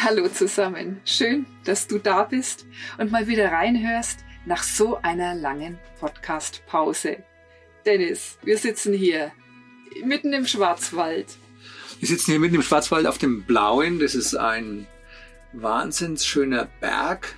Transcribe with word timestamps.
Hallo 0.00 0.28
zusammen. 0.28 1.00
Schön, 1.04 1.44
dass 1.64 1.88
du 1.88 1.98
da 1.98 2.22
bist 2.22 2.66
und 2.98 3.10
mal 3.10 3.26
wieder 3.26 3.50
reinhörst 3.50 4.20
nach 4.46 4.62
so 4.62 4.96
einer 5.02 5.34
langen 5.34 5.76
Podcast-Pause. 5.98 7.16
Dennis, 7.84 8.38
wir 8.44 8.58
sitzen 8.58 8.92
hier 8.92 9.32
mitten 10.04 10.32
im 10.32 10.46
Schwarzwald. 10.46 11.26
Wir 11.98 12.06
sitzen 12.06 12.30
hier 12.30 12.38
mitten 12.38 12.54
im 12.54 12.62
Schwarzwald 12.62 13.08
auf 13.08 13.18
dem 13.18 13.42
Blauen. 13.42 13.98
Das 13.98 14.14
ist 14.14 14.36
ein 14.36 14.86
wahnsinns 15.52 16.24
schöner 16.24 16.68
Berg 16.80 17.34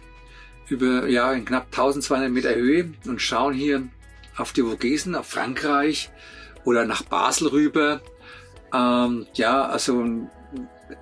über 0.68 1.08
ja 1.08 1.32
in 1.32 1.46
knapp 1.46 1.68
1200 1.68 2.30
Meter 2.30 2.54
Höhe 2.54 2.92
und 3.06 3.22
schauen 3.22 3.54
hier 3.54 3.88
auf 4.36 4.52
die 4.52 4.62
Vogesen, 4.62 5.14
auf 5.14 5.28
Frankreich 5.28 6.10
oder 6.64 6.84
nach 6.84 7.04
Basel 7.04 7.48
rüber. 7.48 8.02
Ähm, 8.74 9.26
ja, 9.32 9.64
also 9.64 10.28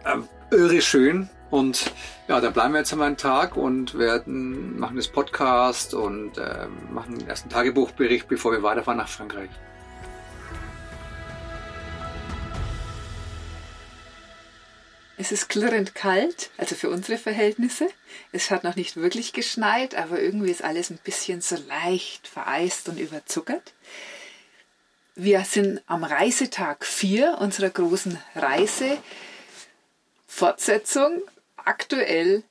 äh, 0.04 0.54
irre 0.54 0.80
schön. 0.80 1.28
Und 1.50 1.92
ja, 2.28 2.40
da 2.40 2.50
bleiben 2.50 2.74
wir 2.74 2.80
jetzt 2.80 2.92
einmal 2.92 3.06
einen 3.06 3.16
Tag 3.16 3.56
und 3.56 3.96
werden 3.98 4.78
machen 4.78 4.96
das 4.96 5.08
Podcast 5.08 5.94
und 5.94 6.36
äh, 6.36 6.66
machen 6.92 7.24
erst 7.26 7.44
einen 7.44 7.50
Tagebuchbericht, 7.50 8.28
bevor 8.28 8.52
wir 8.52 8.62
weiterfahren 8.62 8.98
nach 8.98 9.08
Frankreich. 9.08 9.50
Es 15.20 15.32
ist 15.32 15.48
klirrend 15.48 15.96
kalt, 15.96 16.50
also 16.58 16.76
für 16.76 16.90
unsere 16.90 17.18
Verhältnisse. 17.18 17.88
Es 18.30 18.52
hat 18.52 18.62
noch 18.62 18.76
nicht 18.76 18.96
wirklich 18.96 19.32
geschneit, 19.32 19.96
aber 19.96 20.20
irgendwie 20.20 20.50
ist 20.50 20.62
alles 20.62 20.90
ein 20.90 21.00
bisschen 21.02 21.40
so 21.40 21.56
leicht 21.66 22.28
vereist 22.28 22.88
und 22.88 23.00
überzuckert. 23.00 23.72
Wir 25.16 25.40
sind 25.40 25.82
am 25.86 26.04
Reisetag 26.04 26.84
4 26.84 27.38
unserer 27.40 27.70
großen 27.70 28.16
Reise. 28.36 28.96
Fortsetzung 30.28 31.22
aktuell 31.69 32.42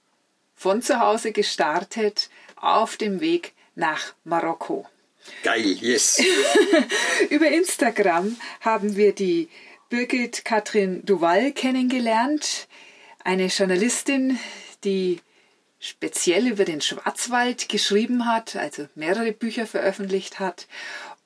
von 0.56 0.82
zu 0.82 1.00
Hause 1.00 1.32
gestartet 1.32 2.30
auf 2.56 2.98
dem 2.98 3.20
Weg 3.20 3.54
nach 3.76 4.14
Marokko. 4.24 4.86
Geil, 5.44 5.66
yes. 5.82 6.24
Über 7.30 7.48
Instagram 7.48 8.38
haben 8.62 8.96
wir 8.96 9.14
die 9.14 9.50
Birgit 9.90 10.46
Katrin 10.46 11.04
Duval 11.06 11.52
kennengelernt, 11.52 12.68
eine 13.24 13.48
Journalistin, 13.48 14.40
die 14.84 15.20
speziell 15.80 16.48
über 16.48 16.66
den 16.66 16.82
Schwarzwald 16.82 17.70
geschrieben 17.70 18.26
hat, 18.26 18.56
also 18.56 18.88
mehrere 18.96 19.32
Bücher 19.32 19.68
veröffentlicht 19.68 20.40
hat 20.40 20.68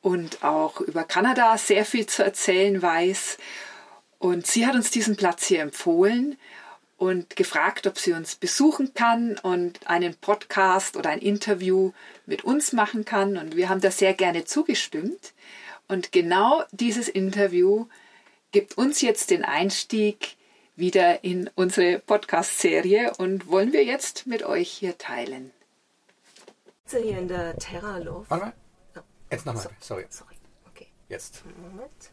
und 0.02 0.44
auch 0.44 0.82
über 0.82 1.04
Kanada 1.04 1.58
sehr 1.58 1.86
viel 1.86 2.06
zu 2.06 2.24
erzählen 2.24 2.82
weiß. 2.82 3.38
Und 4.20 4.46
sie 4.48 4.66
hat 4.66 4.76
uns 4.76 4.92
diesen 4.92 5.16
Platz 5.16 5.48
hier 5.48 5.62
empfohlen 5.62 6.38
und 7.02 7.36
gefragt, 7.36 7.88
ob 7.88 7.98
sie 7.98 8.14
uns 8.14 8.36
besuchen 8.36 8.94
kann 8.94 9.40
und 9.40 9.88
einen 9.88 10.14
Podcast 10.14 10.96
oder 10.96 11.10
ein 11.10 11.18
Interview 11.18 11.94
mit 12.28 12.44
uns 12.44 12.74
machen 12.74 13.06
kann. 13.06 13.38
Und 13.38 13.56
wir 13.56 13.70
haben 13.70 13.82
da 13.82 13.90
sehr 13.90 14.14
gerne 14.14 14.46
zugestimmt. 14.46 15.34
Und 15.88 16.12
genau 16.12 16.64
dieses 16.70 17.10
Interview 17.10 17.88
gibt 18.52 18.78
uns 18.78 19.02
jetzt 19.02 19.32
den 19.32 19.44
Einstieg 19.44 20.38
wieder 20.76 21.24
in 21.24 21.50
unsere 21.56 21.98
Podcast-Serie 21.98 23.14
und 23.18 23.48
wollen 23.48 23.74
wir 23.74 23.84
jetzt 23.84 24.28
mit 24.28 24.44
euch 24.44 24.70
hier 24.70 25.00
teilen. 25.00 25.50
Hier 26.88 27.18
in 27.18 27.28
der 27.28 27.58
Terra 27.58 27.98
Loft. 27.98 28.30
Warte 28.30 28.46
mal. 28.46 28.54
Jetzt 29.32 29.48
nochmal, 29.48 29.64
So. 29.64 29.70
sorry. 29.80 30.06
Sorry. 30.10 30.36
Okay. 30.70 30.88
Jetzt. 31.10 31.42
Moment. 31.58 32.12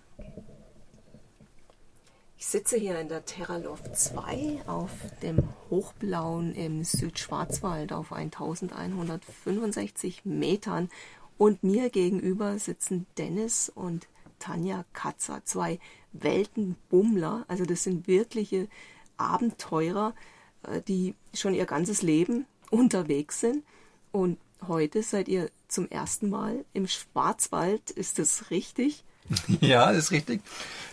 Ich 2.40 2.46
sitze 2.46 2.76
hier 2.76 3.00
in 3.00 3.08
der 3.08 3.24
Terra 3.24 3.56
Loft 3.56 3.96
2 3.96 4.62
auf 4.68 4.92
dem 5.22 5.42
Hochblauen 5.70 6.54
im 6.54 6.84
Südschwarzwald 6.84 7.92
auf 7.92 8.12
1165 8.12 10.24
Metern 10.24 10.88
und 11.36 11.64
mir 11.64 11.90
gegenüber 11.90 12.56
sitzen 12.60 13.08
Dennis 13.18 13.72
und 13.74 14.06
Tanja 14.38 14.84
Katzer, 14.92 15.44
zwei 15.44 15.80
Weltenbummler. 16.12 17.44
Also 17.48 17.64
das 17.64 17.82
sind 17.82 18.06
wirkliche 18.06 18.68
Abenteurer, 19.16 20.14
äh, 20.62 20.80
die 20.80 21.16
schon 21.34 21.54
ihr 21.54 21.66
ganzes 21.66 22.02
Leben 22.02 22.46
unterwegs 22.70 23.40
sind. 23.40 23.64
Und 24.12 24.38
heute 24.68 25.02
seid 25.02 25.26
ihr 25.26 25.50
zum 25.66 25.88
ersten 25.88 26.30
Mal 26.30 26.64
im 26.72 26.86
Schwarzwald. 26.86 27.90
Ist 27.90 28.20
das 28.20 28.52
richtig? 28.52 29.02
Ja, 29.60 29.92
das 29.92 30.04
ist 30.04 30.10
richtig. 30.10 30.40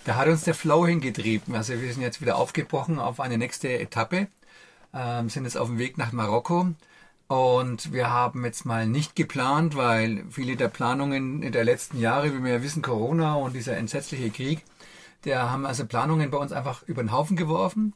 Da 0.04 0.16
hat 0.16 0.28
uns 0.28 0.44
der 0.44 0.54
Flow 0.54 0.86
hingetrieben. 0.86 1.56
Also 1.56 1.80
wir 1.82 1.94
sind 1.94 2.02
jetzt 2.02 2.22
wieder 2.22 2.38
aufgebrochen 2.38 3.00
auf 3.00 3.20
eine 3.20 3.38
nächste 3.38 3.80
Etappe, 3.80 4.28
ähm, 4.94 5.30
sind 5.30 5.46
jetzt 5.46 5.58
auf 5.58 5.68
dem 5.68 5.80
Weg 5.80 5.98
nach 5.98 6.12
Marokko. 6.12 6.74
Und 7.28 7.92
wir 7.92 8.12
haben 8.12 8.46
jetzt 8.46 8.66
mal 8.66 8.86
nicht 8.86 9.16
geplant, 9.16 9.76
weil 9.76 10.24
viele 10.30 10.56
der 10.56 10.68
Planungen 10.68 11.42
in 11.42 11.52
der 11.52 11.64
letzten 11.64 12.00
Jahre, 12.00 12.34
wie 12.34 12.44
wir 12.44 12.54
ja 12.54 12.64
wissen, 12.64 12.84
Corona 12.84 13.34
und 13.36 13.56
dieser 13.56 13.78
entsetzliche 13.78 14.30
Krieg, 14.30 14.64
der 15.24 15.50
haben 15.50 15.66
also 15.66 15.86
Planungen 15.88 16.30
bei 16.30 16.38
uns 16.38 16.52
einfach 16.52 16.84
über 16.84 17.02
den 17.02 17.12
Haufen 17.12 17.36
geworfen. 17.36 17.94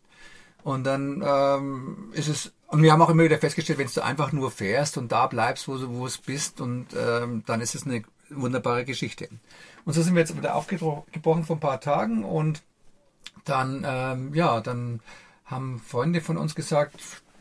Und 0.64 0.84
dann 0.84 1.24
ähm, 1.26 2.10
ist 2.14 2.28
es, 2.28 2.52
und 2.68 2.82
wir 2.82 2.92
haben 2.92 3.02
auch 3.04 3.10
immer 3.10 3.24
wieder 3.24 3.38
festgestellt, 3.38 3.78
wenn 3.78 3.88
du 3.88 4.04
einfach 4.04 4.32
nur 4.32 4.50
fährst 4.50 4.98
und 4.98 5.12
da 5.12 5.28
bleibst, 5.28 5.68
wo 5.68 5.78
du 5.78 5.90
wo 5.90 6.08
es 6.08 6.18
bist, 6.18 6.60
und 6.60 6.88
ähm, 6.98 7.44
dann 7.46 7.62
ist 7.62 7.76
es 7.76 7.86
eine 7.86 8.04
wunderbare 8.30 8.86
Geschichte. 8.86 9.30
Und 9.86 9.94
so 9.94 10.02
sind 10.02 10.14
wir 10.14 10.22
jetzt 10.22 10.36
wieder 10.36 10.56
aufgebrochen 10.56 11.44
vor 11.44 11.56
ein 11.56 11.62
paar 11.62 11.82
Tagen 11.82 12.24
und 12.24 12.62
dann, 13.46 13.84
ähm, 13.88 14.34
ja, 14.34 14.62
dann 14.62 15.02
haben 15.46 15.80
Freunde 15.80 16.22
von 16.22 16.38
uns 16.38 16.56
gesagt, 16.56 16.96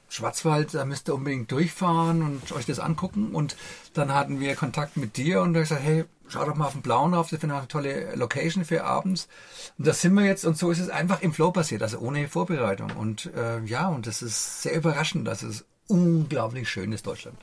Schwarzwald, 0.09 0.73
da 0.73 0.85
müsst 0.85 1.09
ihr 1.09 1.15
unbedingt 1.15 1.53
durchfahren 1.53 2.23
und 2.23 2.53
euch 2.53 2.65
das 2.65 2.79
angucken. 2.79 3.35
Und 3.35 3.57
dann 3.93 4.15
hatten 4.15 4.41
wir 4.41 4.57
Kontakt 4.57 4.97
mit 4.97 5.17
dir 5.17 5.43
und 5.43 5.53
da 5.53 5.61
gesagt, 5.61 5.83
hey, 5.83 6.05
schau 6.29 6.45
doch 6.45 6.55
mal 6.55 6.67
auf 6.67 6.73
den 6.73 6.83
Blauen 6.83 7.15
auf, 7.15 7.29
das 7.31 7.43
wäre 7.43 7.55
eine 7.55 7.69
tolle 7.69 8.15
Location 8.15 8.65
für 8.65 8.85
abends. 8.85 9.29
Und 9.77 9.87
da 9.87 9.93
sind 9.93 10.15
wir 10.15 10.25
jetzt 10.25 10.45
und 10.45 10.57
so 10.57 10.71
ist 10.71 10.79
es 10.79 10.89
einfach 10.89 11.21
im 11.21 11.33
Flow 11.33 11.51
passiert, 11.51 11.83
also 11.83 11.99
ohne 11.99 12.29
Vorbereitung. 12.29 12.93
Und 12.93 13.27
äh, 13.35 13.63
ja, 13.65 13.89
und 13.89 14.07
das 14.07 14.23
ist 14.23 14.63
sehr 14.63 14.75
überraschend, 14.75 15.29
das 15.29 15.43
ist 15.43 15.67
unglaublich 15.89 16.69
schönes 16.69 17.03
Deutschland. 17.03 17.39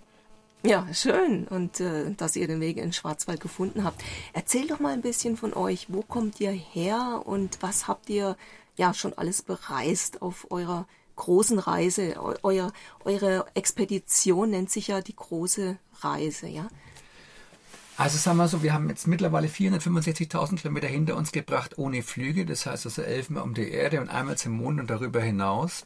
Ja, 0.65 0.87
schön. 0.93 1.47
Und 1.47 1.79
äh, 1.79 2.11
dass 2.17 2.35
ihr 2.35 2.47
den 2.47 2.59
Weg 2.59 2.77
in 2.77 2.91
Schwarzwald 2.91 3.39
gefunden 3.39 3.83
habt. 3.83 4.03
Erzähl 4.33 4.67
doch 4.67 4.79
mal 4.79 4.93
ein 4.93 5.01
bisschen 5.01 5.37
von 5.37 5.53
euch. 5.53 5.87
Wo 5.89 6.01
kommt 6.01 6.39
ihr 6.39 6.51
her 6.51 7.21
und 7.23 7.61
was 7.61 7.87
habt 7.87 8.09
ihr 8.09 8.35
ja 8.75 8.93
schon 8.95 9.13
alles 9.13 9.43
bereist 9.43 10.23
auf 10.23 10.49
eurer 10.49 10.87
großen 11.17 11.59
Reise? 11.59 12.15
Eu 12.19 12.33
euer, 12.41 12.73
eure 13.03 13.45
Expedition 13.53 14.49
nennt 14.49 14.71
sich 14.71 14.87
ja 14.87 15.01
die 15.01 15.15
große 15.15 15.77
Reise, 16.01 16.47
ja? 16.47 16.67
Also 17.97 18.17
sagen 18.17 18.37
wir 18.37 18.47
so, 18.47 18.63
wir 18.63 18.73
haben 18.73 18.89
jetzt 18.89 19.07
mittlerweile 19.07 19.47
465.000 19.47 20.57
Kilometer 20.57 20.87
hinter 20.87 21.15
uns 21.15 21.31
gebracht 21.31 21.77
ohne 21.77 22.01
Flüge. 22.01 22.45
Das 22.45 22.65
heißt 22.65 22.87
also 22.87 23.03
elfmal 23.03 23.43
um 23.43 23.53
die 23.53 23.69
Erde 23.69 24.01
und 24.01 24.09
einmal 24.09 24.37
zum 24.37 24.53
Mond 24.53 24.79
und 24.79 24.89
darüber 24.89 25.21
hinaus. 25.21 25.85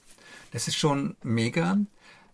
Das 0.51 0.69
ist 0.69 0.77
schon 0.77 1.17
mega. 1.21 1.77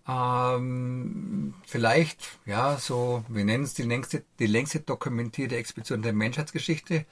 Ähm, 0.08 1.56
vielleicht, 1.66 2.38
ja, 2.46 2.78
so, 2.78 3.24
wir 3.28 3.44
nennen 3.44 3.64
es 3.64 3.74
die 3.74 3.84
längste, 3.84 4.24
die 4.40 4.48
längste 4.48 4.80
dokumentierte 4.80 5.56
Expedition 5.58 6.02
der 6.02 6.14
Menschheitsgeschichte. 6.14 7.06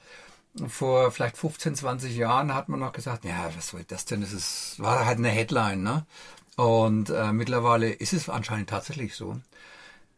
Vor 0.68 1.10
vielleicht 1.10 1.36
15, 1.36 1.74
20 1.74 2.16
Jahren 2.16 2.54
hat 2.54 2.68
man 2.68 2.78
noch 2.80 2.92
gesagt, 2.92 3.24
ja, 3.24 3.50
was 3.56 3.68
soll 3.68 3.84
das 3.84 4.04
denn? 4.04 4.20
Das 4.20 4.32
ist, 4.32 4.76
war 4.78 5.04
halt 5.06 5.18
eine 5.18 5.30
Headline, 5.30 5.82
ne? 5.82 6.06
Und 6.56 7.10
äh, 7.10 7.32
mittlerweile 7.32 7.90
ist 7.90 8.12
es 8.12 8.28
anscheinend 8.28 8.70
tatsächlich 8.70 9.16
so. 9.16 9.36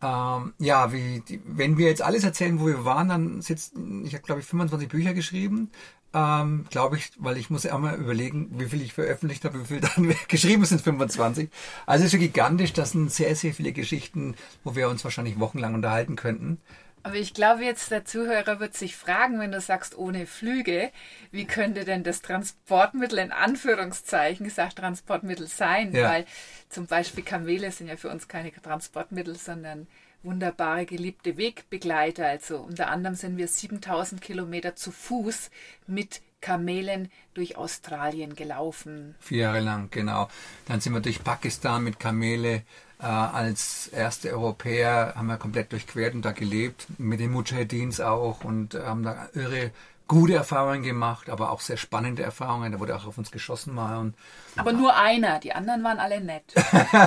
Ähm, 0.03 0.53
ja, 0.59 0.93
wie, 0.93 1.21
die, 1.21 1.41
wenn 1.47 1.79
wir 1.79 1.87
jetzt 1.89 2.03
alles 2.03 2.23
erzählen, 2.25 2.61
wo 2.61 2.67
wir 2.67 2.85
waren, 2.85 3.09
dann 3.09 3.41
sitzt, 3.41 3.75
ich 4.05 4.13
habe 4.15 4.25
glaube 4.25 4.41
ich 4.43 4.47
25 4.47 4.89
Bücher 4.89 5.15
geschrieben, 5.15 5.71
ähm, 6.17 6.65
glaube 6.71 6.97
ich, 6.97 7.11
weil 7.19 7.37
ich 7.37 7.51
muss 7.51 7.65
ja 7.65 7.75
auch 7.75 7.79
mal 7.79 7.95
überlegen, 7.95 8.49
wie 8.59 8.65
viel 8.65 8.81
ich 8.81 8.95
veröffentlicht 8.95 9.45
habe, 9.45 9.61
wie 9.61 9.67
viel 9.67 9.81
dann 9.81 10.15
geschrieben 10.29 10.65
sind, 10.65 10.81
25. 10.81 11.51
Also 11.85 12.03
es 12.03 12.07
ist 12.07 12.13
so 12.13 12.19
gigantisch, 12.19 12.73
das 12.73 12.93
sind 12.93 13.13
sehr, 13.13 13.37
sehr 13.37 13.53
viele 13.53 13.73
Geschichten, 13.73 14.35
wo 14.65 14.75
wir 14.75 14.89
uns 14.89 15.05
wahrscheinlich 15.05 15.39
wochenlang 15.39 15.75
unterhalten 15.75 16.17
könnten. 16.17 16.59
Aber 17.03 17.17
ich 17.17 17.35
glaube 17.35 17.65
jetzt, 17.65 17.91
der 17.91 18.05
Zuhörer 18.05 18.61
wird 18.61 18.75
sich 18.75 18.97
fragen, 18.97 19.39
wenn 19.39 19.53
du 19.53 19.61
sagst, 19.61 19.97
ohne 19.97 20.27
Flüge, 20.27 20.91
wie 21.31 21.45
könnte 21.45 21.85
denn 21.85 22.03
das 22.03 22.23
Transportmittel 22.23 23.19
in 23.19 23.31
Anführungszeichen 23.31 24.45
gesagt 24.45 24.79
Transportmittel 24.79 25.47
sein? 25.47 25.95
Ja. 25.95 26.09
Weil 26.09 26.25
zum 26.71 26.87
Beispiel 26.87 27.23
Kamele 27.23 27.71
sind 27.71 27.89
ja 27.89 27.97
für 27.97 28.09
uns 28.09 28.27
keine 28.27 28.51
Transportmittel, 28.51 29.37
sondern 29.37 29.87
wunderbare 30.27 30.85
geliebte 30.85 31.39
Wegbegleiter. 31.39 32.27
Also 32.27 32.59
unter 32.59 32.89
anderem 32.89 33.15
sind 33.15 33.39
wir 33.39 33.49
7000 33.49 34.21
Kilometer 34.21 34.77
zu 34.77 34.93
Fuß 34.93 35.51
mit 35.87 36.21
Kamelen 36.43 37.11
durch 37.33 37.57
Australien 37.57 38.35
gelaufen. 38.35 39.15
Vier 39.21 39.39
Jahre 39.39 39.61
lang, 39.61 39.89
genau. 39.91 40.29
Dann 40.67 40.81
sind 40.81 40.93
wir 40.93 41.01
durch 41.01 41.25
Pakistan 41.25 41.83
mit 41.83 41.99
Kamele 41.99 42.63
äh, 43.01 43.05
als 43.05 43.89
erste 43.89 44.31
Europäer, 44.33 45.15
haben 45.17 45.27
wir 45.27 45.39
komplett 45.39 45.73
durchquert 45.73 46.15
und 46.15 46.25
da 46.25 46.33
gelebt, 46.33 46.87
mit 46.99 47.21
den 47.21 47.33
Mujahedins 47.33 48.01
auch 48.01 48.45
und 48.45 48.75
äh, 48.75 48.83
haben 48.83 49.03
da 49.03 49.29
irre 49.35 49.71
gute 50.09 50.35
Erfahrungen 50.35 50.83
gemacht, 50.83 51.29
aber 51.31 51.51
auch 51.51 51.61
sehr 51.61 51.77
spannende 51.77 52.23
Erfahrungen. 52.23 52.73
Da 52.73 52.81
wurde 52.81 52.97
auch 52.97 53.07
auf 53.07 53.19
uns 53.19 53.31
geschossen 53.31 53.75
mal. 53.75 53.99
Und 53.99 54.15
aber 54.57 54.73
nur 54.73 54.97
einer, 54.97 55.41
die 55.41 55.53
anderen 55.53 55.83
waren 55.83 55.99
alle 55.99 56.21
nett. 56.21 56.45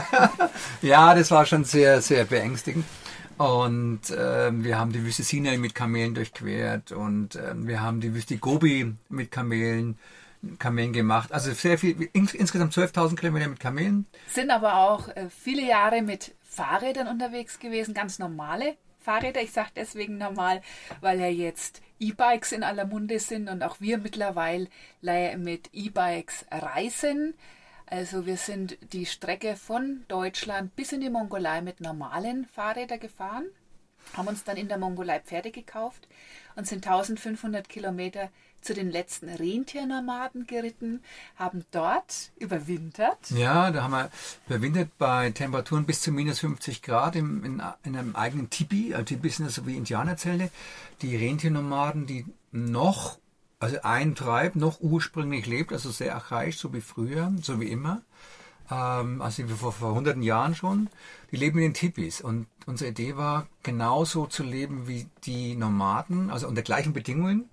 ja, 0.82 1.16
das 1.16 1.32
war 1.32 1.46
schon 1.46 1.64
sehr, 1.64 2.02
sehr 2.02 2.26
beängstigend. 2.26 2.86
Und 3.38 4.10
äh, 4.10 4.52
wir 4.52 4.78
haben 4.78 4.92
die 4.92 5.02
Wüste 5.04 5.24
Sinai 5.24 5.58
mit 5.58 5.74
Kamelen 5.74 6.14
durchquert 6.14 6.92
und 6.92 7.36
äh, 7.36 7.54
wir 7.56 7.82
haben 7.82 8.02
die 8.02 8.14
Wüste 8.14 8.38
Gobi 8.38 8.94
mit 9.08 9.32
Kamelen, 9.32 9.98
Kamelen 10.58 10.92
gemacht. 10.92 11.32
Also 11.32 11.54
sehr 11.54 11.78
viel, 11.78 12.10
ins, 12.12 12.34
insgesamt 12.34 12.74
12.000 12.74 13.16
Kilometer 13.16 13.48
mit 13.48 13.62
Kamelen. 13.62 14.08
Sind 14.28 14.52
aber 14.52 14.76
auch 14.76 15.08
äh, 15.08 15.28
viele 15.30 15.66
Jahre 15.66 16.02
mit 16.02 16.36
Fahrrädern 16.44 17.08
unterwegs 17.08 17.60
gewesen, 17.60 17.94
ganz 17.94 18.20
normale 18.20 18.76
Fahrräder. 19.00 19.42
Ich 19.42 19.54
sage 19.54 19.70
deswegen 19.74 20.18
normal, 20.18 20.62
weil 21.00 21.22
ja 21.22 21.28
jetzt 21.28 21.82
E-Bikes 22.00 22.52
in 22.52 22.64
aller 22.64 22.86
Munde 22.86 23.20
sind 23.20 23.50
und 23.50 23.64
auch 23.64 23.80
wir 23.80 23.98
mittlerweile 23.98 24.68
mit 25.38 25.70
E-Bikes 25.74 26.46
reisen. 26.52 27.34
Also 27.86 28.26
wir 28.26 28.38
sind 28.38 28.78
die 28.94 29.06
Strecke 29.06 29.56
von 29.56 30.06
Deutschland 30.08 30.76
bis 30.76 30.92
in 30.92 31.02
die 31.02 31.10
Mongolei 31.10 31.62
mit 31.62 31.82
normalen 31.82 32.46
Fahrrädern 32.46 33.00
gefahren, 33.00 33.48
haben 34.16 34.28
uns 34.28 34.44
dann 34.44 34.58
in 34.58 34.68
der 34.68 34.78
Mongolei 34.78 35.20
Pferde 35.20 35.52
gekauft 35.52 36.08
und 36.56 36.68
sind 36.68 36.86
1500 36.86 37.68
Kilometer 37.68 38.30
zu 38.62 38.74
den 38.74 38.92
letzten 38.92 39.30
Rentiernomaden 39.30 40.48
geritten, 40.48 41.02
haben 41.36 41.66
dort 41.72 42.32
überwintert. 42.38 43.32
Ja, 43.32 43.72
da 43.72 43.84
haben 43.84 43.92
wir 43.92 44.10
überwintert 44.48 44.98
bei 44.98 45.32
Temperaturen 45.32 45.86
bis 45.86 46.02
zu 46.02 46.12
minus 46.12 46.40
50 46.40 46.82
Grad 46.82 47.16
im, 47.16 47.44
in, 47.44 47.62
in 47.84 47.96
einem 47.96 48.16
eigenen 48.16 48.50
Tipi. 48.50 48.94
Also 48.94 49.06
Tipi 49.06 49.30
sind 49.30 49.50
so 49.52 49.66
wie 49.66 49.78
Indianerzelte. 49.78 50.50
Die 51.02 51.16
Rentiernomaden, 51.16 52.06
die 52.06 52.26
noch 52.52 53.18
also 53.60 53.78
ein 53.84 54.16
Tribe 54.16 54.58
noch 54.58 54.80
ursprünglich 54.80 55.46
lebt, 55.46 55.74
also 55.74 55.92
sehr 55.92 56.16
archaisch, 56.16 56.58
so 56.58 56.74
wie 56.74 56.82
früher, 56.82 57.32
so 57.42 57.60
wie 57.60 57.68
immer, 57.68 58.02
ähm, 58.72 59.22
also 59.22 59.46
vor, 59.48 59.74
vor 59.74 59.94
hunderten 59.96 60.24
Jahren 60.24 60.56
schon, 60.56 60.90
die 61.32 61.36
leben 61.36 61.60
in 61.60 61.66
den 61.66 61.74
Tipis. 61.74 62.22
Und 62.22 62.48
unsere 62.66 62.92
Idee 62.92 63.18
war, 63.18 63.48
genauso 63.64 64.28
zu 64.28 64.44
leben 64.44 64.88
wie 64.88 65.08
die 65.26 65.56
Nomaden, 65.56 66.30
also 66.30 66.48
unter 66.48 66.62
gleichen 66.62 66.94
Bedingungen, 66.94 67.50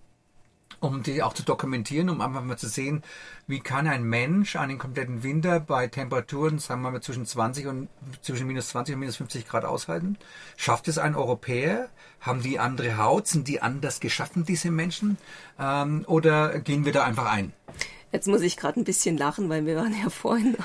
um 0.80 1.02
die 1.02 1.22
auch 1.22 1.32
zu 1.32 1.42
dokumentieren, 1.42 2.10
um 2.10 2.20
einfach 2.20 2.42
mal 2.42 2.56
zu 2.56 2.68
sehen, 2.68 3.02
wie 3.46 3.60
kann 3.60 3.86
ein 3.86 4.04
Mensch 4.04 4.56
einen 4.56 4.78
kompletten 4.78 5.22
Winter 5.22 5.60
bei 5.60 5.86
Temperaturen, 5.86 6.58
sagen 6.58 6.82
wir 6.82 6.90
mal 6.90 7.00
zwischen 7.00 7.26
20 7.26 7.66
und 7.66 7.88
zwischen 8.22 8.46
minus 8.46 8.68
20 8.68 8.94
und 8.94 9.00
minus 9.00 9.16
50 9.16 9.48
Grad 9.48 9.64
aushalten? 9.64 10.18
Schafft 10.56 10.88
es 10.88 10.98
ein 10.98 11.14
Europäer? 11.14 11.88
Haben 12.20 12.42
die 12.42 12.58
andere 12.58 12.98
Haut? 12.98 13.26
Sind 13.26 13.48
die 13.48 13.62
anders 13.62 14.00
geschaffen, 14.00 14.44
diese 14.44 14.70
Menschen? 14.70 15.18
Ähm, 15.58 16.04
oder 16.06 16.58
gehen 16.60 16.84
wir 16.84 16.92
da 16.92 17.04
einfach 17.04 17.26
ein? 17.26 17.52
Jetzt 18.12 18.28
muss 18.28 18.42
ich 18.42 18.56
gerade 18.56 18.80
ein 18.80 18.84
bisschen 18.84 19.16
lachen, 19.18 19.48
weil 19.48 19.66
wir 19.66 19.76
waren 19.76 19.94
ja 20.00 20.10
vorhin 20.10 20.56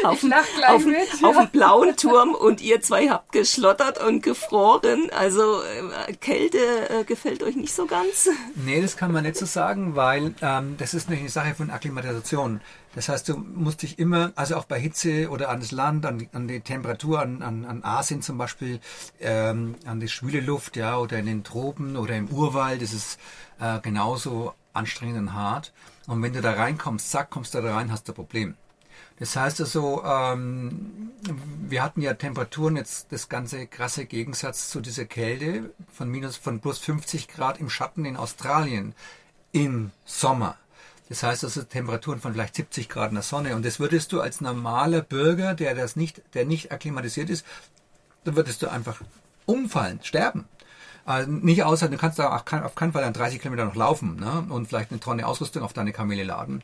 auf, 0.04 0.20
dem, 0.20 0.32
auf, 0.32 0.84
mit, 0.84 0.96
ja. 1.20 1.28
auf 1.28 1.36
dem 1.36 1.48
blauen 1.50 1.96
Turm 1.96 2.34
und 2.34 2.60
ihr 2.60 2.80
zwei 2.80 3.08
habt 3.08 3.32
geschlottert 3.32 4.02
und 4.02 4.22
gefroren. 4.22 5.10
Also 5.16 5.60
äh, 5.62 6.12
Kälte 6.14 6.58
äh, 6.90 7.04
gefällt 7.04 7.42
euch 7.42 7.56
nicht 7.56 7.74
so 7.74 7.86
ganz? 7.86 8.28
Nee, 8.54 8.80
das 8.80 8.96
kann 8.96 9.12
man 9.12 9.24
nicht 9.24 9.36
so 9.36 9.46
sagen, 9.46 9.96
weil 9.96 10.34
ähm, 10.42 10.76
das 10.78 10.94
ist 10.94 11.08
eine 11.08 11.28
Sache 11.28 11.54
von 11.54 11.70
Akklimatisation. 11.70 12.60
Das 12.94 13.08
heißt, 13.08 13.28
du 13.28 13.36
musst 13.36 13.82
dich 13.82 13.98
immer, 13.98 14.32
also 14.34 14.56
auch 14.56 14.64
bei 14.64 14.80
Hitze 14.80 15.30
oder 15.30 15.48
an 15.48 15.60
das 15.60 15.70
Land, 15.70 16.04
an, 16.06 16.28
an 16.32 16.48
die 16.48 16.60
Temperatur, 16.60 17.20
an, 17.20 17.40
an, 17.42 17.64
an 17.64 17.84
Asien 17.84 18.20
zum 18.20 18.36
Beispiel, 18.36 18.80
ähm, 19.20 19.76
an 19.86 20.00
die 20.00 20.08
schwüle 20.08 20.40
Luft, 20.40 20.76
ja, 20.76 20.98
oder 20.98 21.18
in 21.18 21.26
den 21.26 21.44
Tropen 21.44 21.96
oder 21.96 22.16
im 22.16 22.28
Urwald, 22.28 22.82
das 22.82 22.92
ist 22.92 23.20
äh, 23.60 23.78
genauso 23.80 24.54
anstrengend 24.72 25.18
und 25.18 25.34
hart. 25.34 25.72
Und 26.08 26.22
wenn 26.22 26.32
du 26.32 26.40
da 26.40 26.52
reinkommst, 26.52 27.10
zack, 27.10 27.30
kommst 27.30 27.54
du 27.54 27.60
da 27.60 27.74
rein, 27.74 27.92
hast 27.92 28.08
du 28.08 28.12
ein 28.12 28.16
Problem. 28.16 28.56
Das 29.20 29.36
heißt 29.36 29.60
also, 29.60 30.02
ähm, 30.02 31.12
wir 31.68 31.82
hatten 31.82 32.00
ja 32.00 32.14
Temperaturen 32.14 32.76
jetzt 32.76 33.12
das 33.12 33.28
ganze 33.28 33.66
krasse 33.66 34.06
Gegensatz 34.06 34.70
zu 34.70 34.80
dieser 34.80 35.04
Kälte 35.04 35.74
von 35.92 36.08
minus 36.08 36.36
von 36.36 36.60
plus 36.60 36.78
50 36.78 37.28
Grad 37.28 37.60
im 37.60 37.68
Schatten 37.68 38.06
in 38.06 38.16
Australien 38.16 38.94
im 39.52 39.90
Sommer. 40.06 40.56
Das 41.10 41.22
heißt 41.22 41.44
also 41.44 41.62
Temperaturen 41.64 42.20
von 42.20 42.32
vielleicht 42.32 42.54
70 42.54 42.88
Grad 42.88 43.10
in 43.10 43.16
der 43.16 43.22
Sonne. 43.22 43.54
Und 43.56 43.66
das 43.66 43.78
würdest 43.78 44.10
du 44.12 44.22
als 44.22 44.40
normaler 44.40 45.02
Bürger, 45.02 45.52
der 45.54 45.74
das 45.74 45.96
nicht, 45.96 46.22
der 46.32 46.46
nicht 46.46 46.72
akklimatisiert 46.72 47.28
ist, 47.28 47.44
da 48.24 48.36
würdest 48.36 48.62
du 48.62 48.68
einfach 48.68 49.02
umfallen, 49.44 50.00
sterben. 50.02 50.46
Also 51.04 51.30
nicht 51.30 51.64
außer, 51.64 51.88
du 51.88 51.96
kannst 51.96 52.18
da 52.18 52.36
auf 52.36 52.44
keinen 52.74 52.92
Fall 52.92 53.02
dann 53.02 53.12
30 53.12 53.40
Kilometer 53.40 53.64
noch 53.64 53.74
laufen 53.74 54.16
ne? 54.16 54.46
und 54.48 54.66
vielleicht 54.66 54.90
eine 54.90 55.00
Tonne 55.00 55.26
Ausrüstung 55.26 55.62
auf 55.62 55.72
deine 55.72 55.92
Kamele 55.92 56.24
laden. 56.24 56.62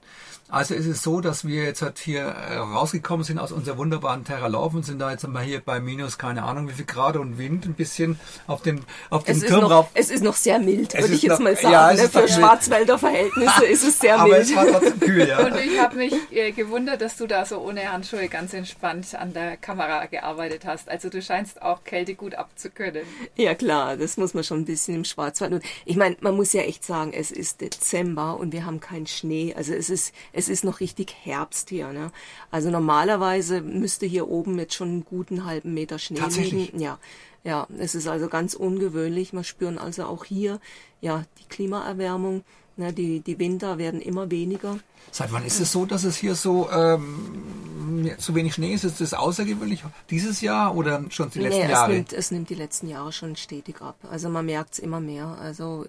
Also 0.49 0.75
ist 0.75 0.87
es 0.87 1.03
so, 1.03 1.21
dass 1.21 1.44
wir 1.44 1.65
jetzt 1.65 1.83
halt 1.83 1.99
hier 1.99 2.23
äh, 2.23 2.56
rausgekommen 2.56 3.25
sind 3.25 3.41
aus 3.41 3.50
unserer 3.50 3.79
wunderbaren 3.79 4.25
Terra 4.25 4.47
Laufen, 4.47 4.85
sind 4.85 5.00
da 5.00 5.11
jetzt 5.11 5.27
mal 5.27 5.43
hier 5.43 5.59
bei 5.59 5.81
minus, 5.81 6.19
keine 6.19 6.44
Ahnung 6.44 6.69
wie 6.69 6.73
viel 6.73 6.85
Grad 6.85 7.17
und 7.17 7.37
Wind 7.37 7.65
ein 7.67 7.75
bisschen 7.75 8.21
auf 8.47 8.62
den, 8.62 8.85
auf 9.11 9.25
den 9.25 9.41
Turm 9.41 9.65
rauf. 9.65 9.88
Es 9.94 10.09
ist 10.09 10.23
noch 10.23 10.37
sehr 10.37 10.61
mild, 10.61 10.94
würde 10.94 11.12
ich 11.12 11.23
jetzt 11.23 11.33
noch, 11.33 11.41
mal 11.41 11.56
sagen. 11.56 11.73
Ja, 11.73 11.93
ne? 11.93 12.09
Für 12.09 12.29
Schwarzwälder 12.29 12.97
Verhältnisse 12.97 13.65
ist 13.65 13.83
es 13.83 13.99
sehr 13.99 14.15
Aber 14.21 14.35
mild. 14.35 14.43
es 14.43 14.55
war 14.55 14.67
trotzdem 14.67 15.00
kühl, 15.00 15.27
ja. 15.27 15.44
Und 15.44 15.56
ich 15.56 15.81
habe 15.81 15.97
mich 15.97 16.15
äh, 16.31 16.53
gewundert, 16.53 17.00
dass 17.00 17.17
du 17.17 17.27
da 17.27 17.44
so 17.44 17.59
ohne 17.59 17.93
Handschuhe 17.93 18.29
ganz 18.29 18.55
entspannt 18.55 19.17
an 19.17 19.33
der 19.33 19.56
Kamera 19.56 20.06
gearbeitet 20.06 20.65
hast. 20.65 20.88
Also 20.88 21.09
du 21.09 21.21
scheinst 21.23 21.61
auch 21.61 21.83
Kälte 21.83 22.15
gut 22.15 22.37
abzukönnen. 22.37 23.03
Ja 23.35 23.56
klar, 23.56 23.97
das 23.97 24.17
muss 24.17 24.25
man 24.34 24.44
schon 24.44 24.58
ein 24.61 24.64
bisschen 24.64 24.94
im 24.94 25.05
Schwarzwald. 25.05 25.52
Und 25.52 25.62
ich 25.84 25.96
meine, 25.96 26.17
man 26.20 26.37
muss 26.37 26.52
ja 26.52 26.62
echt 26.62 26.84
sagen, 26.84 27.12
es 27.12 27.31
ist 27.31 27.61
Dezember 27.61 28.38
und 28.38 28.52
wir 28.52 28.64
haben 28.64 28.81
keinen 28.81 29.06
Schnee. 29.06 29.55
Also 29.55 29.73
es 29.73 29.90
ist 29.90 30.14
es 30.32 30.49
ist 30.49 30.64
noch 30.64 30.81
richtig 30.81 31.14
Herbst 31.23 31.70
hier. 31.70 31.93
Ne? 31.93 32.12
Also 32.50 32.70
normalerweise 32.70 33.61
müsste 33.61 34.06
hier 34.06 34.28
oben 34.28 34.58
jetzt 34.58 34.75
schon 34.75 34.88
einen 34.88 35.05
guten 35.05 35.44
halben 35.44 35.75
Meter 35.75 35.99
Schnee 35.99 36.20
liegen. 36.37 36.81
Ja, 36.81 36.99
ja, 37.44 37.67
es 37.78 37.94
ist 37.94 38.08
also 38.08 38.28
ganz 38.28 38.55
ungewöhnlich. 38.55 39.32
Wir 39.32 39.44
spüren 39.44 39.78
also 39.78 40.05
auch 40.05 40.25
hier 40.25 40.61
ja 41.00 41.25
die 41.38 41.49
Klimaerwärmung. 41.49 42.43
Ne, 42.78 42.93
die, 42.93 43.20
die 43.20 43.38
Winter 43.38 43.78
werden 43.78 44.00
immer 44.00 44.31
weniger. 44.31 44.78
Seit 45.11 45.32
wann 45.32 45.44
ist 45.44 45.61
es 45.61 45.73
so, 45.73 45.87
dass 45.87 46.05
es 46.05 46.17
hier 46.17 46.34
so 46.34 46.69
ähm, 46.70 48.11
zu 48.19 48.34
wenig 48.34 48.55
Schnee 48.55 48.75
ist? 48.75 48.84
Ist 48.84 49.00
das 49.00 49.14
außergewöhnlich 49.14 49.82
dieses 50.11 50.43
Jahr 50.43 50.76
oder 50.76 51.02
schon 51.08 51.31
die 51.31 51.40
letzten 51.40 51.67
nee, 51.67 51.70
Jahre? 51.70 51.93
Es 51.93 51.96
nimmt, 51.96 52.12
es 52.12 52.31
nimmt 52.31 52.50
die 52.50 52.55
letzten 52.55 52.88
Jahre 52.88 53.12
schon 53.12 53.37
stetig 53.37 53.81
ab. 53.81 53.96
Also 54.11 54.28
man 54.28 54.44
merkt 54.44 54.75
es 54.75 54.78
immer 54.78 55.00
mehr. 55.00 55.38
Also 55.40 55.87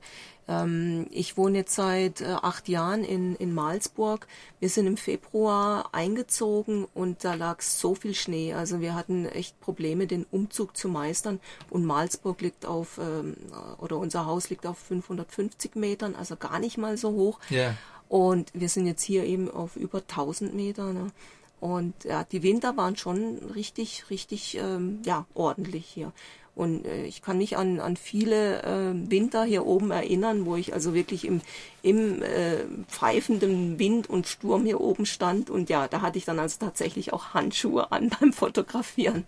ähm, 0.48 1.08
ich 1.12 1.38
wohne 1.38 1.60
jetzt 1.60 1.76
seit 1.76 2.22
äh, 2.22 2.26
acht 2.26 2.70
Jahren 2.70 3.04
in, 3.04 3.36
in 3.36 3.54
Malsburg. 3.54 4.28
Wir 4.60 4.70
sind 4.70 4.88
im 4.88 4.98
Februar 4.98 5.90
eingezogen 5.92 6.88
und 6.94 7.24
da 7.24 7.34
lag 7.34 7.62
so 7.62 7.96
viel 7.96 8.14
Schnee. 8.14 8.54
Also 8.54 8.80
wir 8.80 8.96
hatten 8.96 9.26
echt 9.26 9.60
Probleme, 9.60 10.08
den 10.08 10.26
Umzug 10.32 10.78
zu 10.78 10.88
meistern. 10.88 11.40
Und 11.70 11.86
Malsburg 11.86 12.42
liegt 12.42 12.66
auf, 12.66 12.98
ähm, 12.98 13.36
oder 13.80 13.98
unser 13.98 14.26
Haus 14.26 14.50
liegt 14.50 14.66
auf 14.66 14.78
550 14.78 15.76
Metern, 15.76 16.16
also 16.16 16.36
gar 16.38 16.60
nicht 16.60 16.78
mal 16.78 16.98
so 16.98 17.12
hoch. 17.12 17.40
Yeah. 17.52 17.76
Und 18.08 18.52
wir 18.54 18.70
sind 18.70 18.88
jetzt 18.88 19.04
hier 19.04 19.26
eben 19.26 19.52
auf 19.52 19.76
über 19.76 20.00
1000 20.00 20.54
Meter. 20.54 20.94
Ne? 20.94 21.12
Und 21.60 22.04
ja, 22.04 22.24
die 22.24 22.44
Winter 22.44 22.78
waren 22.78 22.96
schon 22.96 23.38
richtig, 23.54 24.10
richtig, 24.10 24.58
ähm, 24.58 25.02
ja, 25.04 25.26
ordentlich 25.34 25.86
hier. 25.88 26.14
Und 26.58 26.88
äh, 26.88 27.06
ich 27.06 27.22
kann 27.22 27.38
mich 27.38 27.56
an, 27.56 27.80
an 27.80 27.98
viele 27.98 28.64
äh, 28.64 29.12
Winter 29.12 29.44
hier 29.44 29.66
oben 29.68 29.92
erinnern, 29.92 30.48
wo 30.48 30.56
ich 30.56 30.74
also 30.74 30.96
wirklich 30.96 31.26
im, 31.26 31.42
im 31.84 32.24
äh, 32.24 32.64
pfeifenden 32.88 33.78
Wind 33.78 34.10
und 34.10 34.28
Sturm 34.28 34.66
hier 34.66 34.82
oben 34.82 35.06
stand. 35.06 35.52
Und 35.52 35.70
ja, 35.70 35.88
da 35.88 36.02
hatte 36.02 36.18
ich 36.18 36.26
dann 36.26 36.40
also 36.40 36.58
tatsächlich 36.60 37.14
auch 37.14 37.36
Handschuhe 37.36 37.92
an 37.92 38.10
beim 38.20 38.34
Fotografieren. 38.34 39.26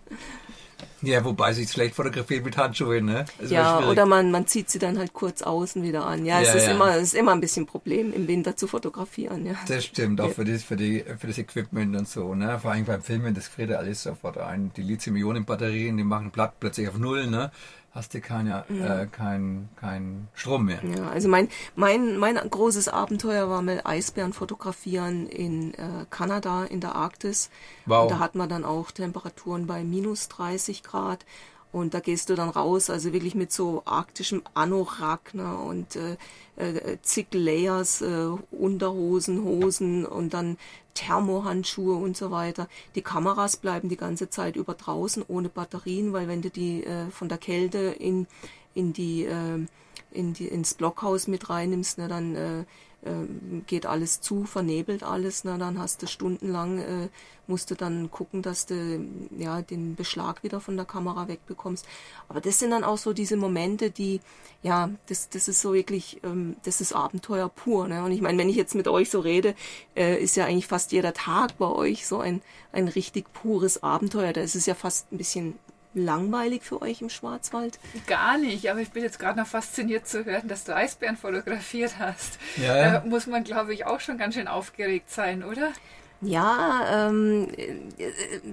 Ja, 1.02 1.24
wobei 1.24 1.52
sich 1.52 1.70
schlecht 1.70 1.94
fotografiert 1.94 2.44
mit 2.44 2.56
Handschuhen, 2.56 3.06
ne? 3.06 3.24
ja, 3.48 3.80
oder 3.88 4.06
man, 4.06 4.30
man 4.30 4.46
zieht 4.46 4.70
sie 4.70 4.78
dann 4.78 4.98
halt 4.98 5.12
kurz 5.12 5.42
außen 5.42 5.82
wieder 5.82 6.04
an. 6.04 6.26
Ja, 6.26 6.40
es 6.40 6.48
ja, 6.48 6.54
ist 6.54 6.66
ja. 6.66 6.72
immer, 6.72 6.96
es 6.96 7.02
ist 7.02 7.14
immer 7.14 7.32
ein 7.32 7.40
bisschen 7.40 7.64
ein 7.64 7.66
Problem, 7.66 8.12
im 8.12 8.28
Winter 8.28 8.56
zu 8.56 8.66
fotografieren, 8.66 9.46
ja. 9.46 9.54
Das 9.66 9.84
stimmt, 9.84 10.20
auch 10.20 10.28
ja. 10.28 10.34
für, 10.34 10.44
das, 10.44 10.62
für, 10.62 10.76
die, 10.76 11.04
für 11.18 11.26
das 11.26 11.38
Equipment 11.38 11.96
und 11.96 12.08
so, 12.08 12.34
ne? 12.34 12.58
Vor 12.60 12.72
allem 12.72 12.84
beim 12.84 13.02
Filmen, 13.02 13.34
das 13.34 13.48
friert 13.48 13.72
alles 13.72 14.02
sofort 14.02 14.38
ein. 14.38 14.72
Die 14.76 14.82
Lithium-Ionen-Batterien, 14.82 15.96
die 15.96 16.04
machen 16.04 16.30
platt 16.30 16.54
plötzlich 16.60 16.88
auf 16.88 16.98
Null, 16.98 17.26
ne? 17.26 17.50
Hast 17.92 18.14
du 18.14 18.20
keine, 18.20 18.64
ja. 18.68 19.02
äh, 19.02 19.06
kein, 19.06 19.68
kein 19.76 20.28
Strom 20.34 20.66
mehr. 20.66 20.80
Ja, 20.84 21.08
also 21.08 21.28
mein, 21.28 21.48
mein, 21.74 22.16
mein 22.18 22.36
großes 22.36 22.88
Abenteuer 22.88 23.48
war 23.48 23.62
mal 23.62 23.80
Eisbären 23.84 24.32
fotografieren 24.32 25.26
in 25.26 25.74
äh, 25.74 26.06
Kanada, 26.08 26.64
in 26.64 26.80
der 26.80 26.94
Arktis. 26.94 27.50
Wow. 27.86 28.04
Und 28.04 28.12
da 28.12 28.18
hat 28.18 28.34
man 28.34 28.48
dann 28.48 28.64
auch 28.64 28.90
Temperaturen 28.90 29.66
bei 29.66 29.82
minus 29.82 30.28
30 30.28 30.82
Grad. 30.82 31.24
Und 31.72 31.94
da 31.94 32.00
gehst 32.00 32.28
du 32.28 32.34
dann 32.34 32.48
raus, 32.48 32.90
also 32.90 33.12
wirklich 33.12 33.36
mit 33.36 33.52
so 33.52 33.82
arktischem 33.84 34.42
Anorak 34.54 35.34
ne, 35.34 35.56
und 35.56 35.94
äh, 35.94 36.16
äh, 36.56 36.98
zig 37.02 37.28
Layers, 37.32 38.02
äh, 38.02 38.30
Unterhosen, 38.50 39.44
Hosen 39.44 40.04
und 40.04 40.34
dann 40.34 40.58
Thermohandschuhe 40.94 41.94
und 41.94 42.16
so 42.16 42.30
weiter. 42.30 42.68
Die 42.94 43.02
Kameras 43.02 43.56
bleiben 43.56 43.88
die 43.88 43.96
ganze 43.96 44.30
Zeit 44.30 44.56
über 44.56 44.74
draußen 44.74 45.24
ohne 45.26 45.48
Batterien, 45.48 46.12
weil 46.12 46.28
wenn 46.28 46.42
du 46.42 46.50
die 46.50 46.84
äh, 46.84 47.10
von 47.10 47.28
der 47.28 47.38
Kälte 47.38 47.78
in, 47.78 48.26
in 48.74 48.92
die 48.92 49.24
äh, 49.24 49.66
in 50.12 50.32
die, 50.32 50.48
ins 50.48 50.74
Blockhaus 50.74 51.28
mit 51.28 51.50
reinnimmst, 51.50 51.98
ne, 51.98 52.08
dann 52.08 52.34
äh, 52.34 52.64
äh, 53.02 53.60
geht 53.66 53.86
alles 53.86 54.20
zu, 54.20 54.44
vernebelt 54.44 55.02
alles, 55.02 55.44
ne, 55.44 55.56
dann 55.58 55.78
hast 55.78 56.02
du 56.02 56.06
stundenlang, 56.06 56.78
äh, 56.78 57.08
musst 57.46 57.70
du 57.70 57.74
dann 57.74 58.10
gucken, 58.10 58.42
dass 58.42 58.66
du 58.66 59.04
ja 59.36 59.62
den 59.62 59.96
Beschlag 59.96 60.42
wieder 60.42 60.60
von 60.60 60.76
der 60.76 60.86
Kamera 60.86 61.28
wegbekommst. 61.28 61.86
Aber 62.28 62.40
das 62.40 62.58
sind 62.58 62.70
dann 62.70 62.84
auch 62.84 62.98
so 62.98 63.12
diese 63.12 63.36
Momente, 63.36 63.90
die, 63.90 64.20
ja, 64.62 64.90
das, 65.08 65.28
das 65.28 65.48
ist 65.48 65.60
so 65.60 65.74
wirklich, 65.74 66.20
ähm, 66.22 66.56
das 66.64 66.80
ist 66.80 66.92
Abenteuer 66.92 67.48
pur. 67.48 67.88
Ne? 67.88 68.04
Und 68.04 68.12
ich 68.12 68.20
meine, 68.20 68.38
wenn 68.38 68.48
ich 68.48 68.56
jetzt 68.56 68.74
mit 68.74 68.86
euch 68.88 69.10
so 69.10 69.20
rede, 69.20 69.54
äh, 69.96 70.22
ist 70.22 70.36
ja 70.36 70.44
eigentlich 70.44 70.66
fast 70.66 70.92
jeder 70.92 71.12
Tag 71.12 71.58
bei 71.58 71.66
euch 71.66 72.06
so 72.06 72.18
ein, 72.18 72.40
ein 72.72 72.88
richtig 72.88 73.32
pures 73.32 73.82
Abenteuer. 73.82 74.32
Da 74.32 74.42
ist 74.42 74.54
es 74.54 74.66
ja 74.66 74.74
fast 74.74 75.10
ein 75.12 75.18
bisschen 75.18 75.58
langweilig 75.94 76.62
für 76.62 76.82
euch 76.82 77.00
im 77.02 77.10
Schwarzwald? 77.10 77.78
Gar 78.06 78.38
nicht, 78.38 78.70
aber 78.70 78.80
ich 78.80 78.90
bin 78.90 79.02
jetzt 79.02 79.18
gerade 79.18 79.38
noch 79.38 79.46
fasziniert 79.46 80.06
zu 80.06 80.24
hören, 80.24 80.48
dass 80.48 80.64
du 80.64 80.74
Eisbären 80.74 81.16
fotografiert 81.16 81.98
hast. 81.98 82.38
Ja, 82.56 82.76
ja. 82.76 82.90
Da 82.92 83.06
muss 83.06 83.26
man, 83.26 83.44
glaube 83.44 83.74
ich, 83.74 83.86
auch 83.86 84.00
schon 84.00 84.18
ganz 84.18 84.34
schön 84.34 84.48
aufgeregt 84.48 85.10
sein, 85.10 85.42
oder? 85.42 85.72
Ja, 86.20 87.08
ähm, 87.08 87.48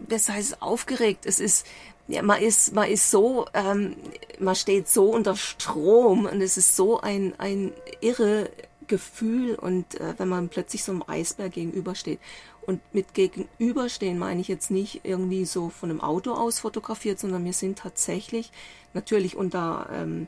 das 0.07 0.29
heißt 0.29 0.61
aufgeregt. 0.61 1.25
Es 1.25 1.39
ist, 1.39 1.67
ja, 2.07 2.21
man 2.21 2.41
ist, 2.41 2.73
man 2.73 2.89
ist 2.89 3.11
so, 3.11 3.45
ähm, 3.53 3.95
man 4.39 4.55
steht 4.55 4.87
so 4.87 5.11
unter 5.11 5.35
Strom 5.35 6.25
und 6.25 6.41
es 6.41 6.57
ist 6.57 6.75
so 6.75 7.01
ein, 7.01 7.33
ein 7.37 7.73
irre 7.99 8.49
Gefühl 8.87 9.55
und 9.55 9.99
äh, 9.99 10.13
wenn 10.17 10.29
man 10.29 10.49
plötzlich 10.49 10.83
so 10.83 10.91
einem 10.91 11.03
Eisberg 11.07 11.53
gegenübersteht. 11.53 12.19
Und 12.65 12.81
mit 12.93 13.13
gegenüberstehen 13.13 14.19
meine 14.19 14.41
ich 14.41 14.47
jetzt 14.47 14.71
nicht 14.71 15.01
irgendwie 15.03 15.45
so 15.45 15.69
von 15.69 15.89
einem 15.89 16.01
Auto 16.01 16.33
aus 16.33 16.59
fotografiert, 16.59 17.19
sondern 17.19 17.45
wir 17.45 17.53
sind 17.53 17.79
tatsächlich 17.79 18.51
natürlich 18.93 19.35
unter 19.37 19.89
ähm, 19.93 20.27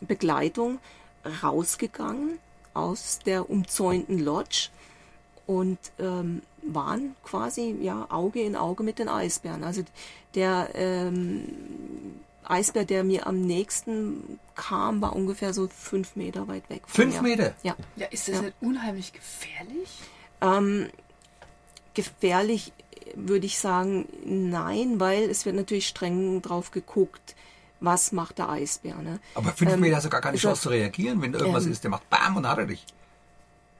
Begleitung 0.00 0.78
rausgegangen 1.42 2.38
aus 2.74 3.18
der 3.24 3.50
umzäunten 3.50 4.18
Lodge 4.18 4.68
und 5.46 5.78
ähm, 5.98 6.42
waren 6.62 7.14
quasi 7.22 7.76
ja 7.80 8.06
Auge 8.10 8.42
in 8.42 8.56
Auge 8.56 8.82
mit 8.82 8.98
den 8.98 9.08
Eisbären. 9.08 9.64
Also 9.64 9.82
der 10.34 10.70
ähm, 10.74 11.44
Eisbär, 12.50 12.84
der 12.84 13.04
mir 13.04 13.26
am 13.26 13.40
nächsten 13.40 14.38
kam, 14.54 15.00
war 15.00 15.14
ungefähr 15.14 15.52
so 15.54 15.68
fünf 15.68 16.16
Meter 16.16 16.48
weit 16.48 16.68
weg. 16.70 16.82
Fünf 16.86 17.16
mir. 17.22 17.30
Meter? 17.30 17.54
Ja. 17.62 17.76
Ja, 17.96 18.06
ist 18.06 18.28
das 18.28 18.36
Ja. 18.36 18.42
nicht 18.42 18.54
unheimlich 18.60 19.12
gefährlich? 19.12 19.88
Ähm, 20.40 20.88
gefährlich 21.94 22.72
würde 23.14 23.46
ich 23.46 23.58
sagen, 23.58 24.06
nein, 24.24 25.00
weil 25.00 25.30
es 25.30 25.46
wird 25.46 25.56
natürlich 25.56 25.86
streng 25.88 26.42
drauf 26.42 26.70
geguckt, 26.70 27.34
was 27.80 28.12
macht 28.12 28.38
der 28.38 28.48
Eisbär. 28.50 28.96
Ne? 28.96 29.20
Aber 29.34 29.52
fünf 29.52 29.72
Ähm, 29.72 29.80
Meter 29.80 29.96
hast 29.96 30.04
du 30.06 30.10
gar 30.10 30.20
keine 30.20 30.36
Chance 30.38 30.62
zu 30.62 30.68
reagieren, 30.70 31.20
wenn 31.22 31.34
irgendwas 31.34 31.66
Ähm, 31.66 31.72
ist, 31.72 31.84
der 31.84 31.90
macht 31.90 32.08
BAM 32.10 32.36
und 32.36 32.42
dann 32.44 32.52
hat 32.52 32.58
er 32.58 32.66
dich. 32.66 32.84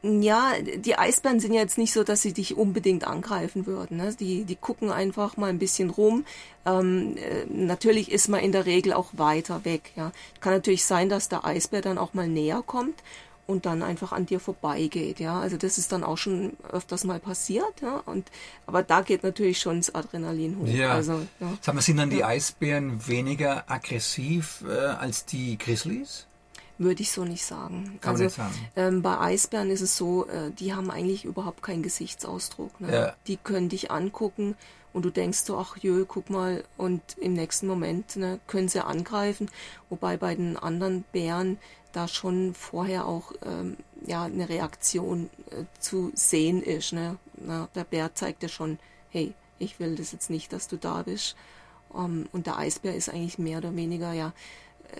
Ja, 0.03 0.53
die 0.61 0.97
Eisbären 0.97 1.41
sind 1.41 1.53
ja 1.53 1.61
jetzt 1.61 1.79
nicht 1.79 1.93
so, 1.93 2.05
dass 2.05 2.23
sie 2.23 2.33
dich 2.33 2.57
unbedingt 2.57 3.07
angreifen 3.07 3.67
würden. 3.67 3.97
Ne? 3.97 4.15
Die, 4.19 4.45
die 4.45 4.57
gucken 4.57 4.91
einfach 4.91 5.37
mal 5.37 5.49
ein 5.49 5.59
bisschen 5.59 5.91
rum. 5.91 6.25
Ähm, 6.65 7.17
äh, 7.17 7.47
natürlich 7.49 8.13
ist 8.13 8.29
man 8.29 8.41
in 8.41 8.53
der 8.53 8.67
Regel 8.67 8.93
auch 8.93 9.11
weiter 9.13 9.65
weg. 9.65 9.93
Ja, 9.97 10.13
kann 10.41 10.53
natürlich 10.53 10.85
sein, 10.85 11.09
dass 11.09 11.29
der 11.29 11.45
Eisbär 11.45 11.81
dann 11.81 11.99
auch 11.99 12.15
mal 12.15 12.29
näher 12.29 12.63
kommt 12.65 13.03
und 13.47 13.67
dann 13.67 13.83
einfach 13.83 14.13
an 14.13 14.27
dir 14.27 14.41
vorbeigeht. 14.41 15.21
Ja, 15.21 15.41
also 15.41 15.57
das 15.57 15.79
ist 15.79 15.93
dann 15.93 16.05
auch 16.05 16.19
schon 16.19 16.57
öfters 16.71 17.05
mal 17.05 17.19
passiert. 17.19 17.81
Ja, 17.81 18.03
und 18.07 18.31
aber 18.67 18.83
da 18.83 19.01
geht 19.01 19.23
natürlich 19.23 19.59
schon 19.61 19.79
das 19.79 19.95
Adrenalin 19.95 20.59
hoch. 20.59 20.67
Ja. 20.67 20.93
Also 20.93 21.23
ja. 21.41 21.57
Sag 21.61 21.75
mal, 21.75 21.81
sind 21.81 21.97
dann 21.97 22.11
die 22.11 22.25
Eisbären 22.25 23.07
weniger 23.07 23.71
aggressiv 23.71 24.65
äh, 24.69 24.73
als 24.73 25.25
die 25.25 25.59
Grizzlies? 25.59 26.27
Würde 26.79 27.03
ich 27.03 27.11
so 27.11 27.25
nicht 27.25 27.45
sagen. 27.45 27.99
Kann 28.01 28.13
also 28.13 28.25
nicht 28.25 28.37
sagen. 28.37 28.55
Ähm, 28.77 29.03
bei 29.03 29.19
Eisbären 29.19 29.71
ist 29.71 29.81
es 29.81 29.97
so, 29.97 30.27
äh, 30.27 30.51
die 30.51 30.75
haben 30.75 30.91
eigentlich 30.91 31.25
überhaupt 31.25 31.63
keinen 31.63 31.83
Gesichtsausdruck. 31.83 32.81
Ne? 32.81 32.93
Ja. 32.93 33.17
Die 33.27 33.39
können 33.39 33.69
dich 33.69 33.91
angucken 33.91 34.57
und 34.93 35.05
du 35.05 35.11
denkst 35.11 35.41
so, 35.41 35.59
ach 35.59 35.77
jö, 35.79 36.05
guck 36.07 36.31
mal, 36.31 36.65
und 36.77 37.03
im 37.19 37.35
nächsten 37.35 37.67
Moment 37.67 38.17
ne, 38.17 38.41
können 38.47 38.69
sie 38.69 38.85
angreifen. 38.85 39.51
Wobei 39.89 40.17
bei 40.17 40.35
den 40.35 40.57
anderen 40.57 41.05
Bären 41.13 41.59
da 41.93 42.09
schon 42.09 42.55
vorher 42.55 43.07
auch 43.07 43.33
ähm, 43.45 43.79
ja, 44.07 44.25
eine 44.25 44.49
Reaktion 44.49 45.31
äh, 45.51 45.65
zu 45.79 46.13
sehen 46.15 46.63
ist. 46.63 46.93
Ne? 46.93 47.17
Na, 47.37 47.69
der 47.75 47.85
Bär 47.85 48.15
zeigt 48.15 48.43
dir 48.43 48.49
schon, 48.49 48.79
hey, 49.11 49.35
ich 49.59 49.81
will 49.81 49.97
das 49.97 50.13
jetzt 50.13 50.29
nicht, 50.29 50.53
dass 50.53 50.69
du 50.69 50.77
da 50.77 51.03
bist. 51.03 51.37
Ähm, 51.95 52.27
und 52.33 52.47
der 52.47 52.59
Eisbär 52.59 52.95
ist 52.95 53.09
eigentlich 53.09 53.39
mehr 53.39 53.59
oder 53.59 53.75
weniger, 53.75 54.13
ja, 54.13 54.33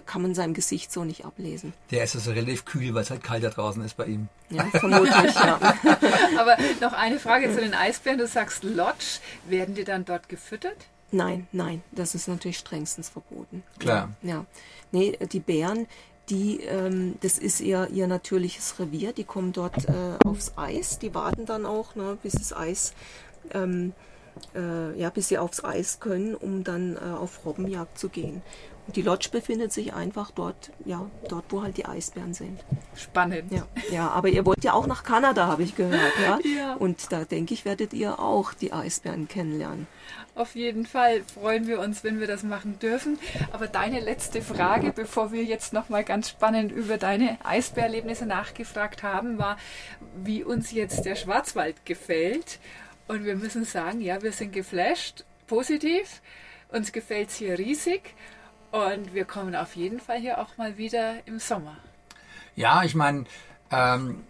kann 0.05 0.23
man 0.23 0.35
seinem 0.35 0.55
Gesicht 0.55 0.93
so 0.93 1.05
nicht 1.05 1.25
ablesen. 1.25 1.73
Der 1.91 2.05
ist 2.05 2.15
also 2.15 2.33
relativ 2.33 2.65
kühl, 2.65 2.95
weil 2.95 3.03
es 3.03 3.11
halt 3.11 3.23
kalt 3.23 3.43
da 3.45 3.51
draußen 3.51 3.83
ist 3.85 3.97
bei 3.97 4.07
ihm. 4.07 4.29
Ja, 4.51 4.65
vermutlich, 4.67 5.35
ja. 5.35 5.59
Aber 6.39 6.57
noch 6.81 6.93
eine 6.93 7.19
Frage 7.19 7.53
zu 7.53 7.61
den 7.61 7.75
Eisbären. 7.75 8.19
Du 8.19 8.27
sagst 8.27 8.65
Lodge. 8.65 9.21
Werden 9.49 9.75
die 9.75 9.85
dann 9.85 10.05
dort 10.05 10.29
gefüttert? 10.29 10.77
Nein, 11.13 11.47
nein, 11.53 11.83
das 11.93 12.15
ist 12.15 12.29
natürlich 12.29 12.59
strengstens 12.59 13.09
verboten. 13.09 13.63
Klar. 13.79 14.11
Ja, 14.23 14.29
ja. 14.29 14.47
Nee, 14.93 15.17
die 15.33 15.41
Bären, 15.41 15.87
die, 16.29 16.61
ähm, 16.63 17.17
das 17.21 17.39
ist 17.39 17.61
ihr, 17.61 17.89
ihr 17.93 18.07
natürliches 18.07 18.79
Revier. 18.79 19.13
Die 19.13 19.25
kommen 19.25 19.53
dort 19.53 19.89
äh, 19.89 20.19
aufs 20.25 20.53
Eis. 20.57 20.99
Die 20.99 21.15
warten 21.15 21.47
dann 21.47 21.65
auch, 21.65 21.95
ne, 21.95 22.19
bis 22.23 22.33
das 22.33 22.53
Eis, 22.53 22.93
ähm, 23.53 23.93
äh, 24.55 24.99
ja, 24.99 25.11
bis 25.11 25.29
sie 25.29 25.39
aufs 25.39 25.65
Eis 25.65 26.01
können, 26.01 26.35
um 26.35 26.65
dann 26.65 26.97
äh, 26.97 27.01
auf 27.01 27.45
Robbenjagd 27.45 27.99
zu 27.99 28.09
gehen. 28.09 28.43
Die 28.95 29.03
Lodge 29.03 29.29
befindet 29.33 29.73
sich 29.73 29.95
einfach 29.95 30.31
dort, 30.31 30.71
ja, 30.85 31.05
dort, 31.29 31.45
wo 31.51 31.63
halt 31.63 31.77
die 31.77 31.87
Eisbären 31.87 32.35
sind. 32.35 32.61
Spannend. 32.95 33.53
Ja, 33.53 33.67
ja, 33.91 34.09
aber 34.09 34.29
ihr 34.29 34.47
wollt 34.47 34.63
ja 34.63 34.73
auch 34.73 34.87
nach 34.87 35.03
Kanada, 35.03 35.49
habe 35.49 35.65
ich 35.65 35.75
gehört, 35.75 36.13
ja? 36.23 36.39
Ja. 36.45 36.75
Und 36.75 37.13
da 37.13 37.25
denke 37.25 37.53
ich, 37.53 37.65
werdet 37.65 37.93
ihr 37.93 38.21
auch 38.21 38.55
die 38.55 38.73
Eisbären 38.73 39.27
kennenlernen. 39.29 39.87
Auf 40.37 40.55
jeden 40.55 40.87
Fall 40.87 41.23
freuen 41.35 41.67
wir 41.67 41.81
uns, 41.81 42.05
wenn 42.05 42.21
wir 42.21 42.27
das 42.27 42.43
machen 42.43 42.79
dürfen. 42.79 43.19
Aber 43.53 43.67
deine 43.67 44.01
letzte 44.01 44.43
Frage, 44.43 44.93
bevor 44.93 45.33
wir 45.33 45.43
jetzt 45.43 45.73
nochmal 45.73 46.05
ganz 46.05 46.29
spannend 46.29 46.71
über 46.71 46.99
deine 46.99 47.39
Eisbärerlebnisse 47.43 48.27
nachgefragt 48.27 49.03
haben, 49.03 49.39
war, 49.39 49.57
wie 50.23 50.45
uns 50.45 50.73
jetzt 50.73 51.07
der 51.07 51.17
Schwarzwald 51.17 51.87
gefällt. 51.87 52.61
Und 53.09 53.25
wir 53.25 53.35
müssen 53.35 53.65
sagen, 53.65 54.01
ja, 54.01 54.23
wir 54.23 54.33
sind 54.33 54.53
geflasht, 54.53 55.25
positiv. 55.47 56.21
Uns 56.69 56.93
gefällt 56.93 57.31
es 57.31 57.37
hier 57.37 57.59
riesig. 57.59 58.15
Und 58.71 59.15
wir 59.15 59.25
kommen 59.25 59.55
auf 59.55 59.77
jeden 59.77 60.01
Fall 60.01 60.19
hier 60.19 60.39
auch 60.39 60.57
mal 60.57 60.77
wieder 60.77 61.27
im 61.27 61.39
Sommer. 61.39 61.77
Ja, 62.55 62.83
ich 62.85 62.95
meine, 62.95 63.25
ähm, 63.71 64.25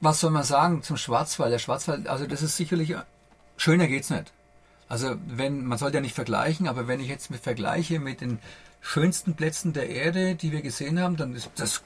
was 0.00 0.20
soll 0.20 0.30
man 0.30 0.44
sagen 0.44 0.82
zum 0.82 0.96
Schwarzwald? 0.96 1.52
Der 1.52 1.58
Schwarzwald, 1.58 2.08
also 2.08 2.26
das 2.26 2.42
ist 2.42 2.56
sicherlich, 2.56 2.94
schöner 3.56 3.86
geht's 3.86 4.10
nicht. 4.10 4.32
Also 4.88 5.14
wenn, 5.26 5.64
man 5.64 5.78
sollte 5.78 5.98
ja 5.98 6.00
nicht 6.00 6.14
vergleichen, 6.14 6.66
aber 6.66 6.88
wenn 6.88 7.00
ich 7.00 7.08
jetzt 7.08 7.30
mit 7.30 7.40
vergleiche 7.40 8.00
mit 8.00 8.20
den 8.20 8.40
schönsten 8.80 9.34
Plätzen 9.34 9.72
der 9.72 9.88
Erde, 9.88 10.34
die 10.34 10.52
wir 10.52 10.62
gesehen 10.62 11.00
haben, 11.00 11.16
dann 11.16 11.34
ist 11.34 11.50
das, 11.56 11.82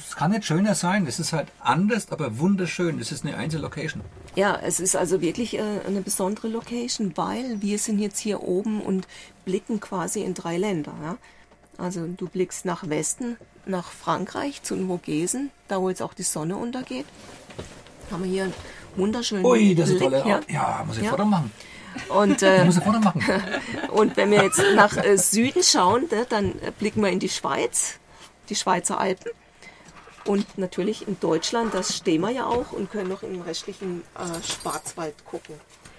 das 0.00 0.16
kann 0.16 0.30
nicht 0.30 0.44
schöner 0.44 0.74
sein. 0.74 1.04
Das 1.04 1.20
ist 1.20 1.32
halt 1.32 1.48
anders, 1.60 2.10
aber 2.10 2.38
wunderschön. 2.38 2.98
Das 2.98 3.12
ist 3.12 3.24
eine 3.24 3.36
Einzellocation. 3.36 4.02
Ja, 4.34 4.58
es 4.62 4.80
ist 4.80 4.96
also 4.96 5.20
wirklich 5.20 5.58
äh, 5.58 5.62
eine 5.86 6.00
besondere 6.00 6.48
Location, 6.48 7.12
weil 7.16 7.60
wir 7.60 7.78
sind 7.78 7.98
jetzt 7.98 8.18
hier 8.18 8.42
oben 8.42 8.80
und 8.80 9.06
blicken 9.44 9.80
quasi 9.80 10.22
in 10.22 10.34
drei 10.34 10.56
Länder. 10.58 10.92
Ja? 11.02 11.16
Also 11.78 12.06
du 12.06 12.28
blickst 12.28 12.64
nach 12.64 12.88
Westen, 12.88 13.36
nach 13.66 13.90
Frankreich, 13.90 14.62
zu 14.62 14.74
den 14.74 14.88
Vogesen, 14.88 15.50
da 15.68 15.80
wo 15.80 15.88
jetzt 15.88 16.02
auch 16.02 16.14
die 16.14 16.22
Sonne 16.22 16.56
untergeht. 16.56 17.06
Haben 18.10 18.24
wir 18.24 18.30
hier 18.30 18.44
einen 18.44 18.54
wunderschönen 18.96 19.44
Ui, 19.44 19.74
das 19.74 19.88
ist 19.90 19.98
Blick, 19.98 20.10
tolle. 20.10 20.24
ja. 20.28 20.40
Ja, 20.48 20.84
muss 20.86 20.96
ich 20.98 21.04
Ja. 21.04 21.10
Foto 21.10 21.24
machen. 21.24 21.50
Und, 22.08 22.42
äh, 22.42 22.64
muss 22.64 22.78
Foto 22.78 22.98
machen. 23.00 23.22
und 23.92 24.16
wenn 24.16 24.30
wir 24.30 24.42
jetzt 24.42 24.62
nach 24.74 24.96
äh, 24.96 25.16
Süden 25.18 25.62
schauen, 25.62 26.06
ne, 26.10 26.26
dann 26.28 26.52
äh, 26.60 26.72
blicken 26.78 27.02
wir 27.02 27.10
in 27.10 27.18
die 27.18 27.28
Schweiz, 27.28 27.98
die 28.48 28.54
Schweizer 28.54 28.98
Alpen. 28.98 29.30
Und 30.24 30.56
natürlich 30.56 31.06
in 31.08 31.18
Deutschland, 31.20 31.74
das 31.74 31.96
stehen 31.96 32.20
wir 32.20 32.30
ja 32.30 32.46
auch 32.46 32.72
und 32.72 32.90
können 32.90 33.08
noch 33.08 33.22
im 33.22 33.40
restlichen 33.42 34.02
äh, 34.16 34.46
Schwarzwald 34.46 35.24
gucken. 35.24 35.56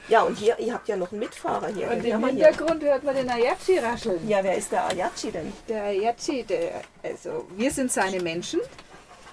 Ja, 0.10 0.24
und 0.24 0.38
hier, 0.38 0.60
ihr 0.60 0.74
habt 0.74 0.88
ja 0.88 0.98
noch 0.98 1.12
einen 1.12 1.20
Mitfahrer 1.20 1.68
hier. 1.68 1.88
Und 1.88 1.98
im 1.98 2.04
wir 2.04 2.18
hier. 2.18 2.48
Hintergrund 2.48 2.84
hört 2.84 3.04
man 3.04 3.16
den 3.16 3.30
Ayachi 3.30 3.80
rascheln. 3.80 4.28
Ja, 4.28 4.44
wer 4.44 4.56
ist 4.58 4.72
der 4.72 4.88
Ayachi 4.88 5.32
denn? 5.32 5.54
Der 5.68 5.84
Ayachi, 5.84 6.44
der, 6.44 6.82
also 7.02 7.48
wir 7.56 7.72
sind 7.72 7.92
seine 7.92 8.22
Menschen 8.22 8.60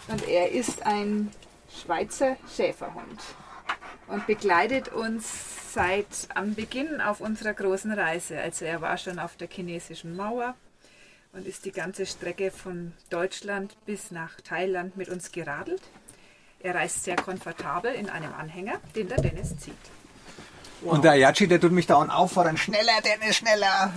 und 0.08 0.26
er 0.28 0.50
ist 0.50 0.86
ein 0.86 1.30
Schweizer 1.82 2.36
Schäferhund 2.54 3.20
und 4.08 4.26
begleitet 4.26 4.92
uns 4.92 5.72
seit 5.72 6.06
am 6.34 6.54
Beginn 6.54 7.00
auf 7.00 7.20
unserer 7.20 7.54
großen 7.54 7.92
Reise. 7.92 8.38
Also 8.40 8.64
er 8.64 8.80
war 8.80 8.96
schon 8.98 9.18
auf 9.18 9.36
der 9.36 9.48
chinesischen 9.48 10.16
Mauer 10.16 10.54
und 11.32 11.46
ist 11.46 11.64
die 11.64 11.72
ganze 11.72 12.06
Strecke 12.06 12.50
von 12.50 12.92
Deutschland 13.08 13.76
bis 13.86 14.10
nach 14.10 14.40
Thailand 14.40 14.96
mit 14.96 15.08
uns 15.08 15.30
geradelt. 15.30 15.82
Er 16.60 16.74
reist 16.74 17.04
sehr 17.04 17.16
komfortabel 17.16 17.94
in 17.94 18.10
einem 18.10 18.34
Anhänger, 18.34 18.80
den 18.94 19.08
der 19.08 19.20
Dennis 19.20 19.56
zieht. 19.58 19.74
Wow. 20.82 20.94
Und 20.94 21.04
der 21.04 21.12
Ayachi, 21.12 21.46
der 21.46 21.60
tut 21.60 21.72
mich 21.72 21.86
da 21.86 21.96
auffordern, 21.96 22.56
schneller, 22.56 23.00
Dennis, 23.04 23.36
schneller. 23.36 23.92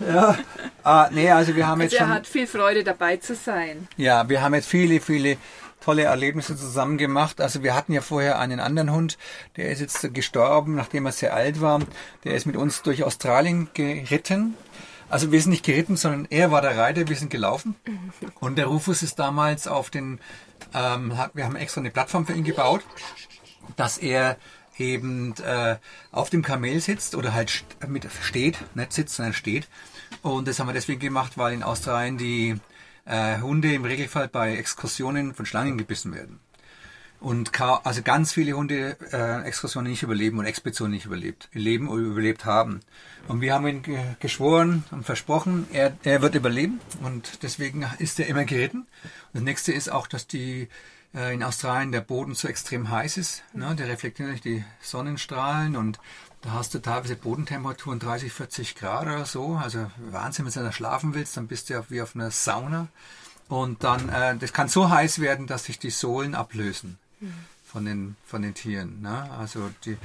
ja, 0.08 0.38
ah, 0.82 1.08
nee, 1.12 1.30
also 1.30 1.54
wir 1.54 1.66
haben 1.66 1.80
jetzt 1.80 1.92
also 1.92 2.04
schon... 2.04 2.10
Er 2.10 2.16
hat 2.16 2.26
viel 2.26 2.46
Freude 2.46 2.82
dabei 2.82 3.18
zu 3.18 3.34
sein. 3.34 3.86
Ja, 3.96 4.28
wir 4.28 4.42
haben 4.42 4.54
jetzt 4.54 4.68
viele, 4.68 5.00
viele 5.00 5.36
tolle 5.84 6.04
Erlebnisse 6.04 6.56
zusammen 6.56 6.98
gemacht. 6.98 7.40
Also 7.40 7.62
wir 7.62 7.74
hatten 7.74 7.92
ja 7.92 8.00
vorher 8.00 8.38
einen 8.38 8.58
anderen 8.58 8.90
Hund, 8.90 9.18
der 9.56 9.70
ist 9.70 9.80
jetzt 9.80 10.14
gestorben, 10.14 10.74
nachdem 10.74 11.06
er 11.06 11.12
sehr 11.12 11.34
alt 11.34 11.60
war. 11.60 11.80
Der 12.24 12.34
ist 12.34 12.46
mit 12.46 12.56
uns 12.56 12.82
durch 12.82 13.04
Australien 13.04 13.68
geritten. 13.74 14.54
Also 15.10 15.30
wir 15.30 15.40
sind 15.40 15.50
nicht 15.50 15.64
geritten, 15.64 15.96
sondern 15.96 16.26
er 16.30 16.50
war 16.50 16.62
der 16.62 16.76
Reiter, 16.76 17.06
wir 17.08 17.16
sind 17.16 17.30
gelaufen. 17.30 17.76
Und 18.40 18.56
der 18.56 18.66
Rufus 18.66 19.02
ist 19.02 19.18
damals 19.18 19.68
auf 19.68 19.90
den, 19.90 20.18
ähm, 20.72 21.12
wir 21.34 21.44
haben 21.44 21.56
extra 21.56 21.80
eine 21.80 21.90
Plattform 21.90 22.26
für 22.26 22.32
ihn 22.32 22.44
gebaut, 22.44 22.80
dass 23.76 23.98
er 23.98 24.36
eben 24.78 25.34
äh, 25.44 25.76
auf 26.10 26.30
dem 26.30 26.42
Kamel 26.42 26.80
sitzt 26.80 27.14
oder 27.14 27.32
halt 27.32 27.64
mit 27.86 28.06
steht, 28.22 28.58
nicht 28.74 28.92
sitzt, 28.92 29.16
sondern 29.16 29.34
steht. 29.34 29.68
Und 30.22 30.48
das 30.48 30.58
haben 30.58 30.68
wir 30.68 30.74
deswegen 30.74 31.00
gemacht, 31.00 31.32
weil 31.36 31.54
in 31.54 31.62
Australien 31.62 32.18
die 32.18 32.56
äh, 33.04 33.40
Hunde 33.40 33.72
im 33.72 33.84
Regelfall 33.84 34.28
bei 34.28 34.56
Exkursionen 34.56 35.34
von 35.34 35.46
Schlangen 35.46 35.78
gebissen 35.78 36.14
werden. 36.14 36.40
Und 37.20 37.58
also 37.58 38.02
ganz 38.02 38.32
viele 38.32 38.52
Hunde 38.52 38.98
äh, 39.10 39.46
Exkursionen 39.46 39.90
nicht 39.90 40.02
überleben 40.02 40.38
und 40.38 40.44
Expeditionen 40.44 40.92
nicht 40.92 41.06
überlebt, 41.06 41.48
leben 41.54 41.88
oder 41.88 42.02
überlebt 42.02 42.44
haben. 42.44 42.80
Und 43.28 43.40
wir 43.40 43.54
haben 43.54 43.66
ihn 43.66 43.82
geschworen 44.20 44.84
und 44.90 45.06
versprochen, 45.06 45.66
er, 45.72 45.96
er 46.02 46.20
wird 46.20 46.34
überleben 46.34 46.80
und 47.02 47.42
deswegen 47.42 47.86
ist 47.98 48.20
er 48.20 48.26
immer 48.26 48.44
geritten. 48.44 48.80
Und 48.80 49.34
das 49.34 49.42
nächste 49.42 49.72
ist 49.72 49.90
auch, 49.90 50.06
dass 50.06 50.26
die 50.26 50.62
äh, 50.62 50.68
in 51.14 51.42
Australien 51.42 51.92
der 51.92 52.00
Boden 52.00 52.34
so 52.34 52.48
extrem 52.48 52.90
heiß 52.90 53.16
ist. 53.18 53.44
Ne? 53.52 53.74
Der 53.76 53.88
reflektiert 53.88 54.28
natürlich 54.28 54.62
die 54.62 54.64
Sonnenstrahlen 54.80 55.76
und 55.76 56.00
da 56.42 56.52
hast 56.52 56.74
du 56.74 56.80
teilweise 56.80 57.16
Bodentemperaturen 57.16 58.00
30, 58.00 58.32
40 58.32 58.74
Grad 58.74 59.06
oder 59.06 59.24
so. 59.24 59.54
Also 59.54 59.90
Wahnsinn, 60.10 60.44
wenn 60.44 60.52
du 60.52 60.60
da 60.60 60.72
schlafen 60.72 61.14
willst, 61.14 61.36
dann 61.36 61.46
bist 61.46 61.70
du 61.70 61.74
ja 61.74 61.84
wie 61.88 62.02
auf 62.02 62.14
einer 62.14 62.30
Sauna. 62.30 62.88
Und 63.48 63.84
dann, 63.84 64.08
äh, 64.08 64.36
das 64.36 64.52
kann 64.52 64.68
so 64.68 64.90
heiß 64.90 65.20
werden, 65.20 65.46
dass 65.46 65.64
sich 65.64 65.78
die 65.78 65.90
Sohlen 65.90 66.34
ablösen 66.34 66.98
mhm. 67.20 67.32
von, 67.64 67.84
den, 67.84 68.16
von 68.26 68.42
den 68.42 68.54
Tieren. 68.54 69.00
Ne? 69.00 69.30
Also 69.38 69.70
die, 69.84 69.96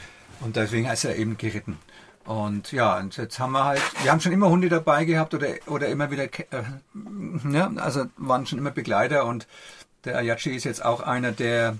und 0.41 0.55
deswegen 0.55 0.87
ist 0.87 1.03
er 1.03 1.15
eben 1.15 1.37
geritten. 1.37 1.77
Und 2.25 2.71
ja, 2.71 2.97
und 2.97 3.17
jetzt 3.17 3.39
haben 3.39 3.53
wir 3.53 3.65
halt, 3.65 3.81
wir 4.03 4.11
haben 4.11 4.21
schon 4.21 4.31
immer 4.31 4.49
Hunde 4.49 4.69
dabei 4.69 5.05
gehabt 5.05 5.33
oder, 5.33 5.47
oder 5.65 5.87
immer 5.87 6.11
wieder, 6.11 6.25
äh, 6.25 6.63
ne? 6.93 7.73
also 7.77 8.05
waren 8.17 8.45
schon 8.45 8.59
immer 8.59 8.71
Begleiter 8.71 9.25
und 9.25 9.47
der 10.05 10.17
Ayachi 10.17 10.55
ist 10.55 10.63
jetzt 10.63 10.83
auch 10.83 11.01
einer, 11.01 11.31
der 11.31 11.77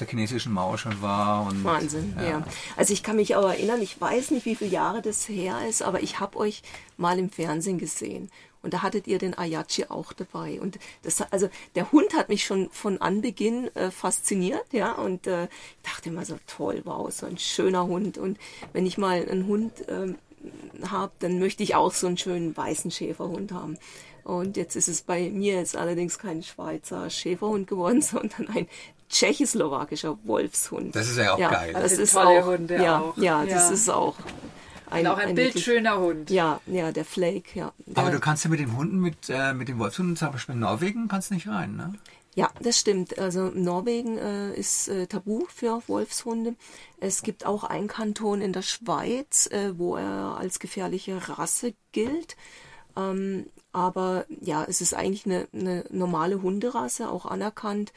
der 0.00 0.08
chinesischen 0.08 0.52
Mauer 0.52 0.78
schon 0.78 1.02
war. 1.02 1.46
Und, 1.46 1.62
Wahnsinn, 1.62 2.14
ja. 2.16 2.28
ja. 2.28 2.44
Also 2.76 2.92
ich 2.92 3.02
kann 3.02 3.16
mich 3.16 3.36
auch 3.36 3.48
erinnern, 3.48 3.80
ich 3.82 4.00
weiß 4.00 4.30
nicht, 4.30 4.46
wie 4.46 4.56
viele 4.56 4.70
Jahre 4.70 5.02
das 5.02 5.28
her 5.28 5.60
ist, 5.68 5.82
aber 5.82 6.02
ich 6.02 6.20
habe 6.20 6.38
euch 6.38 6.62
mal 6.96 7.18
im 7.18 7.30
Fernsehen 7.30 7.78
gesehen. 7.78 8.30
Und 8.62 8.74
da 8.74 8.82
hattet 8.82 9.06
ihr 9.06 9.18
den 9.18 9.36
Ayachi 9.38 9.86
auch 9.88 10.12
dabei. 10.12 10.60
Und 10.60 10.78
das, 11.02 11.22
also 11.32 11.48
der 11.74 11.92
Hund 11.92 12.14
hat 12.14 12.28
mich 12.28 12.44
schon 12.44 12.68
von 12.70 13.00
Anbeginn 13.00 13.74
äh, 13.74 13.90
fasziniert, 13.90 14.66
ja. 14.72 14.92
Und 14.92 15.26
äh, 15.26 15.48
dachte 15.82 16.10
immer 16.10 16.26
so 16.26 16.38
toll, 16.46 16.82
wow, 16.84 17.10
so 17.10 17.26
ein 17.26 17.38
schöner 17.38 17.86
Hund. 17.86 18.18
Und 18.18 18.38
wenn 18.72 18.84
ich 18.84 18.98
mal 18.98 19.26
einen 19.26 19.46
Hund 19.46 19.72
ähm, 19.88 20.16
habe, 20.86 21.12
dann 21.20 21.38
möchte 21.38 21.62
ich 21.62 21.74
auch 21.74 21.92
so 21.92 22.06
einen 22.06 22.18
schönen 22.18 22.54
weißen 22.54 22.90
Schäferhund 22.90 23.52
haben. 23.52 23.78
Und 24.24 24.56
jetzt 24.56 24.76
ist 24.76 24.88
es 24.88 25.02
bei 25.02 25.30
mir 25.30 25.54
jetzt 25.54 25.76
allerdings 25.76 26.18
kein 26.18 26.42
Schweizer 26.42 27.10
Schäferhund 27.10 27.66
geworden, 27.66 28.02
sondern 28.02 28.48
ein 28.48 28.68
tschechoslowakischer 29.08 30.18
Wolfshund. 30.24 30.94
Das 30.94 31.08
ist 31.08 31.18
ja 31.18 31.34
auch 31.34 31.38
ja, 31.38 31.50
geil. 31.50 31.72
Das, 31.72 31.82
das 31.82 31.92
ist 31.98 32.16
auch, 32.16 32.46
Hunde 32.46 32.76
ja, 32.76 33.00
auch. 33.00 33.16
Ja, 33.16 33.44
das 33.44 33.68
ja. 33.68 33.70
ist 33.70 33.90
auch 33.90 34.16
ein, 34.90 35.06
auch 35.06 35.18
ein, 35.18 35.30
ein 35.30 35.34
bildschöner 35.34 35.98
Hund. 35.98 36.30
Ja, 36.30 36.60
ja, 36.66 36.92
der 36.92 37.04
Flake, 37.04 37.58
ja. 37.58 37.72
Der, 37.86 38.02
Aber 38.02 38.10
du 38.10 38.20
kannst 38.20 38.44
ja 38.44 38.50
mit 38.50 38.60
den 38.60 38.76
Hunden, 38.76 38.98
mit, 38.98 39.28
äh, 39.28 39.52
mit 39.52 39.68
den 39.68 39.78
Wolfshunden, 39.78 40.16
zum 40.16 40.32
Beispiel 40.32 40.54
in 40.54 40.60
Norwegen, 40.60 41.08
kannst 41.08 41.30
nicht 41.30 41.48
rein, 41.48 41.76
ne? 41.76 41.94
Ja, 42.36 42.48
das 42.60 42.78
stimmt. 42.78 43.18
Also 43.18 43.50
Norwegen 43.52 44.16
äh, 44.16 44.54
ist 44.54 44.88
äh, 44.88 45.06
tabu 45.08 45.46
für 45.48 45.82
Wolfshunde. 45.88 46.54
Es 47.00 47.22
gibt 47.22 47.44
auch 47.44 47.64
einen 47.64 47.88
Kanton 47.88 48.40
in 48.40 48.52
der 48.52 48.62
Schweiz, 48.62 49.48
äh, 49.48 49.76
wo 49.76 49.96
er 49.96 50.36
als 50.38 50.60
gefährliche 50.60 51.28
Rasse 51.28 51.74
gilt. 51.90 52.36
Ähm, 52.96 53.46
aber 53.72 54.26
ja, 54.40 54.64
es 54.64 54.80
ist 54.80 54.94
eigentlich 54.94 55.26
eine, 55.26 55.48
eine 55.52 55.84
normale 55.90 56.42
Hunderasse, 56.42 57.10
auch 57.10 57.26
anerkannt. 57.26 57.92